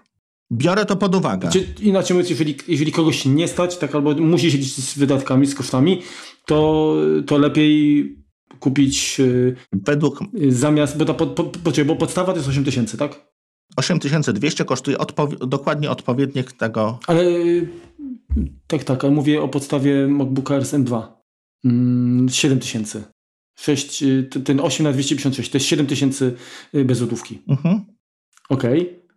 Biorę 0.52 0.86
to 0.86 0.96
pod 0.96 1.16
uwagę. 1.16 1.52
Znaczy, 1.52 1.68
inaczej 1.82 2.16
mówiąc, 2.16 2.30
jeżeli, 2.30 2.58
jeżeli 2.68 2.92
kogoś 2.92 3.26
nie 3.26 3.48
stać, 3.48 3.78
tak 3.78 3.96
albo 3.96 4.16
musi 4.16 4.52
siedzieć 4.52 4.76
z 4.76 4.98
wydatkami, 4.98 5.48
z 5.48 5.56
kosztami, 5.56 6.02
to, 6.46 6.96
to 7.28 7.38
lepiej 7.38 8.06
kupić 8.60 9.20
y, 9.20 9.56
według 9.74 10.20
zamiast, 10.50 10.98
bo, 10.98 11.06
ta, 11.06 11.14
po, 11.14 11.28
po, 11.28 11.72
bo 11.86 11.96
podstawa 11.96 12.34
to 12.34 12.38
jest 12.38 12.50
8000, 12.50 12.98
tak? 12.98 13.32
8200 13.76 14.66
kosztuje 14.66 14.98
odpowi 14.98 15.38
dokładnie 15.48 15.92
odpowiednik 15.92 16.52
tego. 16.52 17.00
Ale 17.08 17.24
tak, 18.68 18.84
tak, 18.84 19.04
ale 19.04 19.14
mówię 19.14 19.42
o 19.42 19.48
podstawie 19.48 20.08
MacBooka 20.08 20.60
RSM2. 20.60 21.04
7000. 22.30 23.04
6, 23.56 24.04
ten 24.46 24.60
8 24.60 24.84
na 24.84 24.92
256 24.92 25.52
to 25.52 25.58
jest 25.58 25.68
7000 25.68 26.32
y, 26.76 26.86
bez 26.86 27.02
lodówki. 27.02 27.40
Mhm. 27.48 27.86
Ok. 28.50 28.64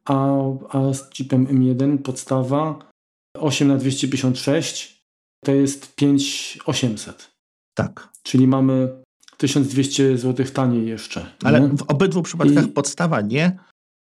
A, 0.08 0.38
a 0.68 0.94
z 0.94 1.10
chipem 1.10 1.46
M1 1.46 1.98
podstawa 1.98 2.90
8 3.36 3.68
na 3.68 3.76
256 3.76 5.04
to 5.44 5.52
jest 5.52 5.94
5800. 5.94 7.30
Tak. 7.74 8.08
Czyli 8.22 8.46
mamy 8.46 9.02
1200 9.36 10.18
zł 10.18 10.46
taniej 10.46 10.86
jeszcze. 10.86 11.26
Ale 11.44 11.60
nie? 11.60 11.68
w 11.68 11.82
obydwu 11.82 12.22
przypadkach 12.22 12.64
I... 12.64 12.68
podstawa 12.68 13.20
nie. 13.20 13.58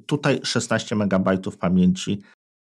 Tutaj 0.07 0.41
16 0.45 0.97
MB 0.97 1.57
pamięci 1.61 2.23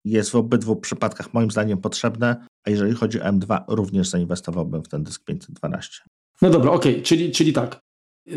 jest 0.05 0.30
w 0.30 0.36
obydwu 0.36 0.76
przypadkach 0.76 1.34
moim 1.34 1.51
zdaniem 1.51 1.78
potrzebne, 1.78 2.47
a 2.68 2.70
jeżeli 2.70 2.93
chodzi 2.93 3.22
o 3.22 3.24
M2, 3.24 3.64
również 3.68 4.07
zainwestowałbym 4.07 4.84
w 4.84 4.88
ten 4.88 5.03
dysk 5.03 5.24
512. 5.24 6.01
No 6.41 6.49
dobra, 6.49 6.72
okej, 6.72 6.91
okay. 6.91 7.03
czyli, 7.03 7.32
czyli 7.32 7.53
tak. 7.53 7.80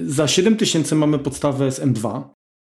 Za 0.07 0.29
7000 0.29 0.95
mamy 0.95 1.19
podstawę 1.19 1.73
z 1.73 1.81
M2, 1.81 2.23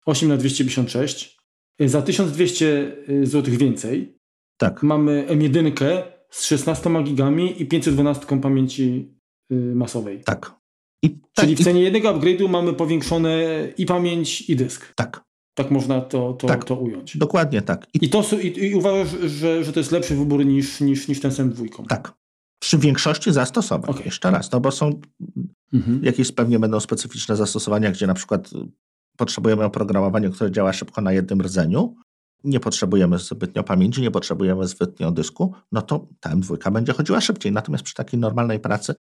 8 0.06 0.28
na 0.28 0.36
256 0.36 1.37
Za 1.80 2.02
1200 2.02 2.96
zł 3.22 3.54
więcej 3.58 4.18
tak. 4.56 4.82
mamy 4.82 5.26
M1 5.28 6.02
z 6.30 6.44
16 6.44 6.90
gigami 7.04 7.62
i 7.62 7.66
512 7.66 8.40
pamięci 8.40 9.14
y, 9.52 9.54
masowej. 9.74 10.22
Tak. 10.24 10.54
I, 11.02 11.10
tak, 11.10 11.20
Czyli 11.34 11.56
w 11.56 11.64
cenie 11.64 11.80
i... 11.80 11.84
jednego 11.84 12.14
upgrade'u 12.14 12.48
mamy 12.48 12.72
powiększone 12.72 13.44
i 13.78 13.86
pamięć, 13.86 14.50
i 14.50 14.56
dysk. 14.56 14.94
Tak. 14.94 15.24
Tak 15.54 15.70
można 15.70 16.00
to, 16.00 16.32
to, 16.32 16.46
tak, 16.46 16.64
to 16.64 16.74
ująć. 16.74 17.16
Dokładnie 17.16 17.62
tak. 17.62 17.86
I, 17.94 18.04
I 18.04 18.08
to, 18.08 18.24
i, 18.42 18.64
i 18.64 18.74
uważasz, 18.74 19.20
że, 19.20 19.64
że 19.64 19.72
to 19.72 19.80
jest 19.80 19.92
lepszy 19.92 20.16
wybór 20.16 20.46
niż, 20.46 20.80
niż, 20.80 21.08
niż 21.08 21.20
ten 21.20 21.32
sem 21.32 21.50
dwójką? 21.50 21.84
Tak. 21.84 22.12
Przy 22.62 22.78
większości 22.78 23.32
zastosowań. 23.32 23.90
Okay. 23.90 24.04
Jeszcze 24.04 24.30
raz, 24.30 24.52
no 24.52 24.60
bo 24.60 24.70
są 24.70 25.00
mhm. 25.72 26.04
jakieś 26.04 26.32
pewnie 26.32 26.58
będą 26.58 26.80
specyficzne 26.80 27.36
zastosowania, 27.36 27.90
gdzie 27.90 28.06
na 28.06 28.14
przykład 28.14 28.50
potrzebujemy 29.18 29.64
oprogramowania, 29.64 30.30
które 30.30 30.50
działa 30.50 30.72
szybko 30.72 31.00
na 31.00 31.12
jednym 31.12 31.42
rdzeniu, 31.42 31.96
nie 32.44 32.60
potrzebujemy 32.60 33.18
zbytnio 33.18 33.64
pamięci, 33.64 34.00
nie 34.00 34.10
potrzebujemy 34.10 34.66
zbytnio 34.66 35.10
dysku, 35.10 35.54
no 35.72 35.82
to 35.82 36.06
ta 36.20 36.30
M2 36.30 36.72
będzie 36.72 36.92
chodziła 36.92 37.20
szybciej. 37.20 37.52
Natomiast 37.52 37.84
przy 37.84 37.94
takiej 37.94 38.20
normalnej 38.20 38.60
pracy, 38.60 38.94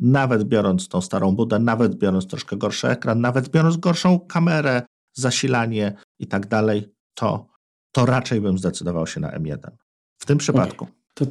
nawet 0.00 0.44
biorąc 0.44 0.88
tą 0.88 1.00
starą 1.00 1.36
budę, 1.36 1.58
nawet 1.58 1.94
biorąc 1.94 2.26
troszkę 2.26 2.56
gorszy 2.56 2.88
ekran, 2.88 3.20
nawet 3.20 3.48
biorąc 3.48 3.76
gorszą 3.76 4.20
kamerę, 4.20 4.82
zasilanie 5.12 5.94
i 6.18 6.26
tak 6.26 6.46
dalej, 6.46 6.94
to, 7.14 7.46
to 7.92 8.06
raczej 8.06 8.40
bym 8.40 8.58
zdecydował 8.58 9.06
się 9.06 9.20
na 9.20 9.38
M1. 9.38 9.70
W 10.18 10.26
tym 10.26 10.38
przypadku. 10.38 10.84
Okay. 10.84 10.96
To, 11.14 11.26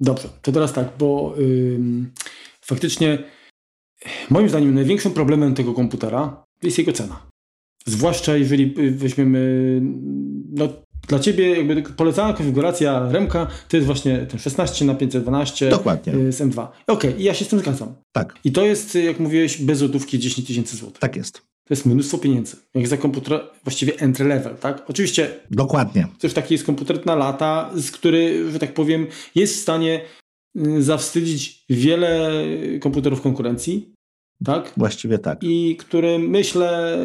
dobrze, 0.00 0.28
to 0.42 0.52
teraz 0.52 0.72
tak, 0.72 0.88
bo 0.98 1.34
faktycznie 2.60 3.24
moim 4.30 4.48
zdaniem 4.48 4.74
największym 4.74 5.12
problemem 5.12 5.54
tego 5.54 5.74
komputera 5.74 6.44
jest 6.62 6.78
jego 6.78 6.92
cena. 6.92 7.30
Zwłaszcza 7.86 8.36
jeżeli 8.36 8.74
y, 8.78 8.90
weźmiemy, 8.90 9.80
no 10.52 10.68
dla 11.08 11.18
Ciebie 11.18 11.56
jakby 11.56 11.82
polecana 11.82 12.32
konfiguracja 12.32 13.12
Remka 13.12 13.46
to 13.68 13.76
jest 13.76 13.86
właśnie 13.86 14.18
ten 14.18 14.40
16 14.40 14.84
na 14.84 14.94
512 14.94 15.70
Dokładnie. 15.70 16.14
Y, 16.14 16.32
z 16.32 16.40
M2. 16.40 16.66
Okej, 16.86 17.10
okay, 17.10 17.22
ja 17.22 17.34
się 17.34 17.44
z 17.44 17.48
tym 17.48 17.58
zgadzam. 17.58 17.94
Tak. 18.12 18.34
I 18.44 18.52
to 18.52 18.64
jest, 18.64 18.94
jak 18.94 19.20
mówiłeś, 19.20 19.62
bez 19.62 19.78
złotówki 19.78 20.18
10 20.18 20.46
tysięcy 20.46 20.76
złotych. 20.76 20.98
Tak 20.98 21.16
jest. 21.16 21.38
To 21.38 21.74
jest 21.74 21.86
mnóstwo 21.86 22.18
pieniędzy. 22.18 22.56
Jak 22.74 22.88
za 22.88 22.96
komputer, 22.96 23.40
właściwie 23.64 23.98
entry 23.98 24.28
level, 24.28 24.56
tak? 24.56 24.84
Oczywiście. 24.88 25.30
Dokładnie. 25.50 26.06
Też 26.20 26.32
taki 26.32 26.54
jest 26.54 26.64
komputer 26.64 27.06
na 27.06 27.14
lata, 27.14 27.70
z 27.74 27.90
który, 27.90 28.50
że 28.52 28.58
tak 28.58 28.74
powiem, 28.74 29.06
jest 29.34 29.56
w 29.56 29.60
stanie 29.60 30.00
y, 30.58 30.82
zawstydzić 30.82 31.64
wiele 31.70 32.30
komputerów 32.80 33.20
konkurencji, 33.20 33.94
tak? 34.44 34.72
Właściwie 34.76 35.18
tak. 35.18 35.38
I 35.42 35.76
który 35.76 36.18
myślę, 36.18 36.98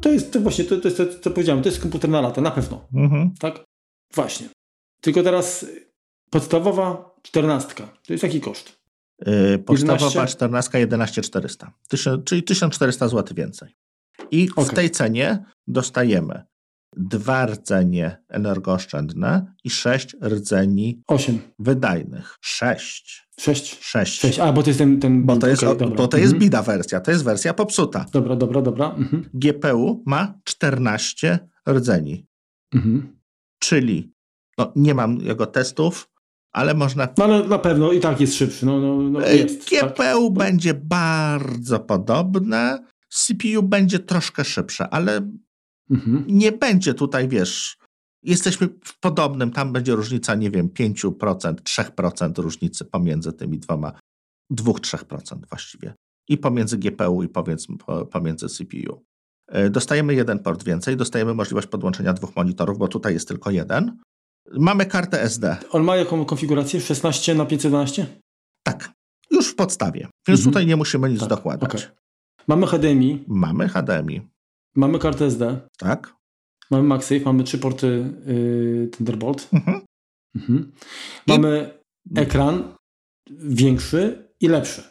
to 0.00 0.12
jest 0.12 0.32
to 0.32 0.40
właśnie, 0.40 0.64
to, 0.64 0.76
to 0.76 0.88
jest 0.88 0.96
to, 0.96 1.06
co 1.20 1.30
powiedziałem, 1.30 1.62
to 1.62 1.68
jest 1.68 1.80
komputer 1.80 2.10
na 2.10 2.20
lata, 2.20 2.40
na 2.40 2.50
pewno. 2.50 2.88
Mhm. 2.94 3.30
Tak? 3.38 3.64
Właśnie. 4.14 4.48
Tylko 5.00 5.22
teraz 5.22 5.66
podstawowa 6.30 7.14
czternastka. 7.22 7.88
To 8.06 8.12
jest 8.12 8.22
jaki 8.22 8.40
koszt? 8.40 8.80
Yy, 9.26 9.58
podstawowa 9.58 10.06
11... 10.06 10.26
14 10.26 10.82
11400, 10.82 11.72
czyli 12.24 12.42
1400 12.42 13.08
zł 13.08 13.36
więcej. 13.36 13.76
I 14.30 14.50
okay. 14.50 14.64
w 14.64 14.70
tej 14.70 14.90
cenie 14.90 15.44
dostajemy 15.66 16.42
dwa 16.96 17.46
rdzenie 17.46 18.22
energooszczędne 18.28 19.54
i 19.64 19.70
sześć 19.70 20.16
rdzeni 20.22 21.02
Osiem. 21.06 21.38
wydajnych. 21.58 22.38
Sześć. 22.40 23.28
Sześć. 23.40 23.78
Sześć. 23.80 24.20
Sześć. 24.20 24.38
A, 24.38 24.52
bo 24.52 24.62
to 24.62 24.70
jest 24.70 24.78
ten... 24.78 25.00
ten... 25.00 25.22
Bo 25.22 25.36
to 25.36 25.48
jest, 25.48 25.64
bo 25.96 26.08
to 26.08 26.16
jest 26.16 26.32
mhm. 26.32 26.38
bida 26.40 26.62
wersja, 26.62 27.00
to 27.00 27.10
jest 27.10 27.24
wersja 27.24 27.54
popsuta. 27.54 28.06
Dobra, 28.12 28.36
dobra, 28.36 28.62
dobra. 28.62 28.94
Mhm. 28.94 29.30
GPU 29.34 30.02
ma 30.06 30.34
14 30.44 31.38
rdzeni. 31.68 32.26
Mhm. 32.74 33.18
Czyli, 33.58 34.12
no 34.58 34.72
nie 34.76 34.94
mam 34.94 35.20
jego 35.20 35.46
testów, 35.46 36.10
ale 36.52 36.74
można. 36.74 37.08
No 37.18 37.24
ale 37.24 37.48
na 37.48 37.58
pewno 37.58 37.92
i 37.92 38.00
tak 38.00 38.20
jest 38.20 38.34
szybszy. 38.34 38.66
No, 38.66 38.80
no, 38.80 38.96
no 38.96 39.20
jest, 39.20 39.70
GPU 39.70 40.28
tak. 40.28 40.38
będzie 40.38 40.74
bardzo 40.74 41.80
podobne, 41.80 42.84
CPU 43.08 43.62
będzie 43.62 43.98
troszkę 43.98 44.44
szybsze, 44.44 44.88
ale 44.88 45.30
mhm. 45.90 46.24
nie 46.28 46.52
będzie 46.52 46.94
tutaj, 46.94 47.28
wiesz, 47.28 47.78
jesteśmy 48.22 48.68
w 48.84 49.00
podobnym, 49.00 49.50
tam 49.50 49.72
będzie 49.72 49.94
różnica, 49.94 50.34
nie 50.34 50.50
wiem, 50.50 50.68
5%, 50.68 51.54
3% 51.54 52.38
różnicy 52.38 52.84
pomiędzy 52.84 53.32
tymi 53.32 53.58
dwoma, 53.58 53.92
2-3% 54.52 55.48
właściwie. 55.48 55.94
I 56.28 56.38
pomiędzy 56.38 56.78
GPU 56.78 57.22
i 57.22 57.28
pomiędzy, 57.28 57.66
pomiędzy 58.10 58.48
CPU. 58.48 59.04
E, 59.48 59.70
dostajemy 59.70 60.14
jeden 60.14 60.38
port 60.38 60.64
więcej, 60.64 60.96
dostajemy 60.96 61.34
możliwość 61.34 61.66
podłączenia 61.66 62.12
dwóch 62.12 62.36
monitorów, 62.36 62.78
bo 62.78 62.88
tutaj 62.88 63.14
jest 63.14 63.28
tylko 63.28 63.50
jeden. 63.50 63.98
Mamy 64.52 64.86
kartę 64.86 65.22
SD. 65.22 65.56
On 65.70 65.84
ma 65.84 65.96
jaką 65.96 66.24
konfigurację? 66.24 66.80
16 66.80 67.34
na 67.34 67.46
512? 67.46 68.06
Tak, 68.62 68.92
już 69.30 69.48
w 69.48 69.54
podstawie. 69.54 70.08
Więc 70.28 70.40
mhm. 70.40 70.52
tutaj 70.52 70.66
nie 70.66 70.76
musimy 70.76 71.10
nic 71.10 71.20
tak, 71.20 71.28
dokładać. 71.28 71.74
Okay. 71.74 71.96
Mamy 72.46 72.66
HDMI. 72.66 73.24
Mamy 73.28 73.68
HDMI. 73.68 74.20
Mamy 74.76 74.98
kartę 74.98 75.24
SD. 75.24 75.60
Tak. 75.78 76.19
Mamy 76.70 76.82
MagSafe, 76.82 77.20
mamy 77.20 77.44
trzy 77.44 77.58
porty 77.58 78.14
yy, 78.26 78.88
Thunderbolt. 78.92 79.48
Mhm. 79.52 79.80
Mhm. 80.34 80.72
Mamy 81.26 81.80
I... 82.16 82.18
ekran 82.18 82.74
większy 83.30 84.28
i 84.40 84.48
lepszy. 84.48 84.82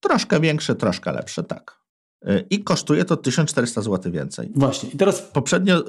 Troszkę 0.00 0.40
większy, 0.40 0.74
troszkę 0.74 1.12
lepszy, 1.12 1.44
tak. 1.44 1.80
Y, 2.28 2.46
I 2.50 2.64
kosztuje 2.64 3.04
to 3.04 3.16
1400 3.16 3.82
zł 3.82 4.12
więcej. 4.12 4.52
Właśnie. 4.54 4.90
I 4.90 4.96
teraz 4.96 5.22
poprzednio, 5.22 5.84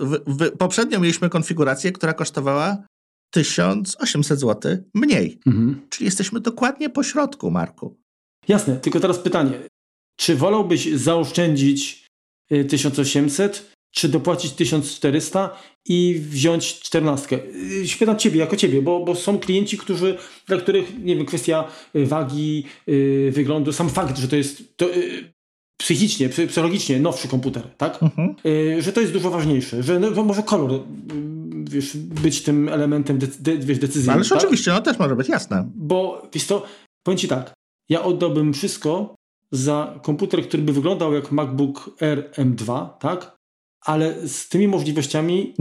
poprzednio 0.58 1.00
mieliśmy 1.00 1.30
konfigurację, 1.30 1.92
która 1.92 2.14
kosztowała 2.14 2.78
1800 3.34 4.40
zł 4.40 4.78
mniej. 4.94 5.40
Mhm. 5.46 5.88
Czyli 5.90 6.06
jesteśmy 6.06 6.40
dokładnie 6.40 6.90
po 6.90 7.04
środku, 7.04 7.52
Marku. 7.52 7.98
Jasne, 8.48 8.76
tylko 8.76 9.00
teraz 9.00 9.20
pytanie. 9.20 9.60
Czy 10.20 10.36
wolałbyś 10.36 10.94
zaoszczędzić 10.94 12.08
1800, 12.70 13.58
y, 13.58 13.77
czy 13.98 14.10
dopłacić 14.10 14.54
1400 14.54 15.50
i 15.86 16.22
wziąć 16.30 16.80
14? 16.80 17.40
Y, 17.82 17.88
Śpietam 17.88 18.18
ciebie, 18.18 18.40
jako 18.40 18.56
ciebie, 18.56 18.82
bo, 18.82 19.06
bo 19.06 19.16
są 19.16 19.40
klienci, 19.40 19.78
którzy, 19.78 20.18
dla 20.48 20.58
których, 20.58 21.04
nie 21.04 21.16
wiem, 21.16 21.26
kwestia 21.26 21.64
y, 21.96 22.06
wagi, 22.06 22.64
wyglądu, 23.32 23.74
sam 23.74 23.90
fakt, 23.90 24.18
że 24.18 24.28
to 24.28 24.36
jest 24.36 24.78
to, 24.78 24.86
psychicznie, 25.78 26.30
psychologicznie 26.30 27.00
nowszy 27.00 27.28
komputer, 27.28 27.64
tak? 27.78 28.04
Mhm. 28.04 28.36
że 28.80 28.94
to 28.94 29.02
jest 29.02 29.14
dużo 29.14 29.30
ważniejsze, 29.30 29.84
że 29.84 30.00
no, 30.00 30.24
może 30.24 30.44
kolor 30.44 30.72
wiesz, 31.70 31.98
być 31.98 32.42
tym 32.42 32.70
elementem 32.70 33.18
de, 33.18 33.28
de, 33.40 33.58
wiesz, 33.58 33.80
decyzyjnym. 33.80 34.16
Ależ 34.16 34.30
tak? 34.30 34.38
oczywiście, 34.38 34.72
no 34.72 34.82
też 34.82 35.00
może 35.00 35.16
być, 35.16 35.30
jasne. 35.30 35.70
Bo, 35.76 36.28
wiesz 36.34 36.46
to, 36.46 36.66
powiem 37.04 37.18
ci 37.18 37.28
tak, 37.28 37.54
ja 37.90 38.04
oddałbym 38.04 38.54
wszystko 38.54 39.16
za 39.52 40.00
komputer, 40.04 40.48
który 40.48 40.64
by 40.64 40.74
wyglądał 40.74 41.14
jak 41.14 41.32
MacBook 41.32 41.90
Air 42.02 42.32
M2, 42.32 42.90
tak? 43.00 43.37
Ale 43.82 44.28
z 44.28 44.50
tymi 44.50 44.68
możliwościami 44.68 45.56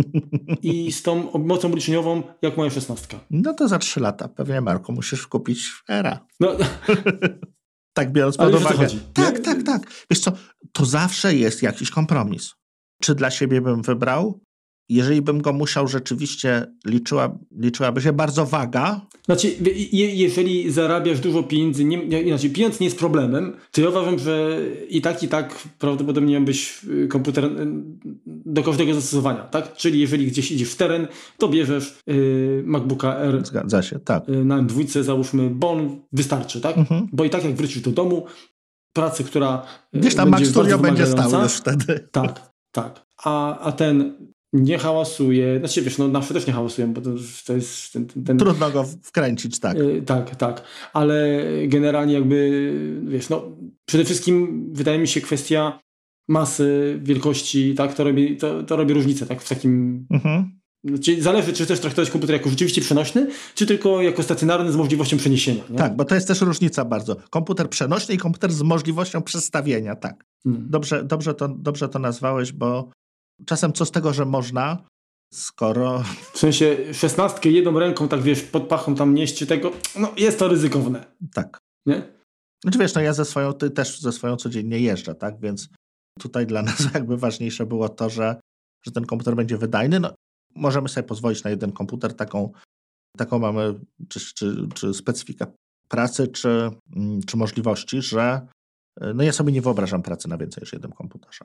i 0.62 0.92
z 0.92 1.02
tą 1.02 1.30
mocą 1.38 1.68
obliczeniową, 1.68 2.22
jak 2.42 2.56
moja 2.56 2.70
szesnastka. 2.70 3.20
No 3.30 3.54
to 3.54 3.68
za 3.68 3.78
trzy 3.78 4.00
lata 4.00 4.28
pewnie, 4.28 4.60
Marku, 4.60 4.92
musisz 4.92 5.26
kupić 5.26 5.72
Era. 5.88 6.26
No. 6.40 6.56
tak 7.96 8.12
biorąc 8.12 8.36
pod 8.36 8.54
uwagę. 8.54 8.88
Tak, 9.14 9.40
tak, 9.40 9.62
tak. 9.62 10.06
Wiesz 10.10 10.20
co, 10.20 10.32
to 10.72 10.84
zawsze 10.84 11.34
jest 11.34 11.62
jakiś 11.62 11.90
kompromis. 11.90 12.54
Czy 13.02 13.14
dla 13.14 13.30
siebie 13.30 13.60
bym 13.60 13.82
wybrał 13.82 14.40
jeżeli 14.88 15.22
bym 15.22 15.42
go 15.42 15.52
musiał 15.52 15.88
rzeczywiście, 15.88 16.66
liczyła, 16.84 17.38
liczyłaby 17.58 18.00
się 18.00 18.12
bardzo 18.12 18.46
waga. 18.46 19.00
Znaczy, 19.24 19.54
je, 19.92 20.14
jeżeli 20.14 20.70
zarabiasz 20.70 21.20
dużo 21.20 21.42
pieniędzy, 21.42 21.84
nie, 21.84 22.24
znaczy 22.28 22.50
pieniądz 22.50 22.80
nie 22.80 22.86
jest 22.86 22.98
problemem, 22.98 23.56
to 23.70 23.80
ja 23.80 23.88
uważam, 23.88 24.18
że 24.18 24.60
i 24.88 25.00
tak, 25.00 25.22
i 25.22 25.28
tak 25.28 25.68
prawdopodobnie 25.78 26.34
miałbyś 26.34 26.84
y, 26.84 27.08
komputer 27.08 27.44
y, 27.44 27.50
do 28.26 28.62
każdego 28.62 28.94
zastosowania, 28.94 29.42
tak? 29.42 29.74
Czyli 29.74 30.00
jeżeli 30.00 30.26
gdzieś 30.26 30.52
idziesz 30.52 30.70
w 30.70 30.76
teren, 30.76 31.06
to 31.38 31.48
bierzesz 31.48 31.98
yy, 32.06 32.62
MacBooka 32.66 33.16
R. 33.16 33.46
Zgadza 33.46 33.82
się, 33.82 33.98
tak. 33.98 34.28
Yy, 34.28 34.44
na 34.44 34.62
M2 34.62 35.02
załóżmy, 35.02 35.50
bo 35.50 35.70
on 35.70 36.00
wystarczy, 36.12 36.60
tak? 36.60 36.78
Mhm. 36.78 37.08
Bo 37.12 37.24
i 37.24 37.30
tak 37.30 37.44
jak 37.44 37.54
wrócisz 37.54 37.82
do 37.82 37.90
domu, 37.90 38.26
pracę, 38.92 39.24
która 39.24 39.62
y, 39.94 39.98
Gdzieś 39.98 40.14
tam 40.14 40.28
Mac 40.28 40.46
Studio 40.46 40.78
będzie 40.78 41.06
stał 41.06 41.42
już 41.42 41.52
wtedy. 41.52 42.08
Tak, 42.12 42.52
tak. 42.72 43.06
A, 43.24 43.58
a 43.58 43.72
ten 43.72 44.14
nie 44.56 44.78
hałasuje. 44.78 45.58
Znaczy 45.58 45.82
wiesz, 45.82 45.98
no 45.98 46.08
nasze 46.08 46.34
też 46.34 46.46
nie 46.46 46.52
hałasują, 46.52 46.92
bo 46.92 47.00
to, 47.00 47.10
to 47.46 47.52
jest 47.52 47.92
ten, 47.92 48.06
ten, 48.06 48.24
ten... 48.24 48.38
Trudno 48.38 48.70
go 48.70 48.84
wkręcić, 49.02 49.58
tak. 49.58 49.78
Yy, 49.78 50.02
tak, 50.02 50.36
tak. 50.36 50.62
Ale 50.92 51.40
generalnie 51.66 52.14
jakby, 52.14 52.72
wiesz, 53.04 53.28
no 53.28 53.42
przede 53.84 54.04
wszystkim 54.04 54.66
wydaje 54.72 54.98
mi 54.98 55.08
się 55.08 55.20
kwestia 55.20 55.78
masy, 56.28 57.00
wielkości, 57.02 57.74
tak, 57.74 57.94
to 57.94 58.04
robi, 58.04 58.36
to, 58.36 58.62
to 58.62 58.76
robi 58.76 58.94
różnicę, 58.94 59.26
tak, 59.26 59.42
w 59.42 59.48
takim... 59.48 60.06
Mhm. 60.10 60.56
Znaczy, 60.84 61.22
zależy, 61.22 61.52
czy 61.52 61.64
chcesz 61.64 61.80
traktować 61.80 62.10
komputer 62.10 62.36
jako 62.36 62.50
rzeczywiście 62.50 62.80
przenośny, 62.80 63.28
czy 63.54 63.66
tylko 63.66 64.02
jako 64.02 64.22
stacjonarny 64.22 64.72
z 64.72 64.76
możliwością 64.76 65.16
przeniesienia. 65.16 65.62
Nie? 65.70 65.78
Tak, 65.78 65.96
bo 65.96 66.04
to 66.04 66.14
jest 66.14 66.28
też 66.28 66.40
różnica 66.40 66.84
bardzo. 66.84 67.16
Komputer 67.30 67.70
przenośny 67.70 68.14
i 68.14 68.18
komputer 68.18 68.52
z 68.52 68.62
możliwością 68.62 69.22
przestawienia, 69.22 69.94
tak. 69.96 70.24
Hmm. 70.44 70.66
Dobrze, 70.70 71.04
dobrze, 71.04 71.34
to, 71.34 71.48
dobrze 71.48 71.88
to 71.88 71.98
nazwałeś, 71.98 72.52
bo 72.52 72.90
Czasem 73.46 73.72
co 73.72 73.84
z 73.86 73.90
tego, 73.90 74.12
że 74.12 74.24
można, 74.24 74.86
skoro... 75.32 76.02
W 76.32 76.38
sensie 76.38 76.94
szesnastkę 76.94 77.48
jedną 77.48 77.78
ręką, 77.78 78.08
tak 78.08 78.22
wiesz, 78.22 78.42
pod 78.42 78.68
pachą 78.68 78.94
tam 78.94 79.14
nieść 79.14 79.46
tego, 79.46 79.70
no 79.98 80.12
jest 80.16 80.38
to 80.38 80.48
ryzykowne. 80.48 81.06
Tak. 81.34 81.58
Nie? 81.86 82.16
Znaczy 82.62 82.78
wiesz, 82.78 82.94
no 82.94 83.00
ja 83.00 83.12
ze 83.12 83.24
swoją, 83.24 83.52
ty 83.52 83.70
też 83.70 84.00
ze 84.00 84.12
swoją 84.12 84.36
codziennie 84.36 84.78
jeżdżę, 84.78 85.14
tak, 85.14 85.40
więc 85.40 85.68
tutaj 86.20 86.46
dla 86.46 86.62
nas 86.62 86.78
jakby 86.94 87.16
ważniejsze 87.16 87.66
było 87.66 87.88
to, 87.88 88.10
że, 88.10 88.40
że 88.86 88.92
ten 88.92 89.06
komputer 89.06 89.36
będzie 89.36 89.58
wydajny. 89.58 90.00
No, 90.00 90.14
możemy 90.54 90.88
sobie 90.88 91.06
pozwolić 91.06 91.44
na 91.44 91.50
jeden 91.50 91.72
komputer, 91.72 92.14
taką, 92.14 92.52
taką 93.16 93.38
mamy, 93.38 93.74
czy, 94.08 94.20
czy, 94.34 94.68
czy 94.74 94.94
specyfikę 94.94 95.46
pracy, 95.88 96.28
czy, 96.28 96.70
mm, 96.96 97.22
czy 97.22 97.36
możliwości, 97.36 98.02
że 98.02 98.46
no 99.14 99.22
ja 99.22 99.32
sobie 99.32 99.52
nie 99.52 99.62
wyobrażam 99.62 100.02
pracy 100.02 100.28
na 100.28 100.38
więcej 100.38 100.60
niż 100.60 100.72
jednym 100.72 100.92
komputerze 100.92 101.44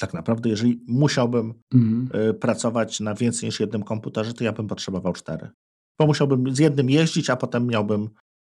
tak 0.00 0.14
naprawdę, 0.14 0.48
jeżeli 0.48 0.84
musiałbym 0.88 1.54
mhm. 1.74 2.08
Y, 2.30 2.34
pracować 2.34 3.00
na 3.00 3.14
więcej 3.14 3.46
niż 3.46 3.60
jednym 3.60 3.82
komputerze, 3.82 4.34
to 4.34 4.44
ja 4.44 4.52
bym 4.52 4.66
potrzebował 4.66 5.12
cztery. 5.12 5.50
Bo 5.98 6.06
musiałbym 6.06 6.54
z 6.54 6.58
jednym 6.58 6.90
jeździć, 6.90 7.30
a 7.30 7.36
potem 7.36 7.66
miałbym 7.66 8.08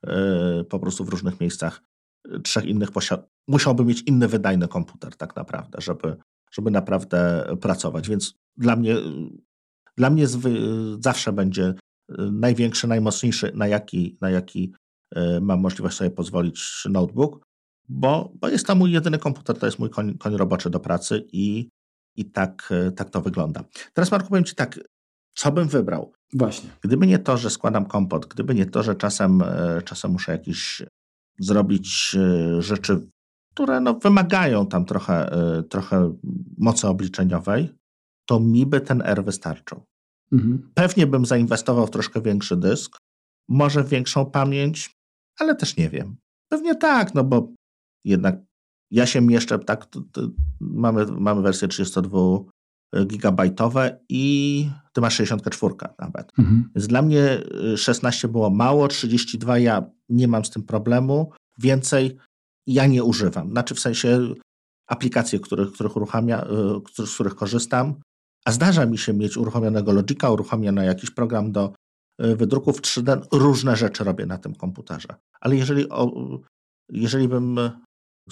y, 0.06 0.64
po 0.64 0.80
prostu 0.80 1.06
w 1.06 1.10
różnych 1.10 1.40
miejscach 1.40 1.84
y, 2.36 2.40
trzech 2.40 2.66
innych 2.66 2.92
posiad... 2.92 3.30
Musiałbym 3.48 3.88
mieć 3.88 4.02
inny 4.02 4.28
wydajny 4.28 4.68
komputer 4.68 5.16
tak 5.16 5.36
naprawdę, 5.36 5.82
żeby, 5.82 6.16
żeby 6.52 6.72
naprawdę 6.72 7.46
pracować. 7.62 8.10
Więc 8.10 8.34
dla 8.58 8.76
mnie, 8.76 8.96
dla 9.98 10.10
mnie 10.10 10.26
zawsze 11.00 11.34
będzie 11.34 11.74
największy, 12.32 12.88
najmocniejszy, 12.88 13.52
na 13.56 13.68
jaki, 13.68 14.18
na 14.22 14.30
jaki 14.30 14.74
mam 15.42 15.60
możliwość 15.60 15.98
sobie 15.98 16.12
pozwolić 16.12 16.88
notebook 16.90 17.49
bo, 17.90 18.32
bo 18.42 18.50
jest 18.50 18.68
to 18.68 18.76
mój 18.76 18.92
jedyny 18.92 19.18
komputer, 19.18 19.60
to 19.60 19.66
jest 19.66 19.80
mój 19.80 19.90
koń, 19.90 20.18
koń 20.18 20.38
roboczy 20.38 20.70
do 20.70 20.80
pracy 20.80 21.28
i, 21.32 21.70
i 22.16 22.26
tak, 22.26 22.70
e, 22.72 22.92
tak 22.92 23.10
to 23.10 23.22
wygląda. 23.22 23.64
Teraz 23.94 24.12
Marku 24.12 24.30
powiem 24.30 24.44
Ci 24.44 24.56
tak, 24.56 24.80
co 25.36 25.52
bym 25.52 25.68
wybrał? 25.68 26.14
Właśnie. 26.34 26.70
Gdyby 26.82 27.08
nie 27.08 27.20
to, 27.20 27.38
że 27.38 27.50
składam 27.50 27.86
kompot, 27.86 28.26
gdyby 28.26 28.56
nie 28.56 28.66
to, 28.66 28.84
że 28.84 28.96
czasem, 28.96 29.42
e, 29.42 29.82
czasem 29.86 30.12
muszę 30.12 30.32
jakieś 30.32 30.82
zrobić 31.40 32.16
e, 32.16 32.62
rzeczy, 32.62 33.08
które 33.54 33.80
no, 33.80 33.94
wymagają 33.94 34.68
tam 34.68 34.86
trochę, 34.86 35.30
trochę 35.70 36.16
mocy 36.58 36.88
obliczeniowej, 36.88 37.70
to 38.26 38.40
mi 38.40 38.66
by 38.66 38.82
ten 38.82 39.02
R 39.06 39.24
wystarczył. 39.24 39.84
Mhm. 40.32 40.72
Pewnie 40.74 41.08
bym 41.08 41.26
zainwestował 41.26 41.88
w 41.88 41.92
troszkę 41.92 42.22
większy 42.22 42.58
dysk, 42.58 42.98
może 43.50 43.84
większą 43.84 44.26
pamięć, 44.26 44.96
ale 45.40 45.56
też 45.56 45.78
nie 45.78 45.90
wiem. 45.90 46.18
Pewnie 46.50 46.76
tak, 46.76 47.16
no 47.16 47.24
bo 47.24 47.54
jednak 48.06 48.36
ja 48.92 49.06
się 49.06 49.22
mieszczę, 49.22 49.60
tak, 49.60 49.86
to, 49.86 50.02
to 50.12 50.22
mamy, 50.60 51.06
mamy 51.06 51.42
wersję 51.42 51.68
32 51.68 52.20
gigabajtowe 53.06 54.00
i 54.10 54.70
ty 54.94 55.02
masz 55.02 55.16
64 55.16 55.76
nawet. 56.00 56.32
Mhm. 56.40 56.70
Więc 56.76 56.88
dla 56.88 57.02
mnie 57.02 57.44
16 57.76 58.28
y, 58.28 58.32
było 58.32 58.50
mało, 58.50 58.88
32 58.88 59.58
ja 59.58 59.92
nie 60.10 60.28
mam 60.28 60.46
z 60.46 60.50
tym 60.50 60.64
problemu, 60.64 61.32
więcej 61.58 62.18
ja 62.68 62.88
nie 62.88 63.04
używam. 63.04 63.50
Znaczy 63.50 63.76
w 63.76 63.80
sensie 63.80 64.34
aplikacje, 64.88 65.40
których, 65.40 65.72
których 65.72 65.96
uruchamia, 65.96 66.48
y, 67.00 67.06
z 67.06 67.14
których 67.14 67.36
korzystam, 67.36 67.96
a 68.46 68.52
zdarza 68.52 68.86
mi 68.86 68.98
się 68.98 69.14
mieć 69.14 69.38
uruchomionego 69.38 69.92
Logica, 69.92 70.32
uruchomiony 70.32 70.86
jakiś 70.86 71.12
program 71.12 71.52
do 71.52 71.74
wydruków 72.20 72.82
3D, 72.82 73.22
różne 73.32 73.76
rzeczy 73.76 74.04
robię 74.04 74.26
na 74.26 74.38
tym 74.38 74.56
komputerze. 74.56 75.08
Ale 75.42 75.56
jeżeli, 75.56 75.86
jeżeli 76.90 77.28
bym 77.28 77.60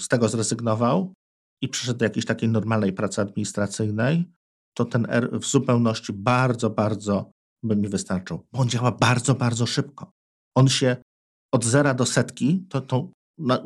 z 0.00 0.08
tego 0.08 0.28
zrezygnował 0.28 1.14
i 1.62 1.68
przyszedł 1.68 1.98
do 1.98 2.04
jakiejś 2.04 2.26
takiej 2.26 2.48
normalnej 2.48 2.92
pracy 2.92 3.20
administracyjnej, 3.20 4.30
to 4.76 4.84
ten 4.84 5.06
R 5.08 5.30
w 5.40 5.46
zupełności 5.46 6.12
bardzo, 6.12 6.70
bardzo 6.70 7.30
by 7.62 7.76
mi 7.76 7.88
wystarczył, 7.88 8.46
bo 8.52 8.58
on 8.58 8.68
działa 8.68 8.92
bardzo, 8.92 9.34
bardzo 9.34 9.66
szybko. 9.66 10.10
On 10.56 10.68
się 10.68 10.96
od 11.54 11.64
zera 11.64 11.94
do 11.94 12.06
setki, 12.06 12.66
to, 12.68 12.80
to 12.80 13.10
no, 13.38 13.62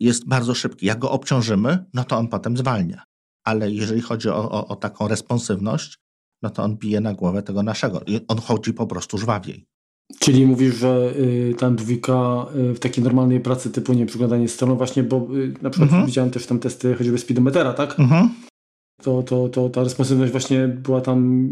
jest 0.00 0.28
bardzo 0.28 0.54
szybki. 0.54 0.86
Jak 0.86 0.98
go 0.98 1.10
obciążymy, 1.10 1.84
no 1.94 2.04
to 2.04 2.16
on 2.16 2.28
potem 2.28 2.56
zwalnia. 2.56 3.04
Ale 3.44 3.70
jeżeli 3.70 4.00
chodzi 4.00 4.28
o, 4.28 4.50
o, 4.50 4.68
o 4.68 4.76
taką 4.76 5.08
responsywność, 5.08 5.98
no 6.42 6.50
to 6.50 6.62
on 6.62 6.76
bije 6.76 7.00
na 7.00 7.14
głowę 7.14 7.42
tego 7.42 7.62
naszego. 7.62 8.00
I 8.06 8.20
on 8.28 8.38
chodzi 8.38 8.72
po 8.72 8.86
prostu 8.86 9.18
żwawiej. 9.18 9.66
Czyli 10.18 10.46
mówisz, 10.46 10.74
że 10.74 11.14
y, 11.16 11.54
ta 11.58 11.70
dwójka 11.70 12.46
y, 12.70 12.74
w 12.74 12.78
takiej 12.78 13.04
normalnej 13.04 13.40
pracy 13.40 13.70
typu 13.70 13.92
nie 13.92 14.06
przeglądanie 14.06 14.48
strony 14.48 14.74
właśnie, 14.74 15.02
bo 15.02 15.16
y, 15.16 15.54
na 15.62 15.70
przykład 15.70 15.90
mhm. 15.90 16.06
widziałem 16.06 16.30
też 16.30 16.46
tam 16.46 16.58
testy 16.58 16.94
choćby 16.94 17.18
speedometera, 17.18 17.72
tak? 17.72 18.00
Mhm. 18.00 18.30
To, 19.02 19.22
to, 19.22 19.48
to 19.48 19.68
ta 19.68 19.82
responsywność 19.84 20.32
właśnie 20.32 20.68
była 20.68 21.00
tam, 21.00 21.48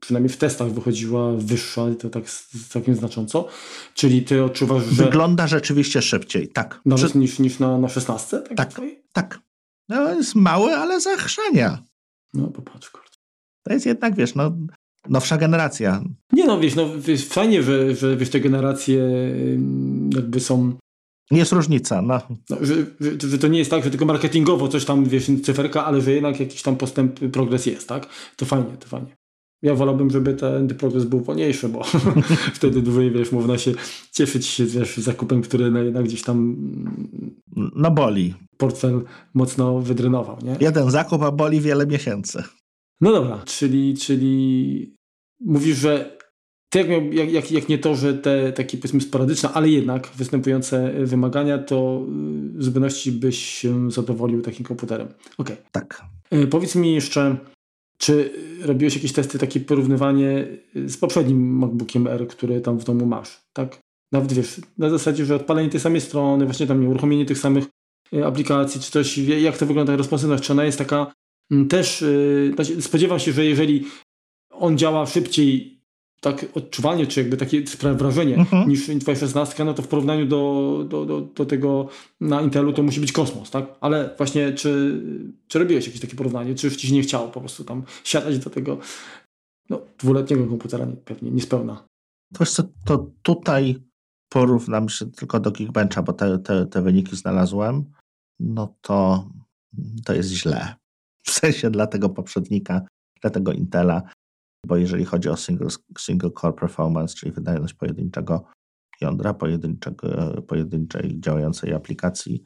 przynajmniej 0.00 0.32
w 0.32 0.36
testach 0.36 0.70
wychodziła 0.70 1.32
wyższa 1.32 1.90
i 1.90 1.96
to 1.96 2.10
tak 2.10 2.24
całkiem 2.68 2.94
znacząco. 2.94 3.48
Czyli 3.94 4.22
ty 4.22 4.44
odczuwasz, 4.44 4.84
że... 4.84 5.04
Wygląda 5.04 5.46
rzeczywiście 5.46 6.02
szybciej, 6.02 6.48
tak. 6.48 6.80
Nawet 6.84 7.14
niż, 7.14 7.38
niż 7.38 7.58
na, 7.58 7.78
na 7.78 7.88
16? 7.88 8.38
Tak, 8.38 8.56
tak. 8.56 8.80
tak. 9.12 9.40
No, 9.88 10.14
jest 10.14 10.34
mały, 10.34 10.76
ale 10.76 11.00
zachrzania. 11.00 11.82
No 12.34 12.48
popatrz, 12.48 12.90
kurde. 12.90 13.16
To 13.62 13.72
jest 13.72 13.86
jednak, 13.86 14.14
wiesz, 14.14 14.34
no 14.34 14.52
nowsza 15.08 15.36
generacja. 15.36 16.04
Nie 16.32 16.46
no, 16.46 16.60
wiesz, 16.60 16.74
no 16.74 16.88
wiesz, 16.98 17.26
fajnie, 17.28 17.62
że, 17.62 17.94
że 17.94 18.16
wiesz, 18.16 18.30
te 18.30 18.40
generacje 18.40 19.02
jakby 20.14 20.40
są... 20.40 20.72
Jest 21.30 21.52
różnica, 21.52 22.02
no. 22.02 22.20
no 22.50 22.56
że, 22.60 22.74
że, 23.00 23.28
że, 23.28 23.38
to 23.38 23.48
nie 23.48 23.58
jest 23.58 23.70
tak, 23.70 23.84
że 23.84 23.90
tylko 23.90 24.04
marketingowo 24.04 24.68
coś 24.68 24.84
tam, 24.84 25.04
wiesz, 25.04 25.30
cyferka, 25.42 25.84
ale 25.84 26.00
że 26.00 26.12
jednak 26.12 26.40
jakiś 26.40 26.62
tam 26.62 26.76
postęp, 26.76 27.20
progres 27.32 27.66
jest, 27.66 27.88
tak? 27.88 28.06
To 28.36 28.46
fajnie, 28.46 28.76
to 28.80 28.88
fajnie. 28.88 29.16
Ja 29.62 29.74
wolałbym, 29.74 30.10
żeby 30.10 30.34
ten 30.34 30.68
progres 30.68 31.04
był 31.04 31.20
wolniejszy, 31.20 31.68
bo 31.68 31.82
wtedy 32.54 32.82
dłużej, 32.82 33.10
wiesz, 33.10 33.32
można 33.32 33.58
się 33.58 33.72
cieszyć 34.12 34.46
się, 34.46 34.66
wiesz, 34.66 34.96
zakupem, 34.96 35.42
który 35.42 35.70
no 35.70 35.78
jednak 35.78 36.04
gdzieś 36.04 36.22
tam... 36.22 36.56
No 37.56 37.90
boli. 37.90 38.34
Portfel 38.56 39.02
mocno 39.34 39.78
wydrenował, 39.80 40.38
nie? 40.42 40.56
Jeden 40.60 40.90
zakup, 40.90 41.22
a 41.22 41.30
boli 41.30 41.60
wiele 41.60 41.86
miesięcy. 41.86 42.42
No 43.02 43.12
dobra, 43.12 43.42
czyli, 43.46 43.94
czyli 43.94 44.94
mówisz, 45.40 45.76
że 45.76 46.18
tak 46.68 46.86
jak, 47.10 47.32
jak, 47.32 47.52
jak 47.52 47.68
nie 47.68 47.78
to, 47.78 47.94
że 47.94 48.14
te 48.14 48.52
takie 48.52 48.78
powiedzmy 48.78 49.00
sporadyczne, 49.00 49.48
ale 49.52 49.68
jednak 49.68 50.08
występujące 50.16 50.92
wymagania, 50.92 51.58
to 51.58 52.06
y, 52.54 52.58
w 52.58 52.64
zupełności 52.64 53.12
byś 53.12 53.38
się 53.38 53.90
zadowolił 53.90 54.42
takim 54.42 54.66
komputerem. 54.66 55.06
Okej. 55.06 55.56
Okay. 55.56 55.56
Tak. 55.72 56.02
Y, 56.34 56.46
powiedz 56.46 56.74
mi 56.74 56.94
jeszcze, 56.94 57.36
czy 57.98 58.30
robiłeś 58.60 58.94
jakieś 58.94 59.12
testy, 59.12 59.38
takie 59.38 59.60
porównywanie 59.60 60.46
z 60.74 60.96
poprzednim 60.96 61.58
MacBookiem 61.58 62.06
R, 62.06 62.28
który 62.28 62.60
tam 62.60 62.78
w 62.78 62.84
domu 62.84 63.06
masz, 63.06 63.40
tak? 63.52 63.78
Nawet 64.12 64.32
wiesz, 64.32 64.60
na 64.78 64.90
zasadzie, 64.90 65.24
że 65.24 65.36
odpalenie 65.36 65.70
tej 65.70 65.80
samej 65.80 66.00
strony, 66.00 66.44
właśnie 66.44 66.66
tam 66.66 66.88
uruchomienie 66.88 67.26
tych 67.26 67.38
samych 67.38 67.64
y, 68.14 68.26
aplikacji, 68.26 68.80
czy 68.80 68.90
coś, 68.90 69.18
jak 69.18 69.58
to 69.58 69.66
wygląda 69.66 69.96
responsywność, 69.96 70.44
czy 70.44 70.52
ona 70.52 70.64
jest 70.64 70.78
taka 70.78 71.12
też 71.68 72.04
yy, 72.58 72.82
spodziewam 72.82 73.18
się, 73.18 73.32
że 73.32 73.44
jeżeli 73.44 73.86
on 74.50 74.78
działa 74.78 75.06
szybciej, 75.06 75.82
tak 76.20 76.46
odczuwalnie, 76.54 77.06
czy 77.06 77.20
jakby 77.20 77.36
takie 77.36 77.66
sprawia 77.66 77.98
wrażenie 77.98 78.36
mhm. 78.36 78.68
niż 78.68 78.90
twoja 79.00 79.16
16, 79.16 79.64
no 79.64 79.74
to 79.74 79.82
w 79.82 79.88
porównaniu 79.88 80.26
do, 80.26 80.84
do, 80.88 81.06
do, 81.06 81.20
do, 81.20 81.46
tego 81.46 81.88
na 82.20 82.42
Intelu 82.42 82.72
to 82.72 82.82
musi 82.82 83.00
być 83.00 83.12
kosmos, 83.12 83.50
tak? 83.50 83.66
Ale 83.80 84.14
właśnie 84.18 84.52
czy, 84.52 85.02
czy 85.48 85.58
robiłeś 85.58 85.86
jakieś 85.86 86.00
takie 86.00 86.16
porównanie, 86.16 86.54
czy 86.54 86.66
już 86.66 86.76
ci 86.76 86.86
się 86.88 86.94
nie 86.94 87.02
chciało 87.02 87.28
po 87.28 87.40
prostu 87.40 87.64
tam 87.64 87.82
siadać 88.04 88.38
do 88.38 88.50
tego 88.50 88.78
no, 89.70 89.80
dwuletniego 89.98 90.46
komputera 90.46 90.84
nie, 90.84 90.96
pewnie 90.96 91.30
niespełna. 91.30 91.84
To, 92.34 92.46
co, 92.46 92.62
to 92.84 93.10
tutaj 93.22 93.76
porównam 94.28 94.88
się 94.88 95.10
tylko 95.10 95.40
do 95.40 95.50
Geekbencha, 95.50 96.02
bo 96.02 96.12
te, 96.12 96.38
te, 96.38 96.66
te 96.66 96.82
wyniki 96.82 97.16
znalazłem, 97.16 97.84
no 98.40 98.74
to 98.80 99.28
to 100.04 100.14
jest 100.14 100.30
źle. 100.30 100.74
W 101.22 101.30
sensie 101.30 101.70
dla 101.70 101.86
tego 101.86 102.08
poprzednika, 102.08 102.82
dla 103.20 103.30
tego 103.30 103.52
Intela, 103.52 104.02
bo 104.66 104.76
jeżeli 104.76 105.04
chodzi 105.04 105.28
o 105.28 105.36
single, 105.36 105.68
single 105.98 106.30
core 106.30 106.52
performance, 106.52 107.14
czyli 107.14 107.32
wydajność 107.32 107.74
pojedynczego 107.74 108.44
jądra, 109.00 109.34
pojedynczego, 109.34 110.42
pojedynczej 110.42 111.20
działającej 111.20 111.74
aplikacji, 111.74 112.44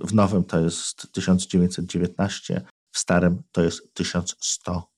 w 0.00 0.14
nowym 0.14 0.44
to 0.44 0.60
jest 0.60 1.12
1919, 1.12 2.62
w 2.92 2.98
starym 2.98 3.42
to 3.52 3.62
jest 3.62 3.94
1100. 3.94 4.88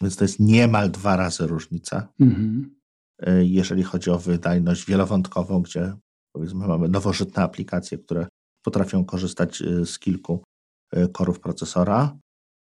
Więc 0.00 0.16
to 0.16 0.24
jest 0.24 0.40
niemal 0.40 0.90
dwa 0.90 1.16
razy 1.16 1.46
różnica. 1.46 2.08
Mhm. 2.20 2.80
E, 3.18 3.44
jeżeli 3.44 3.82
chodzi 3.82 4.10
o 4.10 4.18
wydajność 4.18 4.86
wielowątkową, 4.86 5.62
gdzie 5.62 5.94
powiedzmy 6.32 6.66
mamy 6.66 6.88
nowożytne 6.88 7.42
aplikacje, 7.42 7.98
które 7.98 8.26
potrafią 8.64 9.04
korzystać 9.04 9.62
e, 9.62 9.86
z 9.86 9.98
kilku 9.98 10.44
e, 10.92 11.08
korów 11.08 11.40
procesora, 11.40 12.18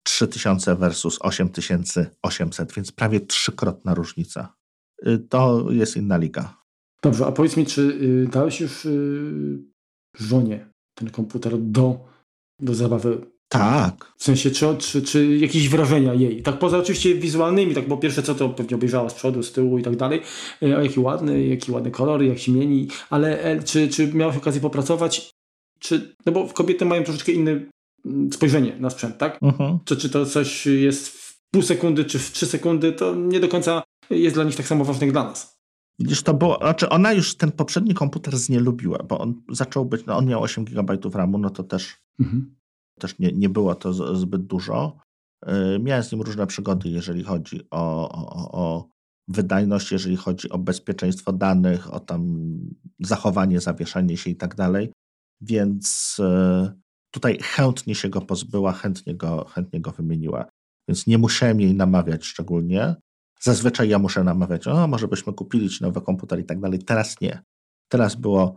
3000 0.08 0.76
versus 0.76 1.18
8800, 1.20 2.72
więc 2.72 2.92
prawie 2.92 3.20
trzykrotna 3.20 3.94
różnica. 3.94 4.54
To 5.28 5.66
jest 5.70 5.96
inna 5.96 6.16
liga. 6.16 6.56
Dobrze, 7.02 7.26
a 7.26 7.32
powiedz 7.32 7.56
mi, 7.56 7.66
czy 7.66 7.98
dałeś 8.32 8.60
już 8.60 8.86
żonie 10.18 10.70
ten 10.94 11.10
komputer 11.10 11.58
do, 11.58 12.00
do 12.60 12.74
zabawy 12.74 13.20
tak. 13.48 14.12
W 14.16 14.24
sensie, 14.24 14.50
czy, 14.50 14.76
czy, 14.76 15.02
czy 15.02 15.36
jakieś 15.36 15.68
wrażenia 15.68 16.14
jej. 16.14 16.42
Tak 16.42 16.58
poza 16.58 16.78
oczywiście 16.78 17.14
wizualnymi, 17.14 17.74
tak 17.74 17.88
bo 17.88 17.96
pierwsze 17.96 18.22
co 18.22 18.34
to 18.34 18.48
pewnie 18.48 18.76
obejrzała 18.76 19.08
z 19.08 19.14
przodu, 19.14 19.42
z 19.42 19.52
tyłu 19.52 19.78
i 19.78 19.82
tak 19.82 19.96
dalej. 19.96 20.22
O 20.62 20.66
jaki 20.66 21.00
ładny, 21.00 21.46
jaki 21.46 21.72
ładny 21.72 21.90
kolor, 21.90 22.22
jak 22.22 22.38
się 22.38 22.52
mieni. 22.52 22.88
Ale 23.10 23.60
czy, 23.64 23.88
czy 23.88 24.14
miałeś 24.14 24.36
okazję 24.36 24.60
popracować? 24.60 25.30
Czy, 25.78 26.14
no 26.26 26.32
bo 26.32 26.48
kobiety 26.48 26.84
mają 26.84 27.04
troszeczkę 27.04 27.32
inne 27.32 27.50
mm, 27.50 27.70
spojrzenie 28.32 28.76
na 28.80 28.90
sprzęt, 28.90 29.18
tak? 29.18 29.38
Mhm. 29.42 29.78
Czy, 29.84 29.96
czy 29.96 30.10
to 30.10 30.26
coś 30.26 30.66
jest 30.66 31.08
w 31.08 31.40
pół 31.50 31.62
sekundy, 31.62 32.04
czy 32.04 32.18
w 32.18 32.32
trzy 32.32 32.46
sekundy, 32.46 32.92
to 32.92 33.14
nie 33.14 33.40
do 33.40 33.48
końca 33.48 33.82
jest 34.10 34.36
dla 34.36 34.44
nich 34.44 34.56
tak 34.56 34.66
samo 34.66 34.84
ważne 34.84 35.06
jak 35.06 35.12
dla 35.12 35.24
nas. 35.24 35.58
Widzisz, 35.98 36.22
to 36.22 36.34
było, 36.34 36.56
znaczy 36.56 36.88
ona 36.88 37.12
już 37.12 37.36
ten 37.36 37.52
poprzedni 37.52 37.94
komputer 37.94 38.38
znielubiła, 38.38 38.98
bo 39.08 39.18
on 39.18 39.42
zaczął 39.50 39.84
być, 39.84 40.06
no 40.06 40.16
on 40.16 40.26
miał 40.26 40.42
8 40.42 40.64
GB 40.64 40.98
RAMu, 41.14 41.38
no 41.38 41.50
to 41.50 41.62
też 41.62 41.96
mhm. 42.20 42.56
też 43.00 43.18
nie, 43.18 43.32
nie 43.32 43.48
było 43.48 43.74
to 43.74 44.16
zbyt 44.16 44.46
dużo. 44.46 44.96
E, 45.46 45.78
miałem 45.78 46.04
z 46.04 46.12
nim 46.12 46.22
różne 46.22 46.46
przygody, 46.46 46.88
jeżeli 46.88 47.24
chodzi 47.24 47.60
o, 47.70 48.08
o, 48.08 48.52
o 48.52 48.88
wydajność, 49.28 49.92
jeżeli 49.92 50.16
chodzi 50.16 50.50
o 50.50 50.58
bezpieczeństwo 50.58 51.32
danych, 51.32 51.94
o 51.94 52.00
tam 52.00 52.36
zachowanie, 53.00 53.60
zawieszanie 53.60 54.16
się 54.16 54.30
i 54.30 54.36
tak 54.36 54.54
dalej. 54.54 54.92
Więc 55.40 56.16
e, 56.20 56.72
tutaj 57.18 57.38
chętnie 57.42 57.94
się 57.94 58.08
go 58.08 58.20
pozbyła, 58.20 58.72
chętnie 58.72 59.14
go, 59.14 59.44
chętnie 59.44 59.80
go 59.80 59.90
wymieniła. 59.90 60.44
Więc 60.88 61.06
nie 61.06 61.18
musiałem 61.18 61.60
jej 61.60 61.74
namawiać 61.74 62.24
szczególnie. 62.24 62.94
Zazwyczaj 63.40 63.88
ja 63.88 63.98
muszę 63.98 64.24
namawiać, 64.24 64.66
o 64.66 64.88
może 64.88 65.08
byśmy 65.08 65.32
kupili 65.32 65.70
ci 65.70 65.82
nowy 65.82 66.00
komputer 66.00 66.40
i 66.40 66.44
tak 66.44 66.60
dalej. 66.60 66.78
Teraz 66.78 67.20
nie. 67.20 67.42
Teraz 67.88 68.14
było, 68.14 68.56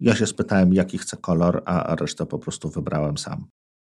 ja 0.00 0.16
się 0.16 0.26
spytałem, 0.26 0.74
jaki 0.74 0.98
chcę 0.98 1.16
kolor, 1.16 1.62
a, 1.64 1.84
a 1.84 1.96
resztę 1.96 2.26
po 2.26 2.38
prostu 2.38 2.70
wybrałem 2.70 3.18
sam 3.18 3.46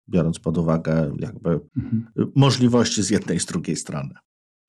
biorąc 0.08 0.38
pod 0.38 0.58
uwagę 0.58 1.12
jakby 1.18 1.60
mhm. 1.76 2.06
możliwości 2.34 3.02
z 3.02 3.10
jednej 3.10 3.36
i 3.36 3.40
z 3.40 3.46
drugiej 3.46 3.76
strony. 3.76 4.14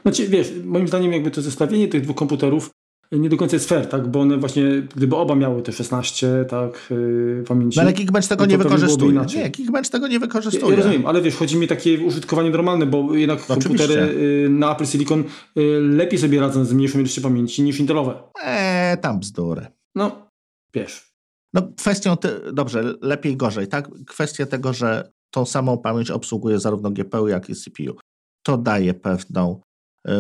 Znaczy, 0.02 0.28
wiesz, 0.28 0.54
moim 0.64 0.88
zdaniem 0.88 1.14
jakby 1.14 1.32
to 1.32 1.42
zestawienie 1.42 1.88
tych 1.88 2.02
dwóch 2.02 2.16
komputerów 2.16 2.72
nie 3.12 3.30
do 3.30 3.38
końca 3.38 3.56
jest 3.56 3.70
fair, 3.70 3.88
tak? 3.88 4.08
Bo 4.08 4.20
one 4.20 4.38
właśnie, 4.38 4.64
gdyby 4.96 5.16
oba 5.16 5.36
miały 5.36 5.62
te 5.62 5.72
16, 5.72 6.46
tak, 6.50 6.88
yy, 6.90 7.44
pamięci. 7.48 7.78
No 7.78 7.82
ale 7.82 7.94
Geekbench 7.94 8.28
tego 8.28 8.46
nie 8.46 8.58
wykorzystuje. 8.58 9.26
Nie, 9.36 9.50
Geekbench 9.50 9.90
tego 9.90 10.08
nie 10.08 10.20
wykorzystuje. 10.20 10.72
Ja, 10.72 10.76
rozumiem, 10.76 11.06
ale 11.06 11.22
wiesz, 11.22 11.36
chodzi 11.36 11.58
mi 11.58 11.68
takie 11.68 12.00
użytkowanie 12.00 12.50
normalne, 12.50 12.86
bo 12.86 13.16
jednak 13.16 13.50
no, 13.50 13.56
komputery 13.56 13.94
yy, 13.94 14.50
na 14.50 14.76
Apple 14.76 14.86
Silicon 14.86 15.24
yy, 15.56 15.82
lepiej 15.82 16.20
sobie 16.20 16.40
radzą 16.40 16.66
z 16.66 16.74
mniejszą 16.74 17.00
ilością 17.00 17.22
pamięci 17.22 17.64
niż 17.64 17.80
Intelowe. 17.80 18.14
Eee, 18.44 18.98
tam 18.98 19.20
bzdury. 19.20 19.68
No, 19.96 20.30
wiesz. 20.74 21.12
No 21.54 21.62
kwestią, 21.78 22.18
te, 22.18 22.54
dobrze, 22.54 22.94
lepiej, 23.02 23.38
gorzej, 23.38 23.68
tak? 23.68 23.90
Kwestia 24.08 24.46
tego, 24.46 24.74
że 24.74 25.12
tą 25.32 25.46
samą 25.46 25.78
pamięć 25.78 26.12
obsługuje 26.12 26.60
zarówno 26.60 26.92
GPU, 26.92 27.28
jak 27.28 27.50
i 27.50 27.56
CPU. 27.56 27.98
To 28.44 28.58
daje 28.58 28.94
pewną, 28.94 29.62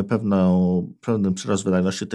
pewną, 0.07 0.93
pewien 1.01 1.33
przyrost 1.33 1.63
wydajności 1.63 2.05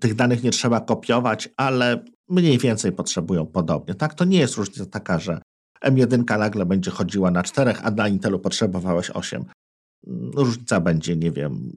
tych 0.00 0.14
danych 0.14 0.42
nie 0.42 0.50
trzeba 0.50 0.80
kopiować, 0.80 1.48
ale 1.56 2.04
mniej 2.28 2.58
więcej 2.58 2.92
potrzebują 2.92 3.46
podobnie. 3.46 3.94
Tak, 3.94 4.14
to 4.14 4.24
nie 4.24 4.38
jest 4.38 4.56
różnica 4.56 4.86
taka, 4.86 5.18
że 5.18 5.40
M1 5.84 6.38
nagle 6.38 6.66
będzie 6.66 6.90
chodziła 6.90 7.30
na 7.30 7.42
czterech, 7.42 7.86
a 7.86 7.90
na 7.90 8.08
Intelu 8.08 8.38
potrzebowałeś 8.38 9.10
8. 9.10 9.44
Różnica 10.34 10.80
będzie, 10.80 11.16
nie 11.16 11.30
wiem, 11.30 11.72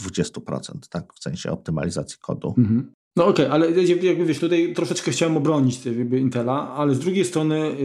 20%, 0.00 0.60
tak, 0.90 1.14
w 1.14 1.22
sensie 1.22 1.50
optymalizacji 1.50 2.18
kodu. 2.20 2.54
Mhm. 2.58 2.92
No 3.16 3.26
okej, 3.26 3.46
okay, 3.46 3.54
ale 3.54 3.70
jakby 3.82 4.24
wiesz, 4.24 4.38
tutaj 4.38 4.74
troszeczkę 4.74 5.10
chciałem 5.10 5.36
obronić 5.36 5.86
jakby 5.86 6.20
Intela, 6.20 6.74
ale 6.74 6.94
z 6.94 6.98
drugiej 6.98 7.24
strony 7.24 7.76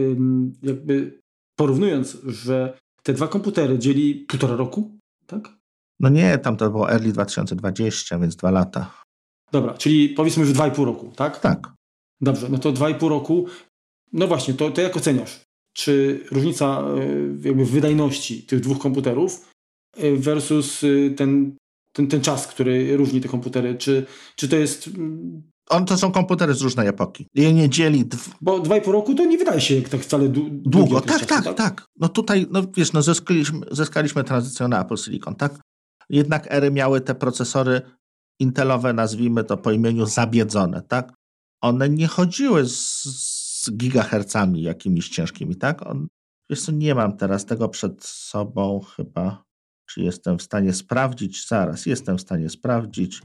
jakby 0.62 1.20
porównując, 1.58 2.18
że 2.26 2.78
te 3.02 3.12
dwa 3.12 3.28
komputery 3.28 3.78
dzieli 3.78 4.14
półtora 4.14 4.56
roku, 4.56 4.98
tak? 5.26 5.59
No 6.00 6.08
nie, 6.08 6.38
tam 6.38 6.56
to 6.56 6.70
było 6.70 6.90
early 6.92 7.12
2020, 7.12 8.18
więc 8.18 8.36
dwa 8.36 8.50
lata. 8.50 9.02
Dobra, 9.52 9.74
czyli 9.74 10.08
powiedzmy, 10.08 10.46
że 10.46 10.52
dwa 10.52 10.68
i 10.68 10.70
pół 10.70 10.84
roku, 10.84 11.12
tak? 11.16 11.40
Tak. 11.40 11.72
Dobrze, 12.20 12.48
no 12.48 12.58
to 12.58 12.72
dwa 12.72 12.90
i 12.90 12.94
pół 12.94 13.08
roku, 13.08 13.46
no 14.12 14.26
właśnie, 14.26 14.54
to, 14.54 14.70
to 14.70 14.80
jak 14.80 14.96
oceniasz? 14.96 15.40
Czy 15.72 16.24
różnica 16.30 16.80
e, 16.80 17.48
jakby 17.48 17.64
wydajności 17.64 18.42
tych 18.42 18.60
dwóch 18.60 18.78
komputerów 18.78 19.50
e, 19.96 20.16
versus 20.16 20.84
e, 20.84 21.10
ten 21.10 21.56
ten, 21.92 22.08
ten 22.08 22.20
czas, 22.20 22.46
który 22.46 22.96
różni 22.96 23.20
te 23.20 23.28
komputery? 23.28 23.74
Czy, 23.74 24.06
czy 24.36 24.48
to 24.48 24.56
jest. 24.56 24.86
Mm, 24.86 25.42
On, 25.68 25.84
to 25.84 25.96
są 25.96 26.12
komputery 26.12 26.54
z 26.54 26.60
różnej 26.60 26.88
epoki. 26.88 27.26
Je 27.34 27.52
nie 27.52 27.68
dzieli. 27.68 28.06
Dw... 28.06 28.30
Bo 28.40 28.60
dwa 28.60 28.76
i 28.76 28.80
pół 28.80 28.92
roku 28.92 29.14
to 29.14 29.24
nie 29.24 29.38
wydaje 29.38 29.60
się 29.60 29.74
jak 29.74 29.88
tak 29.88 30.00
wcale 30.00 30.28
długo. 30.28 31.00
Tak, 31.00 31.26
tak, 31.26 31.44
tak, 31.44 31.54
tak. 31.54 31.84
No 32.00 32.08
tutaj, 32.08 32.46
no 32.50 32.62
wiesz, 32.76 32.92
no 32.92 33.02
zyskaliśmy, 33.02 33.60
zyskaliśmy 33.70 34.24
tranzycję 34.24 34.68
na 34.68 34.84
Apple 34.84 34.96
Silicon, 34.96 35.34
tak? 35.34 35.60
Jednak 36.10 36.46
ery 36.52 36.70
miały 36.70 37.00
te 37.00 37.14
procesory 37.14 37.82
intelowe, 38.40 38.92
nazwijmy 38.92 39.44
to 39.44 39.56
po 39.56 39.72
imieniu, 39.72 40.06
zabiedzone, 40.06 40.82
tak? 40.82 41.12
One 41.62 41.88
nie 41.88 42.06
chodziły 42.06 42.68
z, 42.68 43.02
z 43.62 43.70
gigahercami 43.76 44.62
jakimiś 44.62 45.08
ciężkimi, 45.08 45.56
tak? 45.56 45.86
On, 45.86 46.08
wiesz 46.50 46.62
co, 46.62 46.72
nie 46.72 46.94
mam 46.94 47.16
teraz 47.16 47.46
tego 47.46 47.68
przed 47.68 48.04
sobą 48.04 48.80
chyba. 48.96 49.42
Czy 49.90 50.00
jestem 50.00 50.38
w 50.38 50.42
stanie 50.42 50.72
sprawdzić? 50.72 51.46
Zaraz, 51.46 51.86
jestem 51.86 52.18
w 52.18 52.20
stanie 52.20 52.48
sprawdzić. 52.48 53.22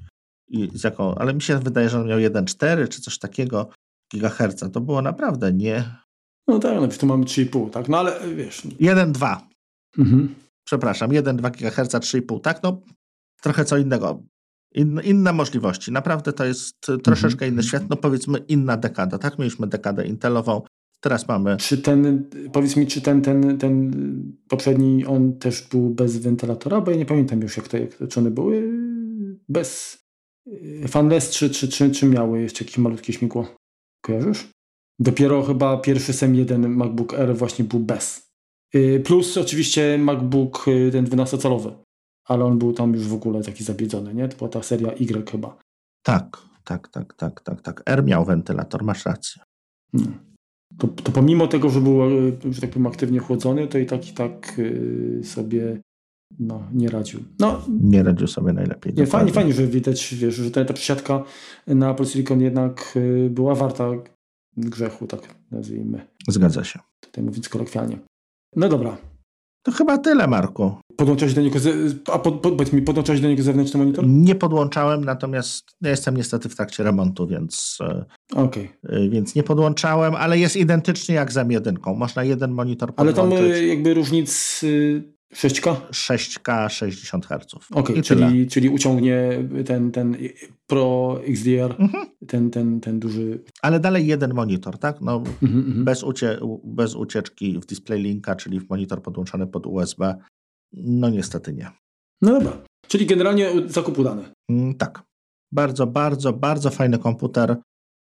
I 0.48 0.70
z 0.74 0.84
jaką, 0.84 1.16
ale 1.16 1.34
mi 1.34 1.42
się 1.42 1.60
wydaje, 1.60 1.90
że 1.90 2.00
on 2.00 2.08
miał 2.08 2.20
1,4 2.20 2.88
czy 2.88 3.02
coś 3.02 3.20
takiego 3.20 3.70
gigaherca. 4.14 4.70
To 4.70 4.82
było 4.82 5.02
naprawdę 5.02 5.54
nie. 5.54 5.96
No 6.48 6.60
tak, 6.60 6.82
no 6.82 6.88
tu 6.88 7.06
mamy 7.06 7.26
3,5, 7.26 7.70
tak? 7.70 7.90
No 7.90 7.98
ale 8.00 8.36
wiesz. 8.36 8.62
1,2. 8.66 9.38
Mhm. 9.98 10.36
Przepraszam, 10.66 11.10
1,2 11.10 11.52
GHz, 11.52 11.94
3,5, 11.94 12.42
tak? 12.42 12.64
No 12.64 12.82
trochę 13.42 13.66
co 13.66 13.78
innego. 13.78 14.24
In, 14.76 15.02
inne 15.04 15.34
możliwości. 15.34 15.92
Naprawdę 15.92 16.34
to 16.34 16.46
jest 16.46 16.76
troszeczkę 17.04 17.46
mhm. 17.46 17.54
inny 17.54 17.64
świat. 17.64 17.84
No 17.90 17.96
powiedzmy 17.96 18.38
inna 18.38 18.78
dekada, 18.78 19.18
tak? 19.18 19.40
Mieliśmy 19.40 19.68
dekadę 19.68 20.08
intelową, 20.08 20.62
Teraz 21.06 21.28
mamy. 21.28 21.58
Czy 21.58 21.78
ten, 21.78 22.30
powiedz 22.54 22.76
mi, 22.76 22.88
czy 22.88 23.02
ten, 23.02 23.22
ten, 23.22 23.58
ten 23.58 23.92
poprzedni, 24.48 25.06
on 25.06 25.40
też 25.40 25.62
był 25.62 25.90
bez 25.90 26.18
wentylatora? 26.18 26.82
Bo 26.82 26.92
ja 26.92 26.98
nie 26.98 27.06
pamiętam 27.06 27.42
już, 27.42 27.58
jak 27.58 27.68
to, 27.68 27.78
jak 27.78 27.98
czy 28.10 28.20
one 28.20 28.32
były 28.32 28.72
bez 29.50 30.00
e, 30.84 30.88
fanless, 30.88 31.30
czy, 31.30 31.50
czy, 31.50 31.68
czy, 31.68 31.92
czy 31.92 32.06
miały 32.06 32.42
jeszcze 32.42 32.64
jakieś 32.64 32.78
malutkie 32.78 33.14
śmigło? 33.14 33.56
Kojarzysz? 34.02 34.50
Dopiero 35.00 35.44
chyba 35.44 35.78
pierwszy 35.78 36.12
SEM1 36.12 36.68
MacBook 36.68 37.14
Air 37.14 37.36
właśnie 37.36 37.66
był 37.66 37.80
bez. 37.80 38.25
E, 38.74 39.00
plus 39.00 39.38
oczywiście 39.38 39.98
MacBook 39.98 40.66
e, 40.68 40.92
ten 40.92 41.06
12-calowy, 41.06 41.72
ale 42.26 42.46
on 42.46 42.60
był 42.60 42.74
tam 42.74 42.94
już 42.94 43.08
w 43.08 43.14
ogóle 43.14 43.44
taki 43.44 43.64
zabiedzony, 43.64 44.14
nie? 44.14 44.28
To 44.28 44.38
była 44.38 44.50
ta 44.50 44.64
seria 44.64 44.92
Y 44.92 45.32
chyba. 45.32 45.58
Tak, 46.04 46.38
tak, 46.64 46.88
tak, 46.88 47.14
tak, 47.14 47.42
tak, 47.42 47.62
tak. 47.62 47.84
R 47.86 48.04
miał 48.04 48.26
wentylator, 48.26 48.84
masz 48.84 49.06
rację. 49.06 49.42
Hmm. 49.92 50.20
to, 50.78 50.88
to 50.88 51.12
pomimo 51.12 51.48
tego, 51.48 51.70
że 51.70 51.82
był, 51.82 52.00
że 52.52 52.62
tak 52.62 52.70
powiem, 52.70 52.88
aktywnie 52.88 53.20
chłodzony, 53.20 53.68
to 53.68 53.78
i 53.78 53.86
tak 53.86 54.10
i 54.10 54.14
tak 54.14 54.62
sobie 55.24 55.82
no, 56.40 56.64
nie 56.74 56.90
radził. 56.90 57.20
No, 57.40 57.62
nie 57.82 58.04
radził 58.04 58.28
sobie 58.28 58.54
najlepiej. 58.54 58.94
Nie, 58.94 59.08
fajnie, 59.08 59.32
fajnie, 59.32 59.54
że 59.54 59.68
widać, 59.68 60.16
wiesz, 60.16 60.36
że 60.36 60.52
ta, 60.52 60.66
ta 60.66 60.74
przesiadka 60.74 61.24
na 61.68 61.94
Polsilicon 61.94 62.42
jednak 62.42 63.00
była 63.30 63.56
warta 63.56 63.92
grzechu, 64.58 65.08
tak 65.08 65.36
nazwijmy. 65.52 66.08
Zgadza 66.28 66.64
się. 66.64 66.80
Tutaj 67.00 67.24
mówiąc 67.24 67.50
kolokwialnie. 67.50 68.00
No 68.56 68.70
dobra. 68.70 68.98
To 69.64 69.72
chyba 69.72 69.98
tyle, 69.98 70.28
Marku. 70.28 70.76
Podłączałeś 70.98 71.34
do 71.34 71.42
niego, 71.42 71.60
a 72.14 72.20
pod, 72.20 72.34
pod, 72.34 72.74
mi, 72.74 72.82
podłączałeś 72.82 73.22
do 73.22 73.28
niego 73.28 73.44
zewnętrzny 73.44 73.80
monitor? 73.80 74.08
Nie 74.08 74.36
podłączałem, 74.36 75.06
natomiast 75.06 75.64
ja 75.82 75.90
jestem 75.90 76.18
niestety 76.18 76.50
w 76.50 76.56
trakcie 76.56 76.84
remontu, 76.84 77.28
więc, 77.28 77.78
e, 77.82 78.06
okay. 78.36 78.70
E, 78.90 79.10
więc 79.10 79.36
nie 79.36 79.44
podłączałem, 79.44 80.16
ale 80.16 80.40
jest 80.40 80.56
identycznie 80.56 81.16
jak 81.16 81.32
z 81.32 81.36
M1. 81.36 81.96
Można 81.96 82.24
jeden 82.24 82.52
monitor 82.52 82.96
podłączyć. 82.96 83.20
Ale 83.20 83.38
tam 83.38 83.64
e, 83.64 83.66
jakby 83.66 83.94
różnic 83.94 84.62
6K? 85.34 85.76
6K 85.92 86.70
60 86.70 87.26
Hz. 87.26 87.56
Okay, 87.72 88.02
czyli, 88.02 88.48
czyli 88.48 88.70
uciągnie 88.70 89.50
ten, 89.66 89.92
ten 89.92 90.18
Pro 90.68 91.20
XDR, 91.28 91.76
mhm. 91.80 92.06
ten, 92.28 92.50
ten, 92.52 92.80
ten 92.80 93.00
duży. 93.00 93.44
Ale 93.62 93.80
dalej 93.80 94.08
jeden 94.08 94.34
monitor, 94.34 94.78
tak? 94.78 95.02
No, 95.02 95.16
mhm, 95.42 95.60
mhm. 95.60 95.86
bez, 95.86 96.04
ucie, 96.04 96.40
bez 96.64 96.96
ucieczki 96.96 97.60
w 97.60 97.66
display 97.66 98.02
linka, 98.02 98.36
czyli 98.36 98.60
w 98.60 98.70
monitor 98.70 99.02
podłączony 99.02 99.48
pod 99.48 99.66
USB. 99.68 100.16
No 100.74 101.10
niestety 101.10 101.54
nie. 101.54 101.70
No 102.22 102.32
dobra, 102.32 102.58
czyli 102.88 103.06
generalnie 103.06 103.52
zakup 103.66 104.00
udany. 104.00 104.24
Mm, 104.50 104.74
tak. 104.74 105.04
Bardzo, 105.52 105.88
bardzo, 105.88 106.34
bardzo 106.34 106.70
fajny 106.70 107.00
komputer. 107.00 107.58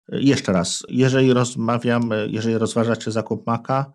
Jeszcze 0.09 0.53
raz, 0.53 0.83
jeżeli 0.89 1.33
rozmawiamy, 1.33 2.29
jeżeli 2.31 2.59
rozważacie 2.59 3.11
zakup 3.11 3.47
Maca, 3.47 3.93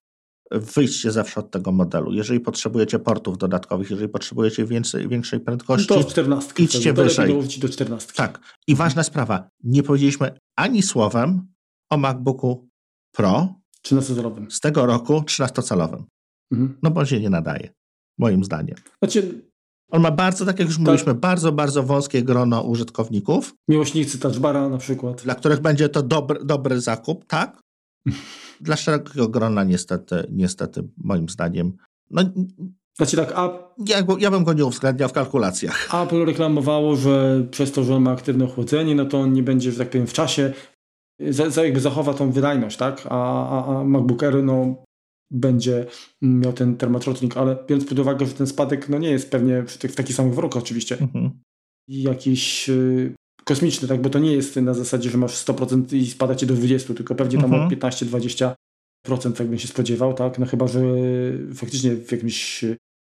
wyjdźcie 0.52 1.12
zawsze 1.12 1.40
od 1.40 1.52
tego 1.52 1.72
modelu. 1.72 2.14
Jeżeli 2.14 2.40
potrzebujecie 2.40 3.00
portów 3.00 3.38
dodatkowych, 3.38 3.90
jeżeli 3.90 4.10
potrzebujecie 4.10 4.66
więcej, 4.66 5.08
większej 5.08 5.40
prędkości, 5.40 5.88
to 5.88 6.04
14, 6.04 6.54
idźcie 6.64 6.94
wyżej. 6.94 7.40
do 7.60 7.70
14. 7.70 8.14
Tak. 8.14 8.40
I 8.68 8.76
ważna 8.76 9.04
sprawa, 9.04 9.50
nie 9.64 9.84
powiedzieliśmy 9.84 10.40
ani 10.56 10.84
słowem 10.84 11.48
o 11.90 11.98
MacBooku 11.98 12.68
Pro 13.12 13.54
13-calowym. 13.88 14.52
z 14.52 14.60
tego 14.60 14.86
roku 14.86 15.14
13-calowym. 15.20 16.04
Mhm. 16.52 16.78
No 16.84 16.92
bo 16.92 17.06
się 17.06 17.20
nie 17.20 17.30
nadaje, 17.30 17.70
moim 18.18 18.44
zdaniem. 18.44 18.76
Znaczy, 19.04 19.42
on 19.92 20.02
ma 20.02 20.12
bardzo, 20.12 20.46
tak 20.46 20.60
jak 20.60 20.68
już 20.68 20.78
tak. 20.78 20.86
mówiliśmy, 20.86 21.14
bardzo, 21.14 21.52
bardzo 21.52 21.84
wąskie 21.84 22.24
grono 22.24 22.62
użytkowników. 22.62 23.54
Miłośnicy 23.68 24.20
touchbara 24.20 24.70
na 24.70 24.78
przykład. 24.78 25.24
Dla 25.24 25.36
których 25.36 25.60
będzie 25.60 25.90
to 25.90 26.04
dobry, 26.04 26.40
dobry 26.46 26.82
zakup, 26.82 27.26
tak? 27.26 27.60
Dla 28.62 28.76
szerokiego 28.76 29.28
grona 29.30 29.64
niestety, 29.64 30.28
niestety 30.32 30.88
moim 30.98 31.30
zdaniem, 31.30 31.74
no, 32.12 32.22
znaczy 32.98 33.18
tak, 33.18 33.32
a... 33.36 33.74
ja, 33.88 33.98
ja 34.20 34.32
bym 34.32 34.44
go 34.44 34.54
nie 34.54 34.66
uwzględniał 34.66 35.10
w 35.10 35.14
kalkulacjach. 35.14 35.90
Apple 36.04 36.26
reklamowało, 36.26 36.96
że 36.96 37.44
przez 37.52 37.72
to, 37.72 37.84
że 37.84 37.96
on 37.96 38.04
ma 38.04 38.12
aktywne 38.12 38.46
ochłodzenie, 38.46 38.96
no 38.96 39.06
to 39.06 39.20
on 39.20 39.34
nie 39.34 39.44
będzie, 39.44 39.72
że 39.72 39.78
tak 39.78 39.90
powiem, 39.90 40.08
w 40.08 40.14
czasie, 40.14 40.54
za, 41.20 41.50
za 41.50 41.64
jakby 41.64 41.80
zachowa 41.80 42.14
tą 42.14 42.32
wydajność, 42.32 42.78
tak? 42.78 43.08
A, 43.10 43.50
a, 43.50 43.80
a 43.80 43.84
MacBook 43.84 44.24
Air, 44.24 44.44
no 44.44 44.84
będzie 45.32 45.86
miał 46.22 46.54
ten 46.54 46.78
termotrotnik, 46.78 47.38
ale 47.38 47.58
biorąc 47.68 47.90
pod 47.90 48.00
uwagę, 48.00 48.26
że 48.26 48.34
ten 48.34 48.48
spadek 48.48 48.90
no 48.90 48.98
nie 48.98 49.10
jest 49.10 49.32
pewnie 49.32 49.64
w, 49.64 49.78
tych, 49.78 49.92
w 49.92 49.96
takich 49.96 50.16
samych 50.16 50.34
warunkach 50.34 50.64
oczywiście, 50.64 50.98
mhm. 51.00 51.32
jakiś 51.88 52.70
y, 52.70 53.16
kosmiczny, 53.48 53.88
tak? 53.88 54.02
bo 54.02 54.10
to 54.10 54.20
nie 54.20 54.34
jest 54.34 54.56
na 54.56 54.74
zasadzie, 54.74 55.10
że 55.10 55.18
masz 55.18 55.46
100% 55.46 55.96
i 55.96 56.08
spadacie 56.08 56.46
do 56.46 56.54
20%, 56.54 56.94
tylko 56.94 57.16
pewnie 57.16 57.42
tam 57.42 57.54
mhm. 57.54 57.64
o 57.64 57.88
15-20% 57.88 58.54
tak 59.38 59.48
bym 59.48 59.60
się 59.60 59.68
spodziewał, 59.68 60.14
tak? 60.14 60.40
No 60.40 60.46
chyba, 60.46 60.68
że 60.68 60.82
faktycznie 61.54 61.96
w 61.96 62.12
jakimś 62.12 62.66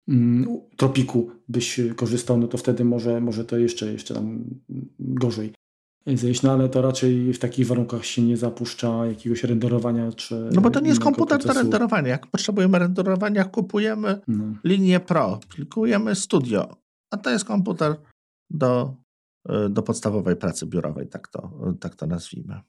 mm, 0.08 0.48
tropiku 0.78 1.32
byś 1.50 1.80
korzystał, 1.96 2.38
no 2.38 2.48
to 2.48 2.58
wtedy 2.58 2.86
może, 2.86 3.22
może 3.22 3.46
to 3.46 3.58
jeszcze, 3.58 3.94
jeszcze 3.94 4.14
tam 4.14 4.44
gorzej 5.00 5.54
zejść, 6.16 6.42
no 6.42 6.52
ale 6.52 6.70
to 6.70 6.82
raczej 6.82 7.34
w 7.34 7.40
takich 7.40 7.68
warunkach 7.68 8.06
się 8.06 8.22
nie 8.22 8.38
zapuszcza 8.38 9.06
jakiegoś 9.06 9.44
renderowania 9.44 10.12
czy... 10.12 10.50
No 10.54 10.62
bo 10.62 10.70
to 10.70 10.80
nie 10.80 10.90
jest 10.90 11.02
komputer 11.02 11.38
procesu. 11.38 11.54
do 11.54 11.62
renderowania. 11.62 12.08
Jak 12.08 12.28
potrzebujemy 12.28 12.80
renderowania, 12.80 13.44
kupujemy 13.44 14.22
no. 14.28 14.44
linię 14.64 15.00
Pro, 15.00 15.40
klikujemy 15.50 16.16
Studio, 16.16 16.76
a 17.12 17.18
to 17.18 17.30
jest 17.30 17.46
komputer 17.46 17.96
do 18.50 18.96
do 19.70 19.84
podstawowej 19.84 20.36
pracy 20.36 20.66
biurowej, 20.66 21.08
tak 21.08 21.28
to, 21.28 21.52
tak 21.80 21.96
to 21.96 22.08
nazwijmy. 22.08 22.62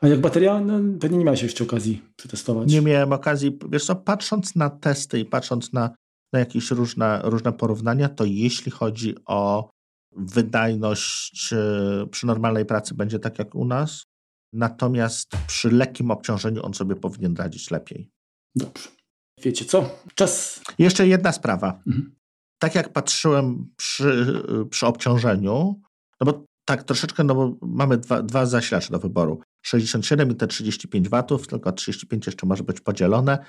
A 0.00 0.08
jak 0.08 0.20
bateria? 0.20 0.60
No, 0.60 0.98
pewnie 1.00 1.18
nie 1.18 1.24
miałeś 1.24 1.42
jeszcze 1.42 1.64
okazji 1.64 2.02
przetestować. 2.16 2.72
Nie 2.72 2.80
miałem 2.80 3.12
okazji. 3.12 3.58
Wiesz 3.68 3.84
co, 3.84 3.96
patrząc 3.96 4.56
na 4.56 4.70
testy 4.70 5.20
i 5.20 5.24
patrząc 5.24 5.72
na, 5.72 5.90
na 6.32 6.38
jakieś 6.38 6.70
różne, 6.70 7.20
różne 7.24 7.52
porównania, 7.52 8.08
to 8.08 8.24
jeśli 8.24 8.72
chodzi 8.72 9.14
o 9.26 9.70
wydajność 10.16 11.52
e, 11.52 12.06
przy 12.10 12.26
normalnej 12.26 12.64
pracy 12.64 12.94
będzie 12.94 13.18
tak 13.18 13.38
jak 13.38 13.54
u 13.54 13.64
nas, 13.64 14.06
natomiast 14.52 15.30
przy 15.46 15.70
lekkim 15.70 16.10
obciążeniu 16.10 16.66
on 16.66 16.74
sobie 16.74 16.96
powinien 16.96 17.36
radzić 17.36 17.70
lepiej. 17.70 18.10
Dobrze. 18.54 18.88
Wiecie 19.42 19.64
co? 19.64 19.90
Czas. 20.14 20.60
Jeszcze 20.78 21.06
jedna 21.06 21.32
sprawa. 21.32 21.82
Mhm. 21.86 22.16
Tak 22.58 22.74
jak 22.74 22.92
patrzyłem 22.92 23.72
przy, 23.76 24.42
przy 24.70 24.86
obciążeniu, 24.86 25.80
no 26.20 26.32
bo 26.32 26.44
tak, 26.64 26.84
troszeczkę, 26.84 27.24
no 27.24 27.34
bo 27.34 27.56
mamy 27.62 27.98
dwa, 27.98 28.22
dwa 28.22 28.46
zasilacze 28.46 28.92
do 28.92 28.98
wyboru. 28.98 29.40
67 29.66 30.30
i 30.30 30.34
te 30.34 30.46
35 30.46 31.08
watów, 31.08 31.46
tylko 31.46 31.72
35 31.72 32.26
jeszcze 32.26 32.46
może 32.46 32.64
być 32.64 32.80
podzielone. 32.80 33.44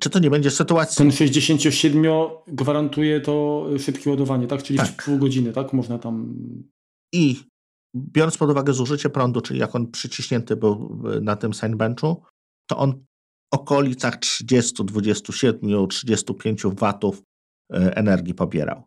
Czy 0.00 0.10
to 0.10 0.18
nie 0.18 0.30
będzie 0.30 0.50
sytuacja? 0.50 0.98
Ten 0.98 1.12
67 1.12 2.04
gwarantuje 2.46 3.20
to 3.20 3.66
szybkie 3.78 4.10
ładowanie, 4.10 4.46
tak? 4.46 4.62
Czyli 4.62 4.78
tak. 4.78 4.88
w 5.02 5.04
pół 5.04 5.18
godziny, 5.18 5.52
tak? 5.52 5.72
Można 5.72 5.98
tam... 5.98 6.34
I 7.14 7.36
biorąc 7.96 8.38
pod 8.38 8.50
uwagę 8.50 8.72
zużycie 8.72 9.10
prądu, 9.10 9.40
czyli 9.40 9.60
jak 9.60 9.74
on 9.74 9.90
przyciśnięty 9.90 10.56
był 10.56 11.02
na 11.20 11.36
tym 11.36 11.52
signbenchu, 11.52 12.22
to 12.70 12.76
on 12.76 13.04
w 13.54 13.54
okolicach 13.54 14.16
30, 14.16 14.84
27, 14.84 15.88
35 15.88 16.62
watów 16.64 17.22
e, 17.72 17.96
energii 17.96 18.34
pobierał. 18.34 18.82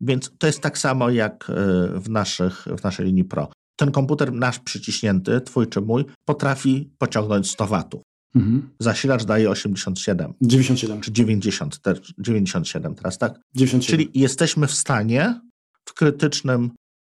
Więc 0.00 0.30
to 0.38 0.46
jest 0.46 0.60
tak 0.60 0.78
samo 0.78 1.10
jak 1.10 1.50
e, 1.50 1.54
w, 2.00 2.10
naszych, 2.10 2.64
w 2.78 2.84
naszej 2.84 3.06
linii 3.06 3.24
Pro. 3.24 3.48
Ten 3.76 3.90
komputer 3.90 4.32
nasz 4.32 4.58
przyciśnięty, 4.58 5.40
twój 5.40 5.66
czy 5.66 5.80
mój, 5.80 6.04
potrafi 6.24 6.90
pociągnąć 6.98 7.50
100 7.50 7.66
watów. 7.66 8.02
Mhm. 8.34 8.70
Zasilacz 8.78 9.24
daje 9.24 9.50
87. 9.50 10.34
97. 10.40 11.00
Czy 11.00 11.12
90, 11.12 11.80
te, 11.80 11.94
97 12.18 12.94
teraz, 12.94 13.18
tak? 13.18 13.40
97. 13.54 13.80
Czyli 13.80 14.20
jesteśmy 14.20 14.66
w 14.66 14.74
stanie 14.74 15.40
w 15.88 15.94
krytycznym 15.94 16.70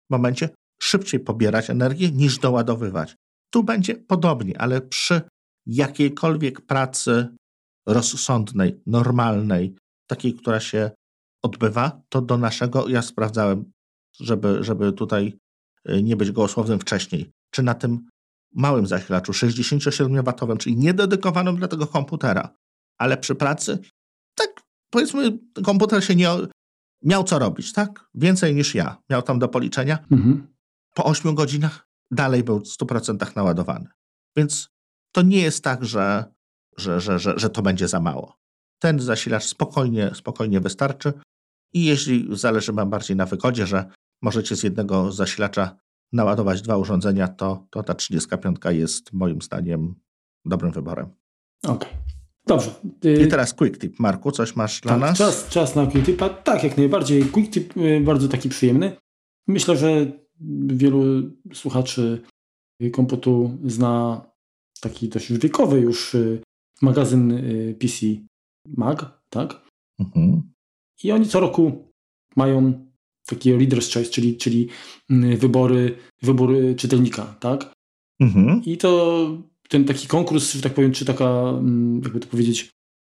momencie 0.10 0.50
szybciej 0.82 1.20
pobierać 1.20 1.70
energię 1.70 2.12
niż 2.12 2.38
doładowywać. 2.38 3.16
Tu 3.50 3.64
będzie 3.64 3.96
podobnie, 3.96 4.62
ale 4.62 4.82
przy 4.82 5.22
jakiejkolwiek 5.66 6.62
pracy 6.62 7.28
rozsądnej, 7.88 8.82
normalnej, 8.86 9.76
takiej, 10.08 10.34
która 10.34 10.60
się 10.60 10.92
odbywa, 11.42 12.02
to 12.10 12.22
do 12.22 12.38
naszego, 12.38 12.88
ja 12.88 13.02
sprawdzałem, 13.02 13.72
żeby, 14.20 14.64
żeby 14.64 14.94
tutaj 14.94 15.38
y, 15.90 16.04
nie 16.04 16.16
być 16.16 16.32
gołosłownym 16.32 16.80
wcześniej, 16.80 17.32
czy 17.52 17.64
na 17.64 17.74
tym 17.74 18.10
małym 18.54 18.88
zasilaczu 18.88 19.32
67W, 19.32 20.58
czyli 20.58 20.78
niededykowanym 20.78 21.56
dla 21.56 21.68
tego 21.68 21.88
komputera, 21.88 22.56
ale 22.98 23.18
przy 23.18 23.36
pracy, 23.36 23.80
tak 24.36 24.50
powiedzmy, 24.90 25.40
komputer 25.64 26.04
się 26.04 26.16
nie 26.16 26.30
miał 27.04 27.24
co 27.24 27.40
robić, 27.40 27.74
tak? 27.74 28.10
Więcej 28.16 28.56
niż 28.56 28.76
ja. 28.76 28.98
Miał 29.10 29.22
tam 29.22 29.40
do 29.40 29.48
policzenia. 29.48 30.00
Mhm. 30.12 30.48
Po 30.96 31.06
8 31.06 31.36
godzinach 31.36 31.88
dalej 32.12 32.44
był 32.44 32.60
w 32.60 32.64
100% 32.64 33.36
naładowany. 33.36 33.88
Więc 34.36 34.70
to 35.12 35.22
nie 35.22 35.42
jest 35.42 35.64
tak, 35.64 35.86
że, 35.86 36.26
że, 36.78 37.02
że, 37.02 37.20
że, 37.20 37.40
że 37.40 37.50
to 37.50 37.62
będzie 37.62 37.88
za 37.88 38.00
mało. 38.00 38.38
Ten 38.80 39.00
zasilacz 39.00 39.44
spokojnie, 39.44 40.12
spokojnie 40.16 40.60
wystarczy. 40.60 41.14
I 41.74 41.86
jeśli 41.86 42.28
zależy 42.32 42.74
Wam 42.74 42.90
bardziej 42.90 43.18
na 43.18 43.26
wygodzie, 43.26 43.68
że 43.68 43.86
możecie 44.22 44.56
z 44.56 44.64
jednego 44.64 45.12
zasilacza 45.12 45.78
naładować 46.14 46.62
dwa 46.62 46.78
urządzenia, 46.78 47.28
to, 47.28 47.68
to 47.70 47.84
ta 47.84 47.94
35 47.94 48.58
jest 48.70 49.14
moim 49.14 49.42
zdaniem 49.42 49.96
dobrym 50.46 50.72
wyborem. 50.72 51.10
Okej. 51.64 51.76
Okay. 51.76 52.10
Dobrze. 52.48 52.72
I 53.26 53.28
teraz 53.28 53.54
quick 53.54 53.78
tip. 53.78 54.00
Marku, 54.00 54.32
coś 54.32 54.56
masz 54.56 54.82
dla 54.82 54.92
tak, 54.92 55.02
nas? 55.02 55.18
Czas, 55.18 55.48
czas 55.50 55.76
na 55.76 55.88
quick 55.88 56.06
tip. 56.06 56.22
Tak, 56.44 56.64
jak 56.64 56.78
najbardziej. 56.78 57.26
Quick 57.26 57.54
tip 57.54 57.78
y, 57.78 58.02
bardzo 58.02 58.28
taki 58.28 58.50
przyjemny. 58.50 58.98
Myślę, 59.48 59.78
że 59.78 60.12
wielu 60.68 61.32
słuchaczy 61.54 62.22
komputu 62.94 63.58
zna 63.64 64.22
taki 64.82 65.10
dość 65.10 65.34
wiekowy 65.34 65.80
już 65.80 66.16
y, 66.16 66.42
magazyn 66.82 67.32
y, 67.32 67.76
PC 67.80 68.06
Mag, 68.68 69.22
tak? 69.30 69.62
Mhm. 70.00 70.52
I 71.04 71.12
oni 71.12 71.28
co 71.28 71.40
roku 71.40 71.94
mają 72.36 72.86
takie 73.26 73.58
Reader's 73.58 73.94
Choice, 73.94 74.12
czyli, 74.12 74.38
czyli 74.38 74.68
mm, 75.10 75.38
wybory, 75.38 75.96
wybór 76.22 76.56
czytelnika, 76.78 77.36
tak? 77.40 77.74
Mhm. 78.20 78.62
I 78.66 78.78
to 78.78 79.28
ten 79.70 79.86
taki 79.86 80.08
konkurs, 80.08 80.54
że 80.54 80.62
tak 80.62 80.74
powiem, 80.74 80.92
czy 80.92 81.06
taka, 81.06 81.26
mm, 81.26 82.02
jakby 82.04 82.20
to 82.20 82.28
powiedzieć, 82.28 82.70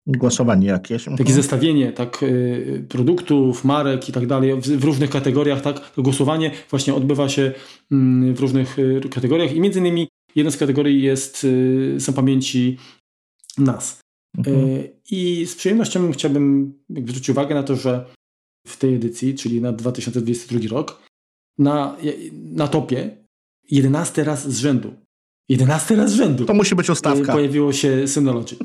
Głosowanie 0.07 0.67
jakieś. 0.67 1.03
Takie 1.03 1.19
mhm. 1.19 1.35
zestawienie 1.35 1.91
tak, 1.91 2.23
y, 2.23 2.85
produktów, 2.89 3.63
marek 3.63 4.09
i 4.09 4.11
tak 4.11 4.27
dalej 4.27 4.61
w, 4.61 4.83
różnych 4.83 5.09
kategoriach. 5.09 5.61
Tak, 5.61 5.91
głosowanie 5.97 6.51
właśnie 6.69 6.93
odbywa 6.93 7.29
się 7.29 7.51
mm, 7.91 8.35
w 8.35 8.39
różnych 8.39 8.79
y, 8.79 9.01
kategoriach 9.09 9.55
i 9.55 9.59
między 9.59 9.79
innymi 9.79 10.07
jedna 10.35 10.51
z 10.51 10.57
kategorii 10.57 11.01
jest, 11.01 11.43
y, 11.43 11.95
są 11.99 12.13
pamięci 12.13 12.77
nas. 13.57 13.99
Mhm. 14.38 14.83
I 15.11 15.45
z 15.45 15.55
przyjemnością 15.55 16.11
chciałbym 16.11 16.73
zwrócić 16.89 17.29
uwagę 17.29 17.55
na 17.55 17.63
to, 17.63 17.75
że 17.75 18.05
w 18.67 18.77
tej 18.77 18.95
edycji, 18.95 19.35
czyli 19.35 19.61
na 19.61 19.71
2022 19.71 20.59
rok, 20.69 21.03
na, 21.57 21.97
na 22.33 22.67
topie 22.67 23.17
11 23.71 24.23
raz 24.23 24.49
z 24.49 24.59
rzędu. 24.59 24.93
11 25.49 25.95
raz 25.95 26.11
z 26.11 26.13
rzędu. 26.13 26.45
To 26.45 26.53
musi 26.53 26.75
być 26.75 26.89
ustawka. 26.89 27.33
Pojawiło 27.33 27.73
się 27.73 28.07
Synology. 28.07 28.55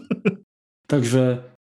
Także 0.87 1.53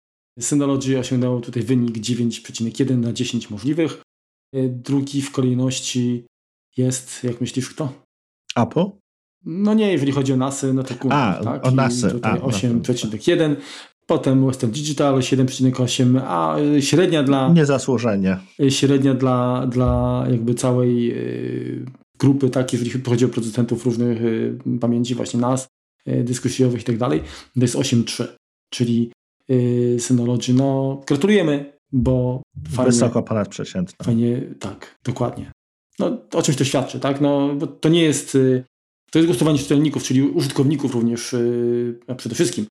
Synology 0.41 0.99
osiągnęło 0.99 1.41
tutaj 1.41 1.63
wynik 1.63 1.99
9,1 1.99 2.97
na 2.97 3.13
10 3.13 3.51
możliwych. 3.51 4.03
E, 4.55 4.69
drugi 4.69 5.23
w 5.23 5.31
kolejności 5.31 6.27
jest, 6.77 7.25
jak 7.25 7.41
myślisz, 7.41 7.71
kto? 7.71 7.93
Apple? 8.57 8.85
No 9.45 9.75
nie, 9.75 9.93
jeżeli 9.93 10.13
chodzi 10.13 10.33
o 10.33 10.37
NASy, 10.37 10.75
no 10.75 10.83
to 10.83 10.95
Google. 10.95 11.17
A, 11.17 11.41
tak? 11.45 11.67
o 11.67 11.71
NASy. 11.71 12.11
Tutaj 12.11 12.41
8,1. 12.41 13.57
Potem 14.11 14.47
Western 14.47 14.73
Digital 14.73 15.15
7,8, 15.15 16.21
a 16.25 16.59
e, 16.59 16.83
średnia 16.83 17.23
dla... 17.23 17.53
Niezasłużenie. 17.53 18.39
E, 18.61 18.71
średnia 18.71 19.15
dla, 19.15 19.67
dla 19.67 20.25
jakby 20.31 20.55
całej 20.55 21.15
grupy, 22.19 22.51
tak, 22.51 22.73
jeżeli 22.73 22.91
chodzi 22.91 23.25
o 23.25 23.29
producentów 23.29 23.85
różnych 23.85 24.19
pamięci, 24.81 25.15
właśnie 25.15 25.41
NAS, 25.41 25.69
dyskusjowych 26.07 26.81
i 26.81 26.85
tak 26.85 26.99
dalej, 26.99 27.21
to 27.55 27.61
jest 27.61 27.77
8,3. 27.77 28.27
Czyli 28.71 29.13
Synology. 29.99 30.55
No, 30.55 31.01
gratulujemy, 31.07 31.73
bo 31.93 32.43
fajnie. 32.71 32.93
Wysoko 32.93 33.23
ponad 33.23 33.49
przeciętne. 33.49 34.05
Fajnie, 34.05 34.43
tak, 34.61 34.99
dokładnie. 35.05 35.53
No, 35.99 36.19
o 36.33 36.43
czymś 36.43 36.59
to 36.59 36.65
świadczy, 36.65 37.01
tak? 37.01 37.21
No, 37.21 37.55
bo 37.55 37.67
to 37.67 37.89
nie 37.89 38.03
jest, 38.03 38.39
to 39.11 39.19
jest 39.19 39.27
głosowanie 39.27 39.59
czytelników, 39.59 40.03
czyli 40.03 40.23
użytkowników 40.23 40.95
również 40.95 41.33
yy, 41.33 42.17
przede 42.17 42.35
wszystkim 42.35 42.67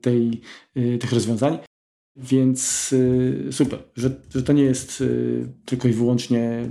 tej, 0.00 0.40
y, 0.76 0.98
tych 0.98 1.12
rozwiązań. 1.12 1.58
Więc 2.16 2.92
y, 2.92 3.48
super, 3.50 3.82
że, 3.96 4.20
że 4.34 4.42
to 4.42 4.52
nie 4.52 4.62
jest 4.62 5.00
y, 5.00 5.52
tylko 5.64 5.88
i 5.88 5.92
wyłącznie, 5.92 6.70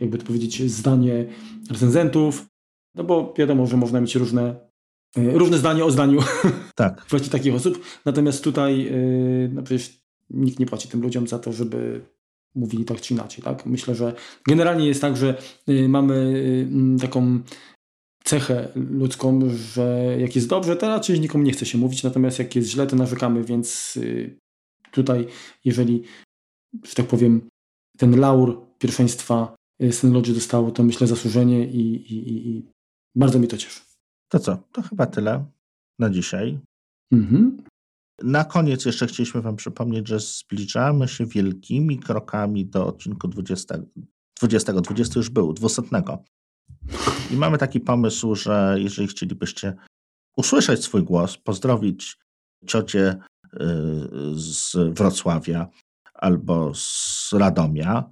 jakby 0.00 0.18
to 0.18 0.26
powiedzieć, 0.26 0.70
zdanie 0.70 1.26
recenzentów, 1.70 2.46
no 2.94 3.04
bo 3.04 3.34
wiadomo, 3.38 3.66
że 3.66 3.76
można 3.76 4.00
mieć 4.00 4.14
różne 4.14 4.74
różne 5.16 5.58
zdanie 5.58 5.84
o 5.84 5.90
zdaniu 5.90 6.20
tak. 6.74 7.06
właśnie 7.10 7.28
takich 7.28 7.54
osób. 7.54 7.84
Natomiast 8.04 8.44
tutaj 8.44 8.92
no 9.50 9.62
przecież 9.62 10.00
nikt 10.30 10.58
nie 10.58 10.66
płaci 10.66 10.88
tym 10.88 11.02
ludziom 11.02 11.28
za 11.28 11.38
to, 11.38 11.52
żeby 11.52 12.00
mówili 12.54 12.84
tak 12.84 13.00
czy 13.00 13.14
inaczej. 13.14 13.44
Tak? 13.44 13.66
Myślę, 13.66 13.94
że 13.94 14.14
generalnie 14.48 14.86
jest 14.86 15.00
tak, 15.00 15.16
że 15.16 15.42
mamy 15.88 16.34
taką 17.00 17.40
cechę 18.24 18.68
ludzką, 18.74 19.40
że 19.50 20.16
jak 20.20 20.36
jest 20.36 20.48
dobrze, 20.48 20.76
to 20.76 20.88
raczej 20.88 21.20
nikomu 21.20 21.44
nie 21.44 21.52
chce 21.52 21.66
się 21.66 21.78
mówić, 21.78 22.02
natomiast 22.02 22.38
jak 22.38 22.56
jest 22.56 22.68
źle, 22.68 22.86
to 22.86 22.96
narzekamy, 22.96 23.44
więc 23.44 23.98
tutaj, 24.90 25.26
jeżeli, 25.64 26.02
że 26.84 26.94
tak 26.94 27.06
powiem, 27.06 27.48
ten 27.98 28.20
laur 28.20 28.66
pierwszeństwa 28.78 29.54
Synology 29.90 30.32
dostało, 30.32 30.70
to 30.70 30.82
myślę 30.82 31.06
zasłużenie 31.06 31.66
i, 31.66 31.94
i, 32.12 32.48
i 32.48 32.62
bardzo 33.14 33.38
mi 33.38 33.48
to 33.48 33.56
cieszy. 33.56 33.80
To 34.28 34.38
co? 34.38 34.56
To 34.72 34.82
chyba 34.82 35.06
tyle 35.06 35.44
na 35.98 36.10
dzisiaj. 36.10 36.58
Mhm. 37.12 37.62
Na 38.22 38.44
koniec 38.44 38.84
jeszcze 38.84 39.06
chcieliśmy 39.06 39.42
Wam 39.42 39.56
przypomnieć, 39.56 40.08
że 40.08 40.20
zbliżamy 40.20 41.08
się 41.08 41.26
wielkimi 41.26 41.98
krokami 41.98 42.66
do 42.66 42.86
odcinku 42.86 43.28
20, 43.28 43.78
20, 44.40 44.72
20 44.72 45.20
już 45.20 45.30
był, 45.30 45.52
200. 45.52 45.82
I 47.30 47.36
mamy 47.36 47.58
taki 47.58 47.80
pomysł, 47.80 48.34
że 48.34 48.76
jeżeli 48.78 49.08
chcielibyście 49.08 49.76
usłyszeć 50.36 50.84
swój 50.84 51.02
głos, 51.02 51.36
pozdrowić 51.36 52.16
ciocię 52.66 53.16
y, 53.54 53.58
z 54.34 54.76
Wrocławia 54.98 55.68
albo 56.14 56.74
z 56.74 57.30
Radomia, 57.32 58.10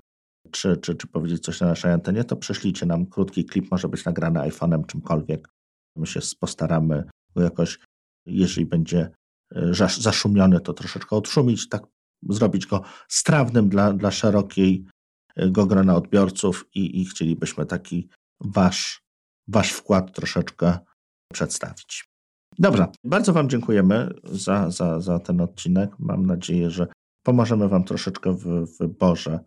czy, 0.50 0.76
czy, 0.76 0.94
czy 0.94 1.06
powiedzieć 1.06 1.44
coś 1.44 1.60
na 1.60 1.66
naszej 1.66 1.92
antenie, 1.92 2.24
to 2.24 2.36
prześlijcie 2.36 2.86
nam 2.86 3.06
krótki 3.06 3.44
klip, 3.44 3.70
może 3.70 3.88
być 3.88 4.04
nagrany 4.04 4.40
iPhone'em, 4.40 4.86
czymkolwiek. 4.86 5.48
My 5.96 6.06
się 6.06 6.20
postaramy 6.40 7.04
go 7.36 7.42
jakoś, 7.42 7.78
jeżeli 8.26 8.66
będzie 8.66 9.10
e, 9.54 9.74
zaszumiony, 9.98 10.60
to 10.60 10.72
troszeczkę 10.72 11.16
odszumić, 11.16 11.68
tak 11.68 11.82
zrobić 12.28 12.66
go 12.66 12.82
strawnym 13.08 13.68
dla, 13.68 13.92
dla 13.92 14.10
szerokiego 14.10 14.82
e, 15.36 15.66
grona 15.66 15.96
odbiorców 15.96 16.68
i, 16.74 17.00
i 17.00 17.04
chcielibyśmy 17.04 17.66
taki 17.66 18.08
wasz, 18.44 19.02
wasz 19.48 19.72
wkład 19.72 20.14
troszeczkę 20.14 20.78
przedstawić. 21.32 22.04
Dobrze, 22.58 22.86
bardzo 23.04 23.32
Wam 23.32 23.48
dziękujemy 23.48 24.08
za, 24.24 24.70
za, 24.70 25.00
za 25.00 25.18
ten 25.18 25.40
odcinek. 25.40 25.90
Mam 25.98 26.26
nadzieję, 26.26 26.70
że 26.70 26.86
pomożemy 27.22 27.68
Wam 27.68 27.84
troszeczkę 27.84 28.32
w 28.32 28.66
wyborze 28.78 29.40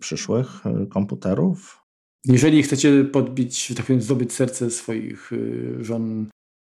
przyszłych 0.00 0.66
e, 0.66 0.86
komputerów. 0.86 1.84
Jeżeli 2.24 2.62
chcecie 2.62 3.04
podbić, 3.04 3.74
tak 3.76 3.86
powiem, 3.86 4.02
zdobyć 4.02 4.32
serce 4.32 4.70
swoich 4.70 5.32
y, 5.32 5.76
żon 5.84 6.26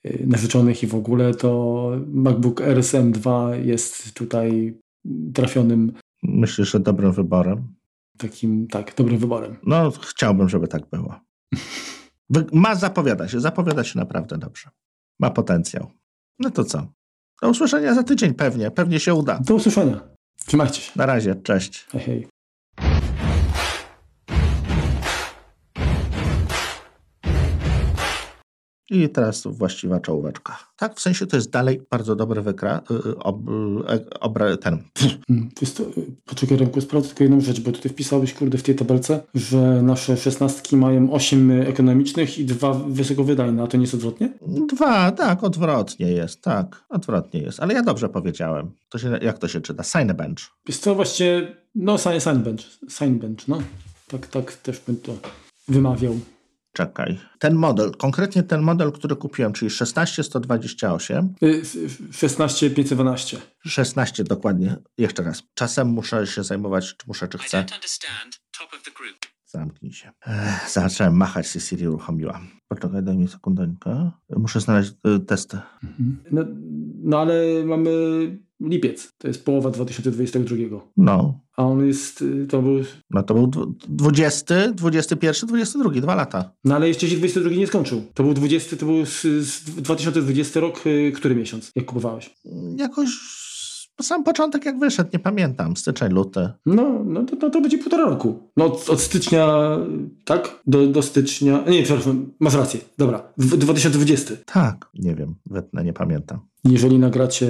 y, 0.07 0.25
narzeczonych 0.27 0.83
i 0.83 0.87
w 0.87 0.95
ogóle, 0.95 1.35
to 1.35 1.91
MacBook 2.07 2.61
RSM 2.61 3.13
2 3.13 3.57
jest 3.57 4.15
tutaj 4.15 4.79
trafionym. 5.35 5.93
Myślę, 6.23 6.65
że 6.65 6.81
dobrym 6.81 7.13
wyborem. 7.13 7.75
Takim, 8.19 8.67
tak, 8.67 8.95
dobrym 8.97 9.19
wyborem. 9.19 9.57
No, 9.67 9.91
chciałbym, 9.91 10.49
żeby 10.49 10.69
tak 10.69 10.91
było. 10.91 11.21
Ma, 12.53 12.75
zapowiada 12.75 13.29
się, 13.29 13.41
zapowiada 13.41 13.85
się 13.85 13.99
naprawdę 13.99 14.39
dobrze. 14.39 14.71
Ma 15.21 15.31
potencjał. 15.31 15.91
No 16.39 16.51
to 16.51 16.65
co? 16.65 16.87
Do 17.43 17.49
usłyszenia 17.49 17.95
za 17.95 18.03
tydzień 18.03 18.35
pewnie, 18.35 18.71
pewnie 18.71 19.01
się 19.01 19.15
uda. 19.15 19.39
Do 19.39 19.55
usłyszenia. 19.55 20.01
Trzymajcie 20.47 20.81
się. 20.81 20.93
Na 20.97 21.07
razie, 21.07 21.35
cześć. 21.35 21.87
Hej, 21.93 22.01
hej. 22.01 22.29
I 28.93 29.09
teraz 29.09 29.43
właściwa 29.47 30.01
czołóweczka. 30.01 30.59
Tak, 30.77 30.95
w 30.97 31.01
sensie 31.01 31.27
to 31.27 31.37
jest 31.37 31.51
dalej 31.51 31.83
bardzo 31.91 32.17
dobry 32.17 32.43
wykra, 32.43 32.81
y, 32.91 33.09
y, 33.09 33.19
ob, 33.19 33.37
e, 33.89 34.21
obra, 34.21 34.57
ten. 34.57 34.83
Hmm, 35.29 35.51
wiesz 35.61 35.73
to, 35.73 35.83
y, 35.83 35.89
poczekaj 36.27 36.59
Remku, 36.59 36.81
sprawdzę 36.81 37.09
tylko 37.09 37.25
jedną 37.25 37.41
rzecz, 37.41 37.61
bo 37.61 37.73
tutaj 37.73 37.93
wpisałeś, 37.93 38.35
kurde, 38.35 38.59
w 38.59 38.63
tej 38.63 38.75
tabelce, 38.75 39.23
że 39.35 39.83
nasze 39.83 40.17
szesnastki 40.17 40.77
mają 40.77 41.13
osiem 41.13 41.51
ekonomicznych 41.51 42.39
i 42.39 42.45
dwa 42.45 42.75
wysokowydajne, 42.75 43.63
a 43.63 43.67
to 43.67 43.77
nie 43.77 43.83
jest 43.83 43.95
odwrotnie? 43.95 44.33
Dwa, 44.73 45.13
tak, 45.13 45.45
odwrotnie 45.45 46.13
jest, 46.13 46.43
tak, 46.43 46.85
odwrotnie 46.89 47.41
jest. 47.41 47.61
Ale 47.61 47.75
ja 47.75 47.83
dobrze 47.83 48.09
powiedziałem. 48.09 48.71
To 48.89 48.99
się, 48.99 49.19
jak 49.23 49.39
to 49.39 49.49
się 49.49 49.61
czyta? 49.61 49.83
Signbench. 49.83 50.43
Wiesz 50.67 50.79
co, 50.79 50.95
właśnie, 50.95 51.57
no 51.75 51.99
Signbench, 51.99 52.65
Signbench, 52.89 53.49
no. 53.49 53.63
Tak, 54.09 54.27
tak 54.27 54.53
też 54.53 54.81
bym 54.81 54.97
to 54.97 55.13
wymawiał. 55.69 56.19
Czekaj. 56.73 57.19
Ten 57.39 57.55
model, 57.55 57.93
konkretnie 57.99 58.43
ten 58.43 58.63
model, 58.63 58.93
który 58.93 59.17
kupiłem, 59.17 59.53
czyli 59.53 59.71
16128. 59.71 61.35
16512. 62.13 63.39
16 63.67 64.25
dokładnie. 64.25 64.77
Jeszcze 64.99 65.23
raz. 65.23 65.43
Czasem 65.55 65.89
muszę 65.89 66.27
się 66.27 66.45
zajmować, 66.45 66.97
czy 66.97 67.07
muszę, 67.07 67.29
czy 67.29 67.39
chcę. 67.39 67.65
Zamknij 69.53 69.93
się. 69.93 70.11
Ech, 70.27 70.71
zacząłem 70.71 71.17
machać, 71.17 71.47
Siri 71.47 71.89
uruchomiła. 71.89 72.41
Poczekaj, 72.69 73.03
daj 73.03 73.17
mi 73.17 73.29
sekundę. 73.29 73.75
Muszę 74.37 74.61
znaleźć 74.61 74.93
y, 75.17 75.21
testy. 75.21 75.59
Mhm. 75.85 76.17
No, 76.31 76.45
no 77.03 77.21
ale 77.21 77.65
mamy 77.65 77.91
lipiec. 78.61 79.13
To 79.19 79.29
jest 79.29 79.45
połowa 79.45 79.71
2022. 79.71 80.57
No. 80.97 81.41
A 81.57 81.65
on 81.65 81.87
jest, 81.87 82.23
y, 82.23 82.47
to 82.47 82.63
był... 82.63 82.81
No 83.11 83.23
to 83.23 83.35
był 83.35 83.47
20, 83.89 84.73
21, 84.73 85.49
22, 85.49 85.91
dwa 85.91 86.15
lata. 86.15 86.53
No 86.65 86.75
ale 86.75 86.89
jeszcze 86.89 87.09
się 87.09 87.17
22 87.17 87.51
nie 87.51 87.67
skończył. 87.67 88.03
To 88.15 88.23
był 88.23 88.35
20, 88.35 88.77
to 88.77 88.87
był 88.87 89.07
z, 89.07 89.23
z 89.23 89.65
2020 89.65 90.61
rok, 90.61 90.87
y, 90.87 91.13
który 91.15 91.35
miesiąc, 91.35 91.71
jak 91.77 91.87
kupowałeś? 91.87 92.35
Jakoś 92.77 93.09
sam 94.01 94.25
początek 94.25 94.65
jak 94.65 94.79
wyszedł, 94.79 95.11
nie 95.13 95.19
pamiętam, 95.19 95.77
styczeń, 95.77 96.13
luty. 96.13 96.49
No, 96.67 97.03
no 97.05 97.25
to, 97.25 97.37
no 97.43 97.51
to 97.51 97.61
będzie 97.61 97.79
półtora 97.79 98.05
roku. 98.05 98.51
No 98.57 98.65
od, 98.65 98.91
od 98.91 99.01
stycznia, 99.01 99.77
tak? 100.25 100.61
Do, 100.67 100.87
do 100.87 101.03
stycznia, 101.03 101.65
nie, 101.69 101.83
przepraszam, 101.83 102.33
masz 102.41 102.55
rację, 102.55 102.81
dobra, 102.99 103.33
2020. 103.39 104.35
Tak, 104.47 104.91
nie 104.95 105.15
wiem, 105.15 105.35
wytnę, 105.47 105.85
nie 105.85 105.93
pamiętam. 105.93 106.41
Jeżeli 106.65 106.99
nagracie 106.99 107.47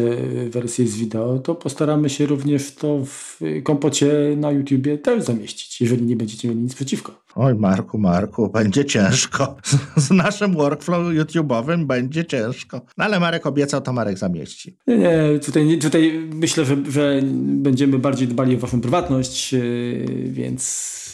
wersję 0.50 0.86
z 0.86 0.96
wideo, 0.96 1.38
to 1.38 1.54
postaramy 1.54 2.10
się 2.10 2.26
również 2.26 2.74
to 2.74 3.04
w 3.04 3.40
kompocie 3.64 4.12
na 4.36 4.50
YouTubie 4.50 4.98
też 4.98 5.24
zamieścić, 5.24 5.80
jeżeli 5.80 6.02
nie 6.02 6.16
będziecie 6.16 6.48
mieli 6.48 6.60
nic 6.60 6.74
przeciwko. 6.74 7.22
Oj, 7.34 7.54
Marku, 7.54 7.98
Marku, 7.98 8.48
będzie 8.48 8.84
ciężko. 8.84 9.56
Z 9.96 10.10
naszym 10.10 10.54
workflow 10.54 11.02
YouTube'owym 11.02 11.86
będzie 11.86 12.24
ciężko. 12.24 12.80
No 12.98 13.04
ale 13.04 13.20
Marek 13.20 13.46
obiecał, 13.46 13.80
to 13.80 13.92
Marek 13.92 14.18
zamieści. 14.18 14.76
Nie, 14.86 14.96
nie, 14.96 15.38
tutaj, 15.38 15.78
tutaj 15.78 16.28
myślę, 16.34 16.64
że, 16.64 16.76
że 16.88 17.20
będziemy 17.42 17.98
bardziej 17.98 18.28
dbali 18.28 18.56
o 18.56 18.58
waszą 18.58 18.80
prywatność, 18.80 19.52
yy, 19.52 20.06
więc 20.28 21.11